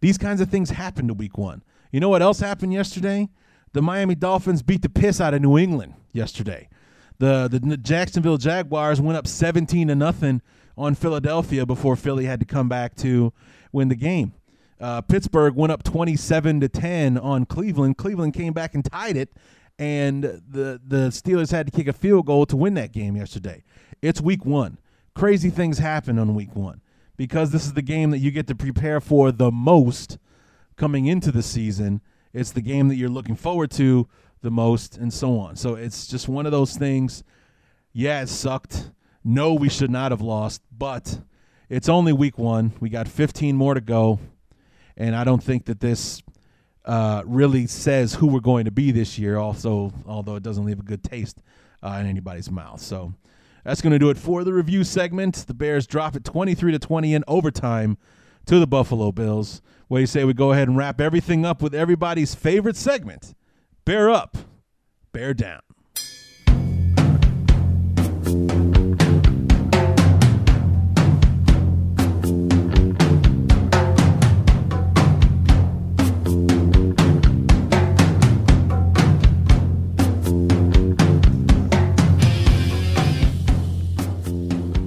These 0.00 0.18
kinds 0.18 0.40
of 0.40 0.50
things 0.50 0.70
happen 0.70 1.08
to 1.08 1.14
week 1.14 1.38
one. 1.38 1.62
You 1.90 2.00
know 2.00 2.08
what 2.08 2.22
else 2.22 2.40
happened 2.40 2.72
yesterday? 2.72 3.28
The 3.72 3.82
Miami 3.82 4.14
Dolphins 4.14 4.62
beat 4.62 4.82
the 4.82 4.88
piss 4.88 5.20
out 5.20 5.34
of 5.34 5.40
New 5.40 5.56
England 5.58 5.94
yesterday. 6.12 6.68
The 7.18 7.48
the 7.48 7.76
Jacksonville 7.76 8.38
Jaguars 8.38 9.00
went 9.00 9.16
up 9.16 9.26
17 9.26 9.88
to 9.88 9.94
nothing 9.94 10.42
on 10.76 10.94
Philadelphia 10.94 11.64
before 11.64 11.96
Philly 11.96 12.24
had 12.24 12.40
to 12.40 12.46
come 12.46 12.68
back 12.68 12.94
to 12.96 13.32
win 13.70 13.88
the 13.88 13.94
game. 13.94 14.32
Uh, 14.80 15.00
Pittsburgh 15.00 15.54
went 15.54 15.70
up 15.72 15.84
27 15.84 16.60
to 16.60 16.68
10 16.68 17.16
on 17.16 17.46
Cleveland. 17.46 17.96
Cleveland 17.96 18.34
came 18.34 18.52
back 18.52 18.74
and 18.74 18.84
tied 18.84 19.16
it, 19.16 19.30
and 19.78 20.24
the 20.24 20.80
the 20.84 21.08
Steelers 21.10 21.52
had 21.52 21.66
to 21.66 21.72
kick 21.72 21.86
a 21.86 21.92
field 21.92 22.26
goal 22.26 22.44
to 22.46 22.56
win 22.56 22.74
that 22.74 22.92
game 22.92 23.16
yesterday. 23.16 23.62
It's 24.00 24.20
week 24.20 24.44
one. 24.44 24.78
Crazy 25.14 25.50
things 25.50 25.78
happen 25.78 26.18
on 26.18 26.34
week 26.34 26.56
one 26.56 26.80
because 27.16 27.52
this 27.52 27.64
is 27.64 27.74
the 27.74 27.82
game 27.82 28.10
that 28.10 28.18
you 28.18 28.30
get 28.30 28.48
to 28.48 28.54
prepare 28.54 29.00
for 29.00 29.30
the 29.30 29.52
most 29.52 30.18
coming 30.76 31.06
into 31.06 31.30
the 31.30 31.42
season. 31.42 32.00
It's 32.32 32.52
the 32.52 32.62
game 32.62 32.88
that 32.88 32.96
you're 32.96 33.08
looking 33.08 33.36
forward 33.36 33.70
to 33.72 34.08
the 34.40 34.50
most, 34.50 34.96
and 34.96 35.12
so 35.12 35.38
on. 35.38 35.56
So 35.56 35.74
it's 35.74 36.06
just 36.06 36.28
one 36.28 36.46
of 36.46 36.52
those 36.52 36.76
things. 36.76 37.22
Yeah, 37.92 38.22
it 38.22 38.28
sucked. 38.28 38.90
No, 39.24 39.54
we 39.54 39.68
should 39.68 39.90
not 39.90 40.10
have 40.10 40.20
lost, 40.20 40.62
but 40.76 41.20
it's 41.68 41.88
only 41.88 42.12
week 42.12 42.38
one. 42.38 42.72
We 42.80 42.88
got 42.88 43.06
15 43.06 43.56
more 43.56 43.74
to 43.74 43.80
go, 43.80 44.18
and 44.96 45.14
I 45.14 45.24
don't 45.24 45.42
think 45.42 45.66
that 45.66 45.80
this 45.80 46.22
uh, 46.84 47.22
really 47.24 47.66
says 47.66 48.14
who 48.14 48.26
we're 48.26 48.40
going 48.40 48.64
to 48.64 48.70
be 48.70 48.90
this 48.90 49.18
year. 49.18 49.38
Also, 49.38 49.92
although 50.06 50.36
it 50.36 50.42
doesn't 50.42 50.64
leave 50.64 50.80
a 50.80 50.84
good 50.84 51.04
taste 51.04 51.42
uh, 51.82 51.98
in 52.00 52.06
anybody's 52.06 52.50
mouth. 52.50 52.80
So 52.80 53.12
that's 53.64 53.80
going 53.80 53.92
to 53.92 53.98
do 53.98 54.10
it 54.10 54.18
for 54.18 54.42
the 54.44 54.52
review 54.52 54.84
segment. 54.84 55.44
The 55.46 55.54
Bears 55.54 55.86
drop 55.86 56.16
it 56.16 56.24
23 56.24 56.72
to 56.72 56.78
20 56.78 57.14
in 57.14 57.24
overtime 57.28 57.96
to 58.46 58.58
the 58.58 58.66
Buffalo 58.66 59.12
Bills. 59.12 59.62
What 59.92 59.98
do 59.98 60.00
you 60.00 60.06
say 60.06 60.24
we 60.24 60.32
go 60.32 60.52
ahead 60.52 60.68
and 60.68 60.76
wrap 60.78 61.02
everything 61.02 61.44
up 61.44 61.60
with 61.60 61.74
everybody's 61.74 62.34
favorite 62.34 62.76
segment? 62.76 63.34
Bear 63.84 64.08
up, 64.08 64.38
bear 65.12 65.34
down. 65.34 65.60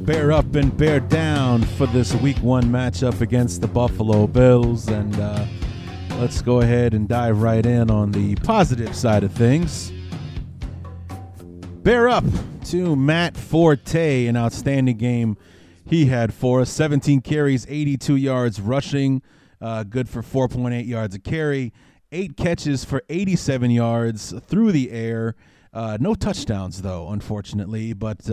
Bear 0.06 0.32
up 0.32 0.54
and 0.54 0.78
bear 0.78 1.00
down 1.00 1.64
for 1.64 1.88
this 1.88 2.14
week 2.16 2.38
one 2.38 2.66
matchup 2.66 3.22
against 3.22 3.60
the 3.60 3.68
Buffalo 3.68 4.28
Bills. 4.28 4.88
And 4.88 5.20
uh, 5.20 5.48
let's 6.20 6.44
go 6.44 6.62
ahead 6.62 6.94
and 6.94 7.08
dive 7.08 7.42
right 7.42 7.66
in 7.66 7.90
on 7.90 8.12
the 8.12 8.36
positive 8.36 8.96
side 8.96 9.24
of 9.24 9.32
things. 9.32 9.92
Bear 11.82 12.08
up 12.08 12.24
to 12.66 12.96
Matt 12.96 13.36
Forte, 13.36 14.28
an 14.28 14.38
outstanding 14.38 14.98
game 14.98 15.38
he 15.88 16.06
had 16.06 16.36
for 16.36 16.62
us 16.62 16.70
17 16.70 17.22
carries, 17.22 17.66
82 17.68 18.16
yards 18.16 18.62
rushing, 18.62 19.24
uh, 19.60 19.82
good 19.84 20.08
for 20.08 20.22
4.8 20.22 20.86
yards 20.86 21.16
a 21.16 21.20
carry, 21.20 21.74
eight 22.12 22.38
catches 22.38 22.86
for 22.86 23.02
87 23.10 23.72
yards 23.72 24.36
through 24.48 24.72
the 24.72 24.92
air. 24.92 25.36
Uh, 25.74 25.98
no 26.00 26.14
touchdowns, 26.14 26.84
though, 26.84 27.10
unfortunately, 27.10 27.94
but. 27.94 28.30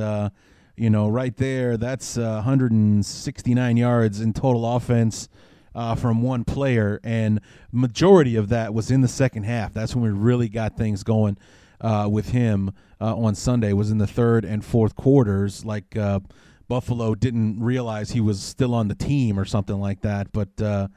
You 0.76 0.88
know, 0.88 1.08
right 1.08 1.36
there, 1.36 1.76
that's 1.76 2.16
uh, 2.16 2.32
169 2.36 3.76
yards 3.76 4.20
in 4.20 4.32
total 4.32 4.76
offense 4.76 5.28
uh, 5.74 5.94
from 5.94 6.22
one 6.22 6.44
player, 6.44 6.98
and 7.04 7.40
majority 7.70 8.36
of 8.36 8.48
that 8.48 8.72
was 8.72 8.90
in 8.90 9.02
the 9.02 9.08
second 9.08 9.44
half. 9.44 9.72
That's 9.74 9.94
when 9.94 10.04
we 10.04 10.10
really 10.10 10.48
got 10.48 10.76
things 10.76 11.02
going 11.02 11.36
uh, 11.80 12.08
with 12.10 12.30
him 12.30 12.72
uh, 13.00 13.16
on 13.16 13.34
Sunday. 13.34 13.72
Was 13.72 13.90
in 13.90 13.98
the 13.98 14.06
third 14.06 14.44
and 14.44 14.64
fourth 14.64 14.96
quarters, 14.96 15.64
like 15.64 15.96
uh, 15.96 16.20
Buffalo 16.68 17.14
didn't 17.14 17.60
realize 17.60 18.10
he 18.10 18.20
was 18.20 18.42
still 18.42 18.74
on 18.74 18.88
the 18.88 18.94
team 18.94 19.38
or 19.38 19.44
something 19.44 19.78
like 19.80 20.00
that, 20.02 20.32
but. 20.32 20.60
Uh, 20.60 20.88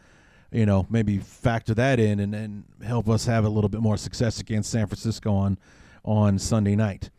you 0.51 0.65
know, 0.65 0.87
maybe 0.89 1.17
factor 1.17 1.73
that 1.73 1.99
in 1.99 2.21
and, 2.21 2.33
and 2.33 2.63
help 2.81 3.09
us 3.09 3.25
have 3.25 3.43
a 3.43 3.49
little 3.49 3.67
bit 3.67 3.81
more 3.81 3.97
success 3.97 4.39
against 4.39 4.71
San 4.71 4.87
Francisco 4.87 5.33
on 5.33 5.57
on 6.05 6.39
Sunday 6.39 6.77
night. 6.77 7.09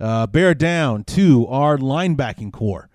Uh, 0.00 0.26
bear 0.26 0.54
down 0.54 1.04
to 1.04 1.46
our 1.48 1.76
linebacking 1.76 2.52
corps. 2.52 2.88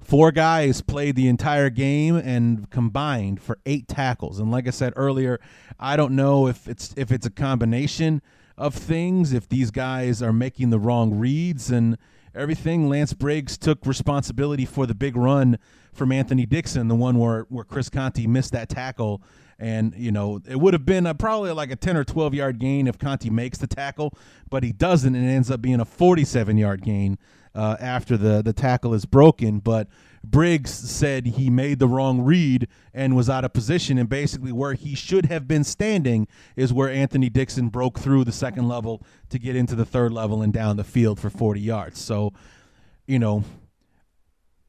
Four 0.00 0.32
guys 0.32 0.80
played 0.80 1.16
the 1.16 1.28
entire 1.28 1.68
game 1.68 2.16
and 2.16 2.70
combined 2.70 3.42
for 3.42 3.58
eight 3.66 3.86
tackles. 3.86 4.38
And 4.38 4.50
like 4.50 4.66
I 4.66 4.70
said 4.70 4.94
earlier, 4.96 5.38
I 5.78 5.96
don't 5.96 6.16
know 6.16 6.46
if 6.46 6.66
it's 6.66 6.94
if 6.96 7.12
it's 7.12 7.26
a 7.26 7.30
combination 7.30 8.22
of 8.56 8.74
things, 8.74 9.34
if 9.34 9.48
these 9.48 9.70
guys 9.70 10.22
are 10.22 10.32
making 10.32 10.70
the 10.70 10.78
wrong 10.78 11.18
reads 11.18 11.70
and 11.70 11.98
everything. 12.34 12.88
Lance 12.88 13.12
Briggs 13.12 13.58
took 13.58 13.84
responsibility 13.84 14.64
for 14.64 14.86
the 14.86 14.94
big 14.94 15.16
run 15.16 15.58
from 15.92 16.12
Anthony 16.12 16.46
Dixon, 16.46 16.88
the 16.88 16.94
one 16.94 17.18
where, 17.18 17.42
where 17.50 17.64
Chris 17.64 17.90
Conte 17.90 18.26
missed 18.26 18.52
that 18.52 18.68
tackle 18.68 19.22
And, 19.58 19.92
you 19.96 20.12
know, 20.12 20.40
it 20.48 20.60
would 20.60 20.72
have 20.72 20.86
been 20.86 21.06
a, 21.06 21.14
probably 21.14 21.50
like 21.50 21.72
a 21.72 21.76
10 21.76 21.96
or 21.96 22.04
12 22.04 22.34
yard 22.34 22.58
gain 22.58 22.86
if 22.86 22.98
Conte 22.98 23.28
makes 23.28 23.58
the 23.58 23.66
tackle, 23.66 24.14
but 24.48 24.62
he 24.62 24.72
doesn't, 24.72 25.14
and 25.14 25.28
it 25.28 25.32
ends 25.32 25.50
up 25.50 25.60
being 25.60 25.80
a 25.80 25.84
47 25.84 26.56
yard 26.56 26.82
gain 26.82 27.18
uh, 27.54 27.76
after 27.80 28.16
the, 28.16 28.40
the 28.40 28.52
tackle 28.52 28.94
is 28.94 29.04
broken. 29.04 29.58
But 29.58 29.88
Briggs 30.22 30.70
said 30.70 31.26
he 31.26 31.50
made 31.50 31.80
the 31.80 31.88
wrong 31.88 32.20
read 32.20 32.68
and 32.94 33.16
was 33.16 33.28
out 33.28 33.44
of 33.44 33.52
position, 33.52 33.98
and 33.98 34.08
basically 34.08 34.52
where 34.52 34.74
he 34.74 34.94
should 34.94 35.26
have 35.26 35.48
been 35.48 35.64
standing 35.64 36.28
is 36.54 36.72
where 36.72 36.88
Anthony 36.88 37.28
Dixon 37.28 37.68
broke 37.68 37.98
through 37.98 38.24
the 38.24 38.32
second 38.32 38.68
level 38.68 39.02
to 39.30 39.38
get 39.38 39.56
into 39.56 39.74
the 39.74 39.84
third 39.84 40.12
level 40.12 40.42
and 40.42 40.52
down 40.52 40.76
the 40.76 40.84
field 40.84 41.18
for 41.18 41.30
40 41.30 41.60
yards. 41.60 42.00
So, 42.00 42.32
you 43.06 43.18
know, 43.18 43.42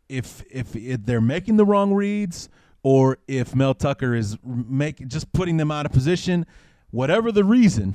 if 0.07 0.43
if, 0.49 0.75
if 0.75 1.05
they're 1.05 1.21
making 1.21 1.57
the 1.57 1.65
wrong 1.65 1.93
reads 1.93 2.49
or 2.83 3.17
if 3.27 3.55
Mel 3.55 3.73
Tucker 3.73 4.15
is 4.15 4.37
make 4.43 5.07
just 5.07 5.31
putting 5.33 5.57
them 5.57 5.71
out 5.71 5.85
of 5.85 5.91
position, 5.91 6.45
whatever 6.91 7.31
the 7.31 7.43
reason, 7.43 7.93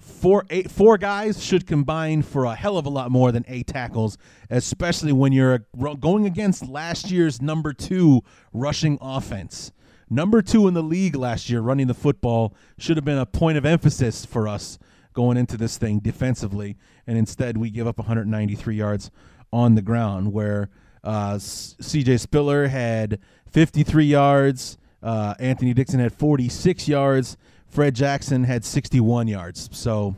four 0.00 0.44
eight 0.50 0.70
four 0.70 0.98
guys 0.98 1.42
should 1.42 1.66
combine 1.66 2.22
for 2.22 2.44
a 2.44 2.54
hell 2.54 2.76
of 2.76 2.86
a 2.86 2.90
lot 2.90 3.10
more 3.10 3.32
than 3.32 3.44
eight 3.48 3.66
tackles, 3.66 4.18
especially 4.50 5.12
when 5.12 5.32
you're 5.32 5.66
going 6.00 6.26
against 6.26 6.68
last 6.68 7.10
year's 7.10 7.40
number 7.40 7.72
two 7.72 8.22
rushing 8.52 8.98
offense. 9.00 9.72
Number 10.10 10.42
two 10.42 10.68
in 10.68 10.74
the 10.74 10.82
league 10.82 11.16
last 11.16 11.48
year 11.48 11.60
running 11.60 11.86
the 11.86 11.94
football 11.94 12.54
should 12.78 12.96
have 12.96 13.04
been 13.04 13.18
a 13.18 13.26
point 13.26 13.56
of 13.56 13.64
emphasis 13.64 14.24
for 14.26 14.46
us 14.46 14.78
going 15.14 15.36
into 15.36 15.56
this 15.56 15.78
thing 15.78 16.00
defensively, 16.00 16.76
and 17.06 17.16
instead 17.16 17.56
we 17.56 17.70
give 17.70 17.86
up 17.86 17.98
193 17.98 18.74
yards 18.74 19.10
on 19.52 19.76
the 19.76 19.82
ground 19.82 20.32
where 20.32 20.68
uh, 21.04 21.38
C.J. 21.38 22.16
Spiller 22.16 22.68
had 22.68 23.20
53 23.54 24.04
yards. 24.04 24.76
Uh, 25.00 25.34
Anthony 25.38 25.72
Dixon 25.72 26.00
had 26.00 26.12
46 26.12 26.88
yards. 26.88 27.36
Fred 27.68 27.94
Jackson 27.94 28.42
had 28.42 28.64
61 28.64 29.28
yards. 29.28 29.70
So, 29.72 30.16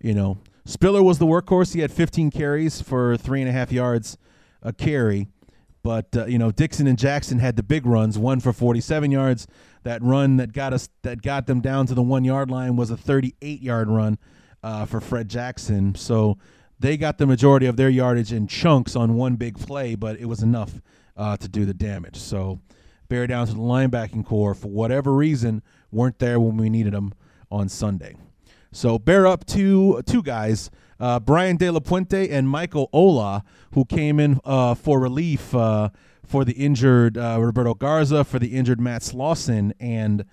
you 0.00 0.14
know, 0.14 0.38
Spiller 0.64 1.02
was 1.02 1.18
the 1.18 1.26
workhorse. 1.26 1.74
He 1.74 1.80
had 1.80 1.92
15 1.92 2.30
carries 2.30 2.80
for 2.80 3.18
three 3.18 3.42
and 3.42 3.50
a 3.50 3.52
half 3.52 3.70
yards 3.70 4.16
a 4.62 4.72
carry. 4.72 5.28
But 5.82 6.16
uh, 6.16 6.24
you 6.26 6.38
know, 6.38 6.50
Dixon 6.50 6.86
and 6.86 6.96
Jackson 6.96 7.40
had 7.40 7.56
the 7.56 7.62
big 7.62 7.84
runs. 7.84 8.16
One 8.16 8.40
for 8.40 8.54
47 8.54 9.10
yards. 9.10 9.46
That 9.82 10.00
run 10.02 10.38
that 10.38 10.54
got 10.54 10.72
us 10.72 10.88
that 11.02 11.20
got 11.20 11.46
them 11.46 11.60
down 11.60 11.86
to 11.88 11.94
the 11.94 12.02
one 12.02 12.24
yard 12.24 12.50
line 12.50 12.76
was 12.76 12.90
a 12.90 12.96
38 12.96 13.60
yard 13.60 13.88
run 13.90 14.16
uh, 14.62 14.86
for 14.86 15.00
Fred 15.00 15.28
Jackson. 15.28 15.94
So 15.94 16.38
they 16.78 16.96
got 16.96 17.18
the 17.18 17.26
majority 17.26 17.66
of 17.66 17.76
their 17.76 17.90
yardage 17.90 18.32
in 18.32 18.46
chunks 18.46 18.96
on 18.96 19.14
one 19.14 19.34
big 19.34 19.58
play, 19.58 19.94
but 19.94 20.18
it 20.18 20.26
was 20.26 20.42
enough 20.42 20.80
uh, 21.16 21.36
to 21.36 21.48
do 21.48 21.64
the 21.64 21.74
damage. 21.74 22.16
So 22.16 22.60
bear 23.08 23.26
down 23.26 23.46
to 23.46 23.52
the 23.52 23.58
linebacking 23.58 24.24
corps 24.24 24.54
for 24.54 24.68
whatever 24.68 25.12
reason 25.12 25.62
weren't 25.90 26.18
there 26.18 26.40
when 26.40 26.56
we 26.56 26.70
needed 26.70 26.94
them 26.94 27.12
on 27.50 27.68
Sunday. 27.68 28.16
So 28.72 28.98
bear 28.98 29.26
up 29.26 29.44
to 29.46 30.02
two 30.06 30.22
guys, 30.22 30.70
uh, 30.98 31.20
Brian 31.20 31.56
De 31.56 31.70
La 31.70 31.80
Puente 31.80 32.30
and 32.30 32.48
Michael 32.48 32.88
Ola, 32.92 33.44
who 33.74 33.84
came 33.84 34.18
in 34.18 34.40
uh, 34.44 34.74
for 34.74 34.98
relief 34.98 35.54
uh, 35.54 35.90
for 36.24 36.44
the 36.44 36.52
injured 36.52 37.18
uh, 37.18 37.36
Roberto 37.38 37.74
Garza, 37.74 38.24
for 38.24 38.38
the 38.38 38.48
injured 38.48 38.80
Matt 38.80 39.02
Slauson, 39.02 39.72
and 39.78 40.24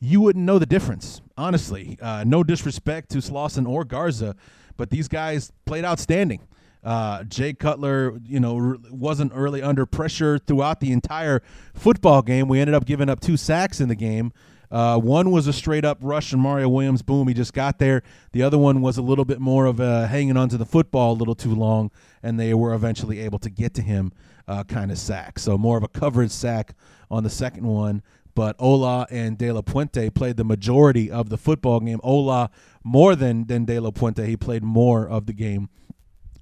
you 0.00 0.22
wouldn't 0.22 0.46
know 0.46 0.58
the 0.58 0.64
difference, 0.64 1.20
honestly. 1.36 1.98
Uh, 2.00 2.24
no 2.26 2.42
disrespect 2.42 3.10
to 3.10 3.18
Slauson 3.18 3.68
or 3.68 3.84
Garza, 3.84 4.34
but 4.78 4.88
these 4.88 5.08
guys 5.08 5.52
played 5.66 5.84
outstanding. 5.84 6.40
Uh, 6.82 7.24
Jay 7.24 7.52
Cutler, 7.52 8.18
you 8.24 8.40
know, 8.40 8.76
wasn't 8.90 9.34
really 9.34 9.62
under 9.62 9.86
pressure 9.86 10.38
throughout 10.38 10.80
the 10.80 10.92
entire 10.92 11.42
football 11.74 12.22
game. 12.22 12.48
We 12.48 12.60
ended 12.60 12.74
up 12.74 12.86
giving 12.86 13.08
up 13.08 13.20
two 13.20 13.36
sacks 13.36 13.80
in 13.80 13.88
the 13.88 13.94
game. 13.94 14.32
Uh, 14.70 14.96
one 14.98 15.32
was 15.32 15.48
a 15.48 15.52
straight 15.52 15.84
up 15.84 15.98
rush 16.00 16.32
and 16.32 16.40
Mario 16.40 16.68
Williams, 16.68 17.02
boom, 17.02 17.26
he 17.26 17.34
just 17.34 17.52
got 17.52 17.78
there. 17.80 18.02
The 18.32 18.44
other 18.44 18.56
one 18.56 18.80
was 18.80 18.98
a 18.98 19.02
little 19.02 19.24
bit 19.24 19.40
more 19.40 19.66
of 19.66 19.80
a 19.80 20.06
hanging 20.06 20.36
onto 20.36 20.56
the 20.56 20.64
football 20.64 21.12
a 21.12 21.18
little 21.18 21.34
too 21.34 21.54
long, 21.54 21.90
and 22.22 22.38
they 22.38 22.54
were 22.54 22.72
eventually 22.72 23.18
able 23.20 23.40
to 23.40 23.50
get 23.50 23.74
to 23.74 23.82
him 23.82 24.12
uh, 24.46 24.62
kind 24.62 24.92
of 24.92 24.98
sack. 24.98 25.40
So 25.40 25.58
more 25.58 25.76
of 25.76 25.82
a 25.82 25.88
coverage 25.88 26.30
sack 26.30 26.74
on 27.10 27.24
the 27.24 27.30
second 27.30 27.66
one 27.66 28.02
but 28.34 28.56
Ola 28.58 29.06
and 29.10 29.36
De 29.36 29.50
La 29.52 29.60
Puente 29.60 30.08
played 30.08 30.36
the 30.36 30.44
majority 30.44 31.10
of 31.10 31.28
the 31.28 31.36
football 31.36 31.80
game. 31.80 32.00
Ola 32.02 32.50
more 32.82 33.14
than 33.14 33.46
than 33.46 33.64
De 33.64 33.78
La 33.78 33.90
Puente, 33.90 34.24
he 34.26 34.36
played 34.36 34.62
more 34.62 35.06
of 35.06 35.26
the 35.26 35.32
game. 35.32 35.68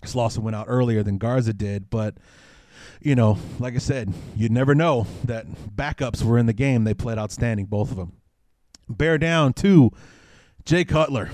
Slauson 0.02 0.38
went 0.38 0.56
out 0.56 0.66
earlier 0.68 1.02
than 1.02 1.18
Garza 1.18 1.52
did, 1.52 1.90
but 1.90 2.16
you 3.00 3.14
know, 3.14 3.38
like 3.58 3.74
I 3.74 3.78
said, 3.78 4.12
you'd 4.36 4.52
never 4.52 4.74
know 4.74 5.06
that 5.24 5.46
backups 5.74 6.22
were 6.22 6.38
in 6.38 6.46
the 6.46 6.52
game. 6.52 6.84
They 6.84 6.94
played 6.94 7.18
outstanding, 7.18 7.66
both 7.66 7.90
of 7.90 7.96
them. 7.96 8.12
Bear 8.88 9.18
down 9.18 9.52
to 9.54 9.92
Jay 10.64 10.84
Cutler. 10.84 11.30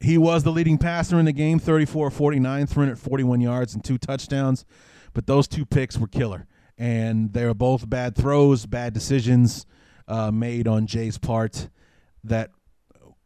He 0.00 0.18
was 0.18 0.42
the 0.42 0.52
leading 0.52 0.76
passer 0.76 1.18
in 1.18 1.24
the 1.24 1.32
game, 1.32 1.58
34 1.58 2.10
49, 2.10 2.66
341 2.66 3.40
yards 3.40 3.74
and 3.74 3.82
two 3.82 3.96
touchdowns, 3.96 4.64
but 5.12 5.26
those 5.26 5.48
two 5.48 5.64
picks 5.64 5.96
were 5.96 6.08
killer 6.08 6.46
and 6.76 7.32
they 7.32 7.44
were 7.44 7.54
both 7.54 7.88
bad 7.88 8.16
throws, 8.16 8.66
bad 8.66 8.92
decisions 8.92 9.66
uh, 10.08 10.30
made 10.30 10.66
on 10.68 10.86
Jay's 10.86 11.18
part 11.18 11.68
that 12.24 12.50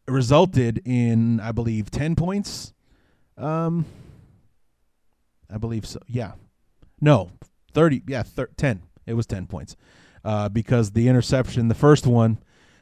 resulted 0.07 0.83
in, 0.85 1.41
I 1.41 1.53
believe, 1.53 1.91
ten 1.91 2.15
points. 2.15 2.73
Um, 3.37 3.87
I 5.51 5.59
believe 5.59 5.87
so. 5.87 6.01
Yeah, 6.07 6.33
no, 7.01 7.31
thirty. 7.73 8.03
Yeah, 8.07 8.23
thir- 8.23 8.51
ten. 8.57 8.83
It 9.07 9.15
was 9.15 9.27
ten 9.27 9.47
points 9.47 9.77
uh, 10.25 10.49
because 10.49 10.93
the 10.93 11.09
interception, 11.09 11.69
the 11.69 11.75
first 11.75 12.07
one 12.07 12.39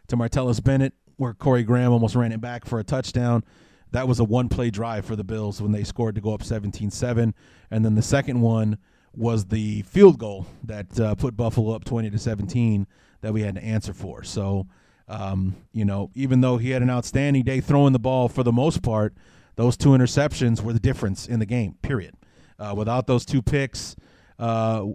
to 0.08 0.16
Martellus 0.16 0.62
Bennett, 0.62 0.94
where 1.16 1.34
Corey 1.34 1.62
Graham 1.62 1.92
almost 1.92 2.14
ran 2.14 2.32
it 2.32 2.40
back 2.40 2.64
for 2.64 2.78
a 2.78 2.84
touchdown. 2.84 3.44
That 3.92 4.08
was 4.08 4.18
a 4.18 4.24
one 4.24 4.48
play 4.48 4.70
drive 4.70 5.04
for 5.04 5.16
the 5.16 5.24
Bills 5.24 5.62
when 5.62 5.72
they 5.72 5.84
scored 5.84 6.16
to 6.16 6.20
go 6.20 6.34
up 6.34 6.42
17 6.42 6.90
7. 6.90 7.34
And 7.70 7.84
then 7.84 7.94
the 7.94 8.02
second 8.02 8.40
one 8.40 8.78
was 9.14 9.46
the 9.46 9.82
field 9.82 10.18
goal 10.18 10.46
that 10.64 11.00
uh, 11.00 11.14
put 11.14 11.36
Buffalo 11.36 11.74
up 11.74 11.84
20 11.84 12.10
to 12.10 12.18
17 12.18 12.86
that 13.22 13.32
we 13.32 13.42
had 13.42 13.54
to 13.54 13.64
answer 13.64 13.94
for. 13.94 14.22
So, 14.22 14.66
um, 15.08 15.56
you 15.72 15.84
know, 15.84 16.10
even 16.14 16.40
though 16.40 16.58
he 16.58 16.70
had 16.70 16.82
an 16.82 16.90
outstanding 16.90 17.44
day 17.44 17.60
throwing 17.60 17.92
the 17.92 17.98
ball 17.98 18.28
for 18.28 18.42
the 18.42 18.52
most 18.52 18.82
part, 18.82 19.14
those 19.54 19.76
two 19.76 19.90
interceptions 19.90 20.60
were 20.60 20.74
the 20.74 20.80
difference 20.80 21.26
in 21.26 21.38
the 21.38 21.46
game, 21.46 21.76
period. 21.80 22.14
Uh, 22.58 22.74
without 22.76 23.06
those 23.06 23.26
two 23.26 23.42
picks, 23.42 23.96
uh, 24.38 24.86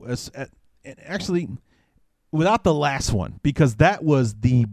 actually, 1.06 1.48
without 2.32 2.64
the 2.64 2.74
last 2.74 3.14
one, 3.14 3.40
because 3.44 3.76
that 3.76 4.04
was 4.04 4.36
the 4.36 4.66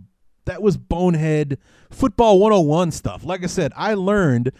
that 0.47 0.63
was 0.63 0.79
bonehead 0.79 1.59
football 1.91 2.41
101 2.41 2.91
stuff. 2.93 3.23
Like 3.23 3.45
I 3.45 3.49
said, 3.49 3.71
I 3.77 3.93
learned 3.93 4.53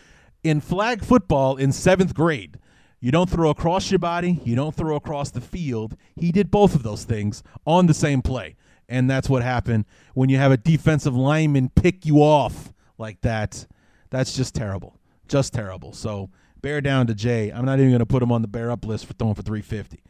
in 0.45 0.61
flag 0.61 1.03
football 1.03 1.57
in 1.57 1.73
seventh 1.73 2.13
grade 2.13 2.59
you 3.01 3.13
don't 3.13 3.31
throw 3.31 3.51
across 3.51 3.91
your 3.91 4.01
body, 4.01 4.41
you 4.45 4.57
don't 4.57 4.75
throw 4.75 4.97
across 4.97 5.31
the 5.31 5.41
field. 5.41 5.97
He 6.17 6.33
did 6.33 6.51
both 6.51 6.75
of 6.75 6.83
those 6.83 7.05
things 7.05 7.43
on 7.65 7.87
the 7.87 7.95
same 7.95 8.23
play. 8.23 8.57
And 8.89 9.09
that's 9.09 9.29
what 9.29 9.43
happened 9.43 9.85
when 10.15 10.29
you 10.31 10.39
have 10.39 10.51
a 10.51 10.57
defensive 10.57 11.15
lineman 11.15 11.69
pick 11.69 12.05
you 12.07 12.19
off 12.19 12.73
like 12.97 13.21
that. 13.21 13.67
That's 14.11 14.35
just 14.35 14.55
terrible. 14.55 14.99
Just 15.29 15.53
terrible. 15.53 15.93
So 15.93 16.31
bear 16.61 16.81
down 16.81 17.07
to 17.07 17.15
Jay. 17.15 17.51
I'm 17.51 17.65
not 17.65 17.79
even 17.79 17.91
going 17.91 18.01
to 18.01 18.07
put 18.07 18.23
him 18.23 18.33
on 18.33 18.43
the 18.43 18.49
bear 18.49 18.71
up 18.71 18.85
list 18.85 19.07
for 19.07 19.15
throwing 19.15 19.35
for 19.35 19.43
350. 19.43 20.01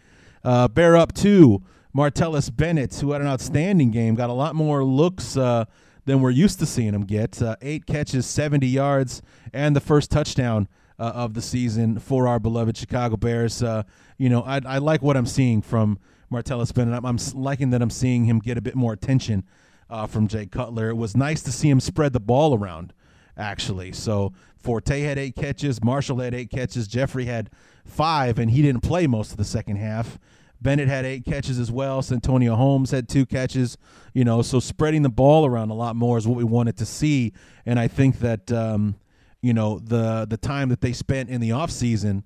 Uh, 0.44 0.68
bear 0.68 0.96
up 0.96 1.12
to 1.14 1.62
Martellus 1.96 2.54
Bennett, 2.54 2.94
who 2.96 3.12
had 3.12 3.20
an 3.20 3.26
outstanding 3.26 3.90
game, 3.90 4.14
got 4.14 4.30
a 4.30 4.34
lot 4.34 4.54
more 4.54 4.84
looks 4.84 5.36
uh, 5.36 5.64
than 6.04 6.20
we're 6.20 6.30
used 6.30 6.58
to 6.60 6.66
seeing 6.66 6.94
him 6.94 7.04
get. 7.04 7.40
Uh, 7.42 7.56
eight 7.60 7.86
catches, 7.86 8.26
70 8.26 8.66
yards, 8.66 9.22
and 9.52 9.74
the 9.74 9.80
first 9.80 10.10
touchdown 10.10 10.68
uh, 10.98 11.12
of 11.14 11.34
the 11.34 11.42
season 11.42 11.98
for 11.98 12.26
our 12.26 12.38
beloved 12.38 12.76
Chicago 12.76 13.16
Bears. 13.16 13.62
Uh, 13.62 13.82
you 14.16 14.28
know, 14.28 14.42
I, 14.42 14.60
I, 14.64 14.78
like 14.78 15.02
what 15.02 15.16
I'm 15.16 15.26
seeing 15.26 15.62
from 15.62 15.98
Martellus 16.30 16.74
Bennett. 16.74 16.94
I'm, 16.94 17.06
I'm, 17.06 17.18
liking 17.34 17.70
that 17.70 17.82
I'm 17.82 17.90
seeing 17.90 18.24
him 18.24 18.38
get 18.38 18.58
a 18.58 18.60
bit 18.60 18.74
more 18.74 18.92
attention 18.92 19.44
uh, 19.90 20.06
from 20.06 20.28
Jay 20.28 20.46
Cutler. 20.46 20.90
It 20.90 20.96
was 20.96 21.16
nice 21.16 21.42
to 21.42 21.52
see 21.52 21.70
him 21.70 21.80
spread 21.80 22.12
the 22.12 22.20
ball 22.20 22.56
around, 22.56 22.92
actually. 23.38 23.92
So 23.92 24.32
Forte 24.58 25.00
had 25.00 25.18
eight 25.18 25.36
catches, 25.36 25.82
Marshall 25.82 26.18
had 26.18 26.34
eight 26.34 26.50
catches, 26.50 26.88
Jeffery 26.88 27.26
had 27.26 27.50
five, 27.84 28.38
and 28.38 28.50
he 28.50 28.60
didn't 28.62 28.82
play 28.82 29.06
most 29.06 29.30
of 29.30 29.36
the 29.36 29.44
second 29.44 29.76
half. 29.76 30.18
Bennett 30.60 30.88
had 30.88 31.04
eight 31.04 31.24
catches 31.24 31.58
as 31.58 31.70
well. 31.70 32.02
Santonio 32.02 32.56
Holmes 32.56 32.90
had 32.90 33.08
two 33.08 33.24
catches. 33.24 33.78
You 34.12 34.24
know, 34.24 34.42
so 34.42 34.58
spreading 34.58 35.02
the 35.02 35.08
ball 35.08 35.46
around 35.46 35.70
a 35.70 35.74
lot 35.74 35.94
more 35.94 36.18
is 36.18 36.26
what 36.26 36.36
we 36.36 36.44
wanted 36.44 36.76
to 36.78 36.86
see, 36.86 37.32
and 37.64 37.78
I 37.78 37.86
think 37.86 38.18
that 38.18 38.50
um, 38.50 38.96
you 39.40 39.54
know 39.54 39.78
the 39.78 40.26
the 40.28 40.36
time 40.36 40.68
that 40.70 40.80
they 40.80 40.92
spent 40.92 41.30
in 41.30 41.40
the 41.40 41.52
off 41.52 41.70
season 41.70 42.24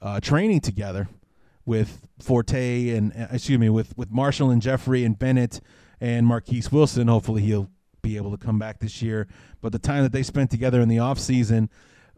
uh, 0.00 0.20
training 0.20 0.60
together 0.60 1.08
with 1.66 2.06
Forte 2.20 2.90
and 2.90 3.12
uh, 3.12 3.26
excuse 3.32 3.58
me 3.58 3.68
with 3.68 3.96
with 3.98 4.10
Marshall 4.10 4.50
and 4.50 4.62
Jeffery 4.62 5.04
and 5.04 5.18
Bennett 5.18 5.60
and 6.00 6.26
Marquess 6.26 6.70
Wilson. 6.70 7.08
Hopefully 7.08 7.42
he'll 7.42 7.70
be 8.04 8.16
able 8.16 8.30
to 8.30 8.36
come 8.36 8.60
back 8.60 8.78
this 8.78 9.02
year. 9.02 9.26
But 9.60 9.72
the 9.72 9.80
time 9.80 10.04
that 10.04 10.12
they 10.12 10.22
spent 10.22 10.52
together 10.52 10.80
in 10.80 10.88
the 10.88 11.00
off 11.00 11.18
season, 11.18 11.70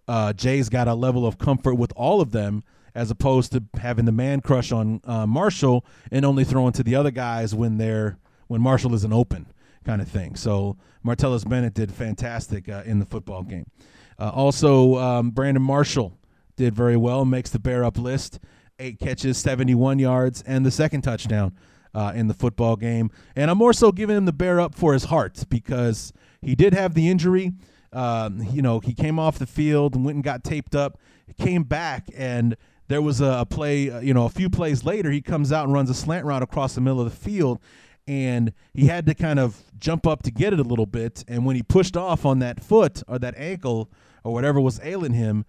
uh, 0.06 0.34
Jay's 0.34 0.68
got 0.68 0.88
a 0.88 0.94
level 0.94 1.26
of 1.26 1.38
comfort 1.38 1.76
with 1.76 1.92
all 1.96 2.20
of 2.20 2.32
them 2.32 2.62
as 2.94 3.10
opposed 3.10 3.52
to 3.52 3.62
having 3.78 4.04
the 4.04 4.12
man 4.12 4.40
crush 4.40 4.72
on 4.72 5.00
uh, 5.04 5.26
Marshall 5.26 5.84
and 6.10 6.24
only 6.24 6.44
throwing 6.44 6.72
to 6.72 6.82
the 6.82 6.94
other 6.94 7.10
guys 7.10 7.54
when 7.54 7.78
they're 7.78 8.18
when 8.48 8.60
Marshall 8.60 8.94
isn't 8.94 9.12
open, 9.12 9.46
kind 9.84 10.00
of 10.00 10.08
thing. 10.08 10.36
So 10.36 10.76
Martellus 11.04 11.48
Bennett 11.48 11.74
did 11.74 11.92
fantastic 11.92 12.68
uh, 12.68 12.82
in 12.84 12.98
the 12.98 13.04
football 13.04 13.42
game. 13.42 13.66
Uh, 14.18 14.30
also, 14.30 14.96
um, 14.96 15.30
Brandon 15.30 15.62
Marshall 15.62 16.16
did 16.56 16.74
very 16.74 16.96
well, 16.96 17.24
makes 17.24 17.50
the 17.50 17.58
bear 17.58 17.84
up 17.84 17.98
list. 17.98 18.38
Eight 18.78 18.98
catches, 19.00 19.36
71 19.38 19.98
yards, 19.98 20.42
and 20.42 20.64
the 20.64 20.70
second 20.70 21.02
touchdown 21.02 21.54
uh, 21.96 22.12
in 22.14 22.28
the 22.28 22.34
football 22.34 22.76
game. 22.76 23.10
And 23.34 23.50
I'm 23.50 23.56
more 23.56 23.72
so 23.72 23.90
giving 23.90 24.16
him 24.16 24.26
the 24.26 24.32
bear 24.32 24.60
up 24.60 24.74
for 24.74 24.92
his 24.92 25.04
heart 25.04 25.44
because 25.48 26.12
he 26.42 26.54
did 26.54 26.74
have 26.74 26.92
the 26.92 27.08
injury. 27.08 27.54
Um, 27.92 28.46
you 28.52 28.60
know, 28.60 28.80
he 28.80 28.92
came 28.92 29.18
off 29.18 29.38
the 29.38 29.46
field 29.46 29.94
and 29.94 30.04
went 30.04 30.16
and 30.16 30.22
got 30.22 30.44
taped 30.44 30.76
up. 30.76 30.98
Came 31.38 31.64
back 31.64 32.08
and 32.14 32.56
there 32.88 33.00
was 33.00 33.20
a, 33.20 33.38
a 33.40 33.46
play, 33.46 33.90
uh, 33.90 34.00
you 34.00 34.12
know, 34.12 34.26
a 34.26 34.28
few 34.28 34.50
plays 34.50 34.84
later, 34.84 35.10
he 35.10 35.22
comes 35.22 35.50
out 35.50 35.64
and 35.64 35.72
runs 35.72 35.88
a 35.90 35.94
slant 35.94 36.26
route 36.26 36.42
across 36.42 36.74
the 36.74 36.80
middle 36.82 37.00
of 37.00 37.10
the 37.10 37.16
field 37.16 37.58
and 38.06 38.52
he 38.74 38.86
had 38.86 39.06
to 39.06 39.14
kind 39.14 39.38
of 39.38 39.62
jump 39.78 40.06
up 40.06 40.22
to 40.22 40.30
get 40.30 40.52
it 40.52 40.60
a 40.60 40.62
little 40.62 40.86
bit. 40.86 41.24
And 41.26 41.46
when 41.46 41.56
he 41.56 41.62
pushed 41.62 41.96
off 41.96 42.26
on 42.26 42.38
that 42.40 42.62
foot 42.62 43.02
or 43.08 43.18
that 43.18 43.34
ankle 43.38 43.90
or 44.22 44.34
whatever 44.34 44.60
was 44.60 44.78
ailing 44.82 45.14
him, 45.14 45.46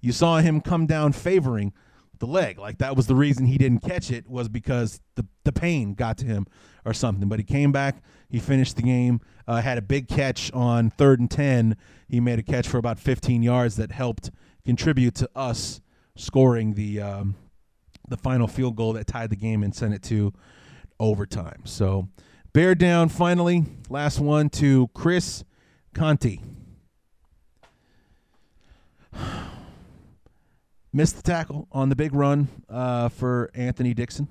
you 0.00 0.12
saw 0.12 0.38
him 0.38 0.60
come 0.60 0.86
down 0.86 1.12
favoring 1.12 1.72
the 2.20 2.26
leg. 2.26 2.58
Like 2.58 2.78
that 2.78 2.96
was 2.96 3.06
the 3.06 3.14
reason 3.14 3.46
he 3.46 3.58
didn't 3.58 3.80
catch 3.80 4.10
it 4.10 4.28
was 4.28 4.48
because 4.48 5.00
the 5.16 5.26
the 5.44 5.52
pain 5.52 5.94
got 5.94 6.16
to 6.18 6.26
him 6.26 6.46
or 6.84 6.94
something. 6.94 7.28
But 7.28 7.40
he 7.40 7.44
came 7.44 7.72
back, 7.72 8.02
he 8.28 8.38
finished 8.38 8.76
the 8.76 8.82
game, 8.82 9.20
uh, 9.48 9.60
had 9.60 9.78
a 9.78 9.82
big 9.82 10.06
catch 10.08 10.52
on 10.52 10.90
third 10.90 11.18
and 11.18 11.30
ten. 11.30 11.76
He 12.08 12.20
made 12.20 12.38
a 12.38 12.42
catch 12.42 12.68
for 12.68 12.78
about 12.78 12.98
15 12.98 13.42
yards 13.42 13.76
that 13.76 13.90
helped 13.90 14.30
contribute 14.64 15.14
to 15.16 15.30
us 15.34 15.80
scoring 16.16 16.74
the 16.74 17.00
um, 17.00 17.34
the 18.08 18.16
final 18.16 18.46
field 18.46 18.76
goal 18.76 18.92
that 18.92 19.06
tied 19.06 19.30
the 19.30 19.36
game 19.36 19.62
and 19.62 19.74
sent 19.74 19.94
it 19.94 20.02
to 20.04 20.32
overtime. 20.98 21.62
So 21.64 22.08
bear 22.52 22.74
down 22.74 23.08
finally. 23.08 23.64
Last 23.88 24.20
one 24.20 24.50
to 24.50 24.88
Chris 24.94 25.44
Conte. 25.94 26.38
Missed 30.92 31.16
the 31.16 31.22
tackle 31.22 31.68
on 31.70 31.88
the 31.88 31.96
big 31.96 32.14
run 32.14 32.48
uh, 32.68 33.08
for 33.08 33.50
Anthony 33.54 33.94
Dixon, 33.94 34.28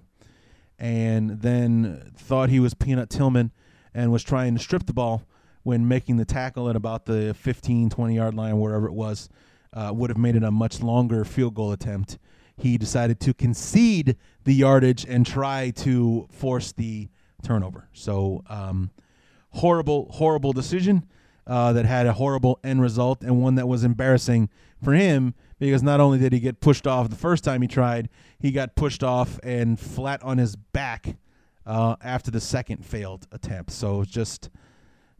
and 0.78 1.42
then 1.42 2.12
thought 2.18 2.50
he 2.50 2.60
was 2.60 2.74
Peanut 2.74 3.10
Tillman 3.10 3.52
and 3.94 4.12
was 4.12 4.24
trying 4.24 4.56
to 4.56 4.62
strip 4.62 4.86
the 4.86 4.94
ball 4.94 5.24
when 5.64 5.88
making 5.88 6.18
the 6.18 6.26
tackle 6.26 6.70
at 6.70 6.76
about 6.76 7.06
the 7.06 7.34
15, 7.34 7.90
20 7.90 8.16
yard 8.16 8.34
line, 8.34 8.60
wherever 8.60 8.88
it 8.88 8.94
was. 8.94 9.30
Uh, 9.72 9.92
would 9.94 10.10
have 10.10 10.18
made 10.18 10.36
it 10.36 10.44
a 10.44 10.50
much 10.50 10.82
longer 10.82 11.24
field 11.24 11.54
goal 11.54 11.72
attempt 11.72 12.18
he 12.60 12.78
decided 12.78 13.20
to 13.22 13.34
concede 13.34 14.16
the 14.44 14.54
yardage 14.54 15.06
and 15.06 15.26
try 15.26 15.72
to 15.72 16.28
force 16.32 16.72
the 16.72 17.08
turnover. 17.42 17.88
So, 17.94 18.44
um, 18.48 18.92
horrible, 19.52 20.12
horrible 20.12 20.54
decision 20.54 21.06
uh, 21.48 21.74
that 21.74 21.86
had 21.86 22.06
a 22.06 22.14
horrible 22.14 22.60
end 22.64 22.82
result 22.82 23.22
and 23.22 23.42
one 23.42 23.56
that 23.56 23.68
was 23.68 23.84
embarrassing 23.84 24.50
for 24.84 24.94
him 24.94 25.34
because 25.60 25.84
not 25.84 26.00
only 26.00 26.18
did 26.18 26.34
he 26.34 26.40
get 26.40 26.62
pushed 26.62 26.88
off 26.88 27.10
the 27.10 27.16
first 27.16 27.44
time 27.44 27.62
he 27.62 27.68
tried, 27.68 28.10
he 28.40 28.52
got 28.52 28.76
pushed 28.76 29.04
off 29.04 29.40
and 29.44 29.80
flat 29.80 30.24
on 30.24 30.38
his 30.38 30.56
back 30.56 31.18
uh, 31.66 31.96
after 32.02 32.32
the 32.32 32.42
second 32.42 32.86
failed 32.86 33.28
attempt. 33.32 33.72
So 33.72 34.04
just 34.04 34.50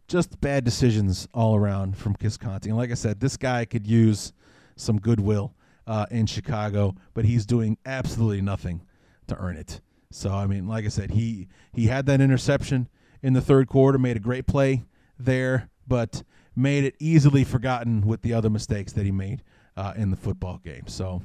just 0.08 0.40
bad 0.40 0.64
decisions 0.64 1.28
all 1.32 1.54
around 1.54 1.96
from 1.96 2.16
Chris 2.16 2.36
Conte. 2.36 2.66
And 2.66 2.76
like 2.76 2.90
I 2.90 2.94
said, 2.94 3.20
this 3.20 3.36
guy 3.36 3.64
could 3.64 3.86
use 3.86 4.32
some 4.74 4.98
goodwill 4.98 5.54
uh, 5.86 6.06
in 6.10 6.26
Chicago, 6.26 6.96
but 7.14 7.24
he's 7.24 7.46
doing 7.46 7.78
absolutely 7.86 8.40
nothing 8.40 8.82
to 9.28 9.36
earn 9.36 9.56
it. 9.56 9.80
So 10.10 10.32
I 10.32 10.46
mean, 10.46 10.66
like 10.66 10.84
I 10.84 10.88
said, 10.88 11.12
he 11.12 11.48
he 11.72 11.86
had 11.86 12.06
that 12.06 12.20
interception 12.20 12.88
in 13.22 13.34
the 13.34 13.40
third 13.40 13.68
quarter, 13.68 13.98
made 13.98 14.16
a 14.16 14.20
great 14.20 14.46
play 14.46 14.84
there, 15.18 15.68
but 15.86 16.22
made 16.56 16.84
it 16.84 16.96
easily 16.98 17.44
forgotten 17.44 18.06
with 18.06 18.22
the 18.22 18.32
other 18.32 18.50
mistakes 18.50 18.92
that 18.94 19.04
he 19.04 19.12
made 19.12 19.42
uh, 19.76 19.94
in 19.96 20.10
the 20.10 20.16
football 20.16 20.58
game. 20.58 20.86
So 20.86 21.22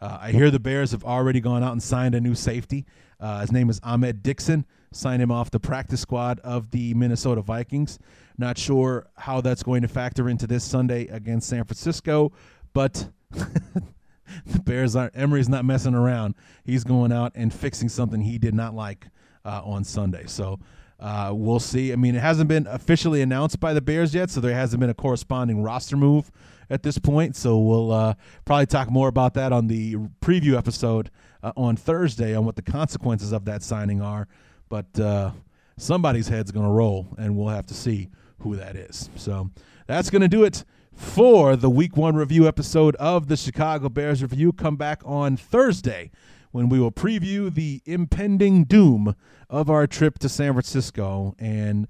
uh, 0.00 0.18
I 0.20 0.32
hear 0.32 0.50
the 0.50 0.60
Bears 0.60 0.90
have 0.92 1.04
already 1.04 1.40
gone 1.40 1.62
out 1.62 1.72
and 1.72 1.82
signed 1.82 2.14
a 2.14 2.20
new 2.20 2.34
safety. 2.34 2.84
Uh, 3.20 3.40
his 3.40 3.52
name 3.52 3.70
is 3.70 3.80
Ahmad 3.82 4.22
Dixon. 4.22 4.66
Signed 4.92 5.22
him 5.22 5.32
off 5.32 5.50
the 5.50 5.60
practice 5.60 6.00
squad 6.00 6.40
of 6.40 6.70
the 6.70 6.94
Minnesota 6.94 7.42
Vikings. 7.42 7.98
Not 8.36 8.58
sure 8.58 9.06
how 9.16 9.40
that's 9.40 9.62
going 9.62 9.82
to 9.82 9.88
factor 9.88 10.28
into 10.28 10.46
this 10.46 10.62
Sunday 10.62 11.06
against 11.08 11.48
San 11.48 11.64
Francisco, 11.64 12.32
but 12.72 13.08
the 13.30 14.60
Bears 14.64 14.94
aren't. 14.94 15.16
Emery's 15.16 15.48
not 15.48 15.64
messing 15.64 15.94
around. 15.94 16.34
He's 16.64 16.84
going 16.84 17.12
out 17.12 17.32
and 17.34 17.52
fixing 17.52 17.88
something 17.88 18.20
he 18.20 18.38
did 18.38 18.54
not 18.54 18.74
like 18.74 19.08
uh, 19.44 19.62
on 19.64 19.84
Sunday. 19.84 20.24
So 20.26 20.58
uh, 21.00 21.32
we'll 21.34 21.60
see. 21.60 21.92
I 21.92 21.96
mean, 21.96 22.14
it 22.14 22.20
hasn't 22.20 22.48
been 22.48 22.66
officially 22.66 23.22
announced 23.22 23.58
by 23.60 23.74
the 23.74 23.80
Bears 23.80 24.14
yet, 24.14 24.30
so 24.30 24.40
there 24.40 24.54
hasn't 24.54 24.80
been 24.80 24.90
a 24.90 24.94
corresponding 24.94 25.62
roster 25.62 25.96
move 25.96 26.30
at 26.74 26.82
this 26.82 26.98
point. 26.98 27.36
So 27.36 27.58
we'll 27.58 27.92
uh, 27.92 28.14
probably 28.44 28.66
talk 28.66 28.90
more 28.90 29.08
about 29.08 29.34
that 29.34 29.52
on 29.52 29.68
the 29.68 29.94
preview 30.20 30.58
episode 30.58 31.10
uh, 31.42 31.52
on 31.56 31.76
Thursday 31.76 32.34
on 32.34 32.44
what 32.44 32.56
the 32.56 32.62
consequences 32.62 33.32
of 33.32 33.44
that 33.46 33.62
signing 33.62 34.02
are. 34.02 34.28
But 34.68 34.98
uh, 34.98 35.30
somebody's 35.78 36.28
head's 36.28 36.50
going 36.50 36.66
to 36.66 36.72
roll, 36.72 37.08
and 37.16 37.36
we'll 37.36 37.48
have 37.48 37.66
to 37.66 37.74
see 37.74 38.10
who 38.40 38.56
that 38.56 38.76
is. 38.76 39.08
So 39.16 39.50
that's 39.86 40.10
going 40.10 40.22
to 40.22 40.28
do 40.28 40.44
it 40.44 40.64
for 40.92 41.56
the 41.56 41.70
week 41.70 41.96
one 41.96 42.14
review 42.16 42.46
episode 42.46 42.96
of 42.96 43.28
the 43.28 43.36
Chicago 43.36 43.88
Bears 43.88 44.22
Review. 44.22 44.52
Come 44.52 44.76
back 44.76 45.00
on 45.04 45.36
Thursday 45.36 46.10
when 46.50 46.68
we 46.68 46.78
will 46.78 46.92
preview 46.92 47.52
the 47.52 47.82
impending 47.84 48.64
doom 48.64 49.16
of 49.50 49.68
our 49.68 49.86
trip 49.86 50.18
to 50.20 50.28
San 50.28 50.52
Francisco. 50.52 51.34
And 51.38 51.88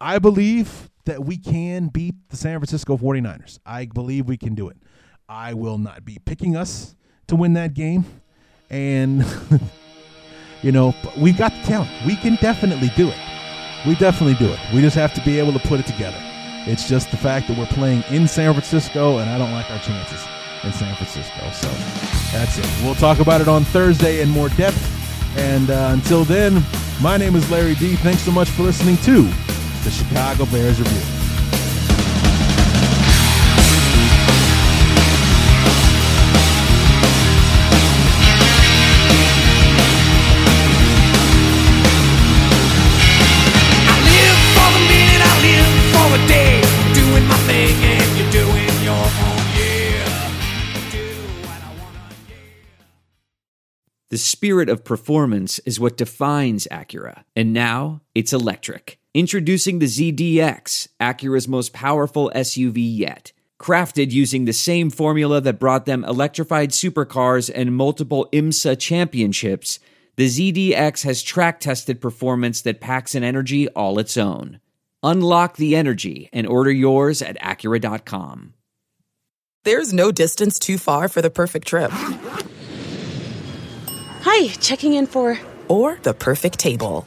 I 0.00 0.18
believe 0.18 0.88
that 1.04 1.24
we 1.24 1.36
can 1.36 1.88
beat 1.88 2.14
the 2.28 2.36
San 2.36 2.58
Francisco 2.58 2.96
49ers. 2.96 3.58
I 3.66 3.86
believe 3.86 4.26
we 4.26 4.36
can 4.36 4.54
do 4.54 4.68
it. 4.68 4.76
I 5.28 5.54
will 5.54 5.78
not 5.78 6.04
be 6.04 6.18
picking 6.24 6.56
us 6.56 6.94
to 7.28 7.36
win 7.36 7.54
that 7.54 7.74
game. 7.74 8.04
And, 8.70 9.24
you 10.62 10.72
know, 10.72 10.94
we've 11.18 11.36
got 11.36 11.52
the 11.52 11.62
talent. 11.62 11.90
We 12.06 12.16
can 12.16 12.36
definitely 12.36 12.90
do 12.96 13.08
it. 13.08 13.18
We 13.86 13.96
definitely 13.96 14.34
do 14.34 14.52
it. 14.52 14.60
We 14.72 14.80
just 14.80 14.96
have 14.96 15.12
to 15.14 15.24
be 15.24 15.38
able 15.38 15.52
to 15.52 15.58
put 15.58 15.80
it 15.80 15.86
together. 15.86 16.18
It's 16.66 16.88
just 16.88 17.10
the 17.10 17.16
fact 17.16 17.48
that 17.48 17.58
we're 17.58 17.66
playing 17.66 18.04
in 18.10 18.28
San 18.28 18.52
Francisco, 18.52 19.18
and 19.18 19.28
I 19.28 19.36
don't 19.38 19.52
like 19.52 19.68
our 19.70 19.80
chances 19.80 20.24
in 20.62 20.72
San 20.72 20.94
Francisco. 20.94 21.50
So 21.50 21.68
that's 22.30 22.58
it. 22.58 22.84
We'll 22.84 22.94
talk 22.94 23.18
about 23.18 23.40
it 23.40 23.48
on 23.48 23.64
Thursday 23.64 24.20
in 24.20 24.28
more 24.28 24.48
depth. 24.50 24.88
And 25.36 25.70
uh, 25.70 25.90
until 25.92 26.24
then, 26.24 26.62
my 27.00 27.16
name 27.16 27.34
is 27.34 27.50
Larry 27.50 27.74
D. 27.74 27.96
Thanks 27.96 28.22
so 28.22 28.30
much 28.30 28.50
for 28.50 28.62
listening 28.62 28.96
to 28.98 29.28
the 29.84 29.90
Chicago 29.90 30.46
Bears 30.46 30.78
Review. 30.78 31.00
I 43.88 43.96
live 44.06 44.38
for 44.54 44.68
the 44.70 44.82
mean, 44.86 45.20
I 45.20 45.34
live 45.42 45.72
for 45.90 46.06
the 46.16 46.22
day. 46.28 46.62
Doing 46.94 47.26
my 47.26 47.36
thing 47.38 47.74
and 47.82 48.18
you're 48.18 48.30
doing 48.30 48.84
your 48.84 48.94
own 48.94 49.42
yeah. 49.58 50.22
The 54.10 54.18
spirit 54.18 54.68
of 54.68 54.84
performance 54.84 55.58
is 55.60 55.80
what 55.80 55.96
defines 55.96 56.68
Acura. 56.70 57.24
And 57.34 57.52
now 57.52 58.02
it's 58.14 58.32
electric. 58.32 59.01
Introducing 59.14 59.78
the 59.78 59.84
ZDX, 59.84 60.88
Acura's 60.98 61.46
most 61.46 61.74
powerful 61.74 62.32
SUV 62.34 62.76
yet. 62.76 63.32
Crafted 63.60 64.10
using 64.10 64.46
the 64.46 64.54
same 64.54 64.88
formula 64.88 65.38
that 65.42 65.58
brought 65.58 65.84
them 65.84 66.02
electrified 66.02 66.70
supercars 66.70 67.50
and 67.54 67.76
multiple 67.76 68.26
IMSA 68.32 68.78
championships, 68.78 69.78
the 70.16 70.28
ZDX 70.28 71.04
has 71.04 71.22
track 71.22 71.60
tested 71.60 72.00
performance 72.00 72.62
that 72.62 72.80
packs 72.80 73.14
an 73.14 73.22
energy 73.22 73.68
all 73.68 73.98
its 73.98 74.16
own. 74.16 74.60
Unlock 75.02 75.58
the 75.58 75.76
energy 75.76 76.30
and 76.32 76.46
order 76.46 76.72
yours 76.72 77.20
at 77.20 77.38
Acura.com. 77.38 78.54
There's 79.64 79.92
no 79.92 80.10
distance 80.10 80.58
too 80.58 80.78
far 80.78 81.08
for 81.08 81.20
the 81.20 81.28
perfect 81.28 81.68
trip. 81.68 81.90
Hi, 84.22 84.48
checking 84.54 84.94
in 84.94 85.06
for. 85.06 85.38
Or 85.68 85.98
the 86.02 86.14
perfect 86.14 86.58
table. 86.58 87.06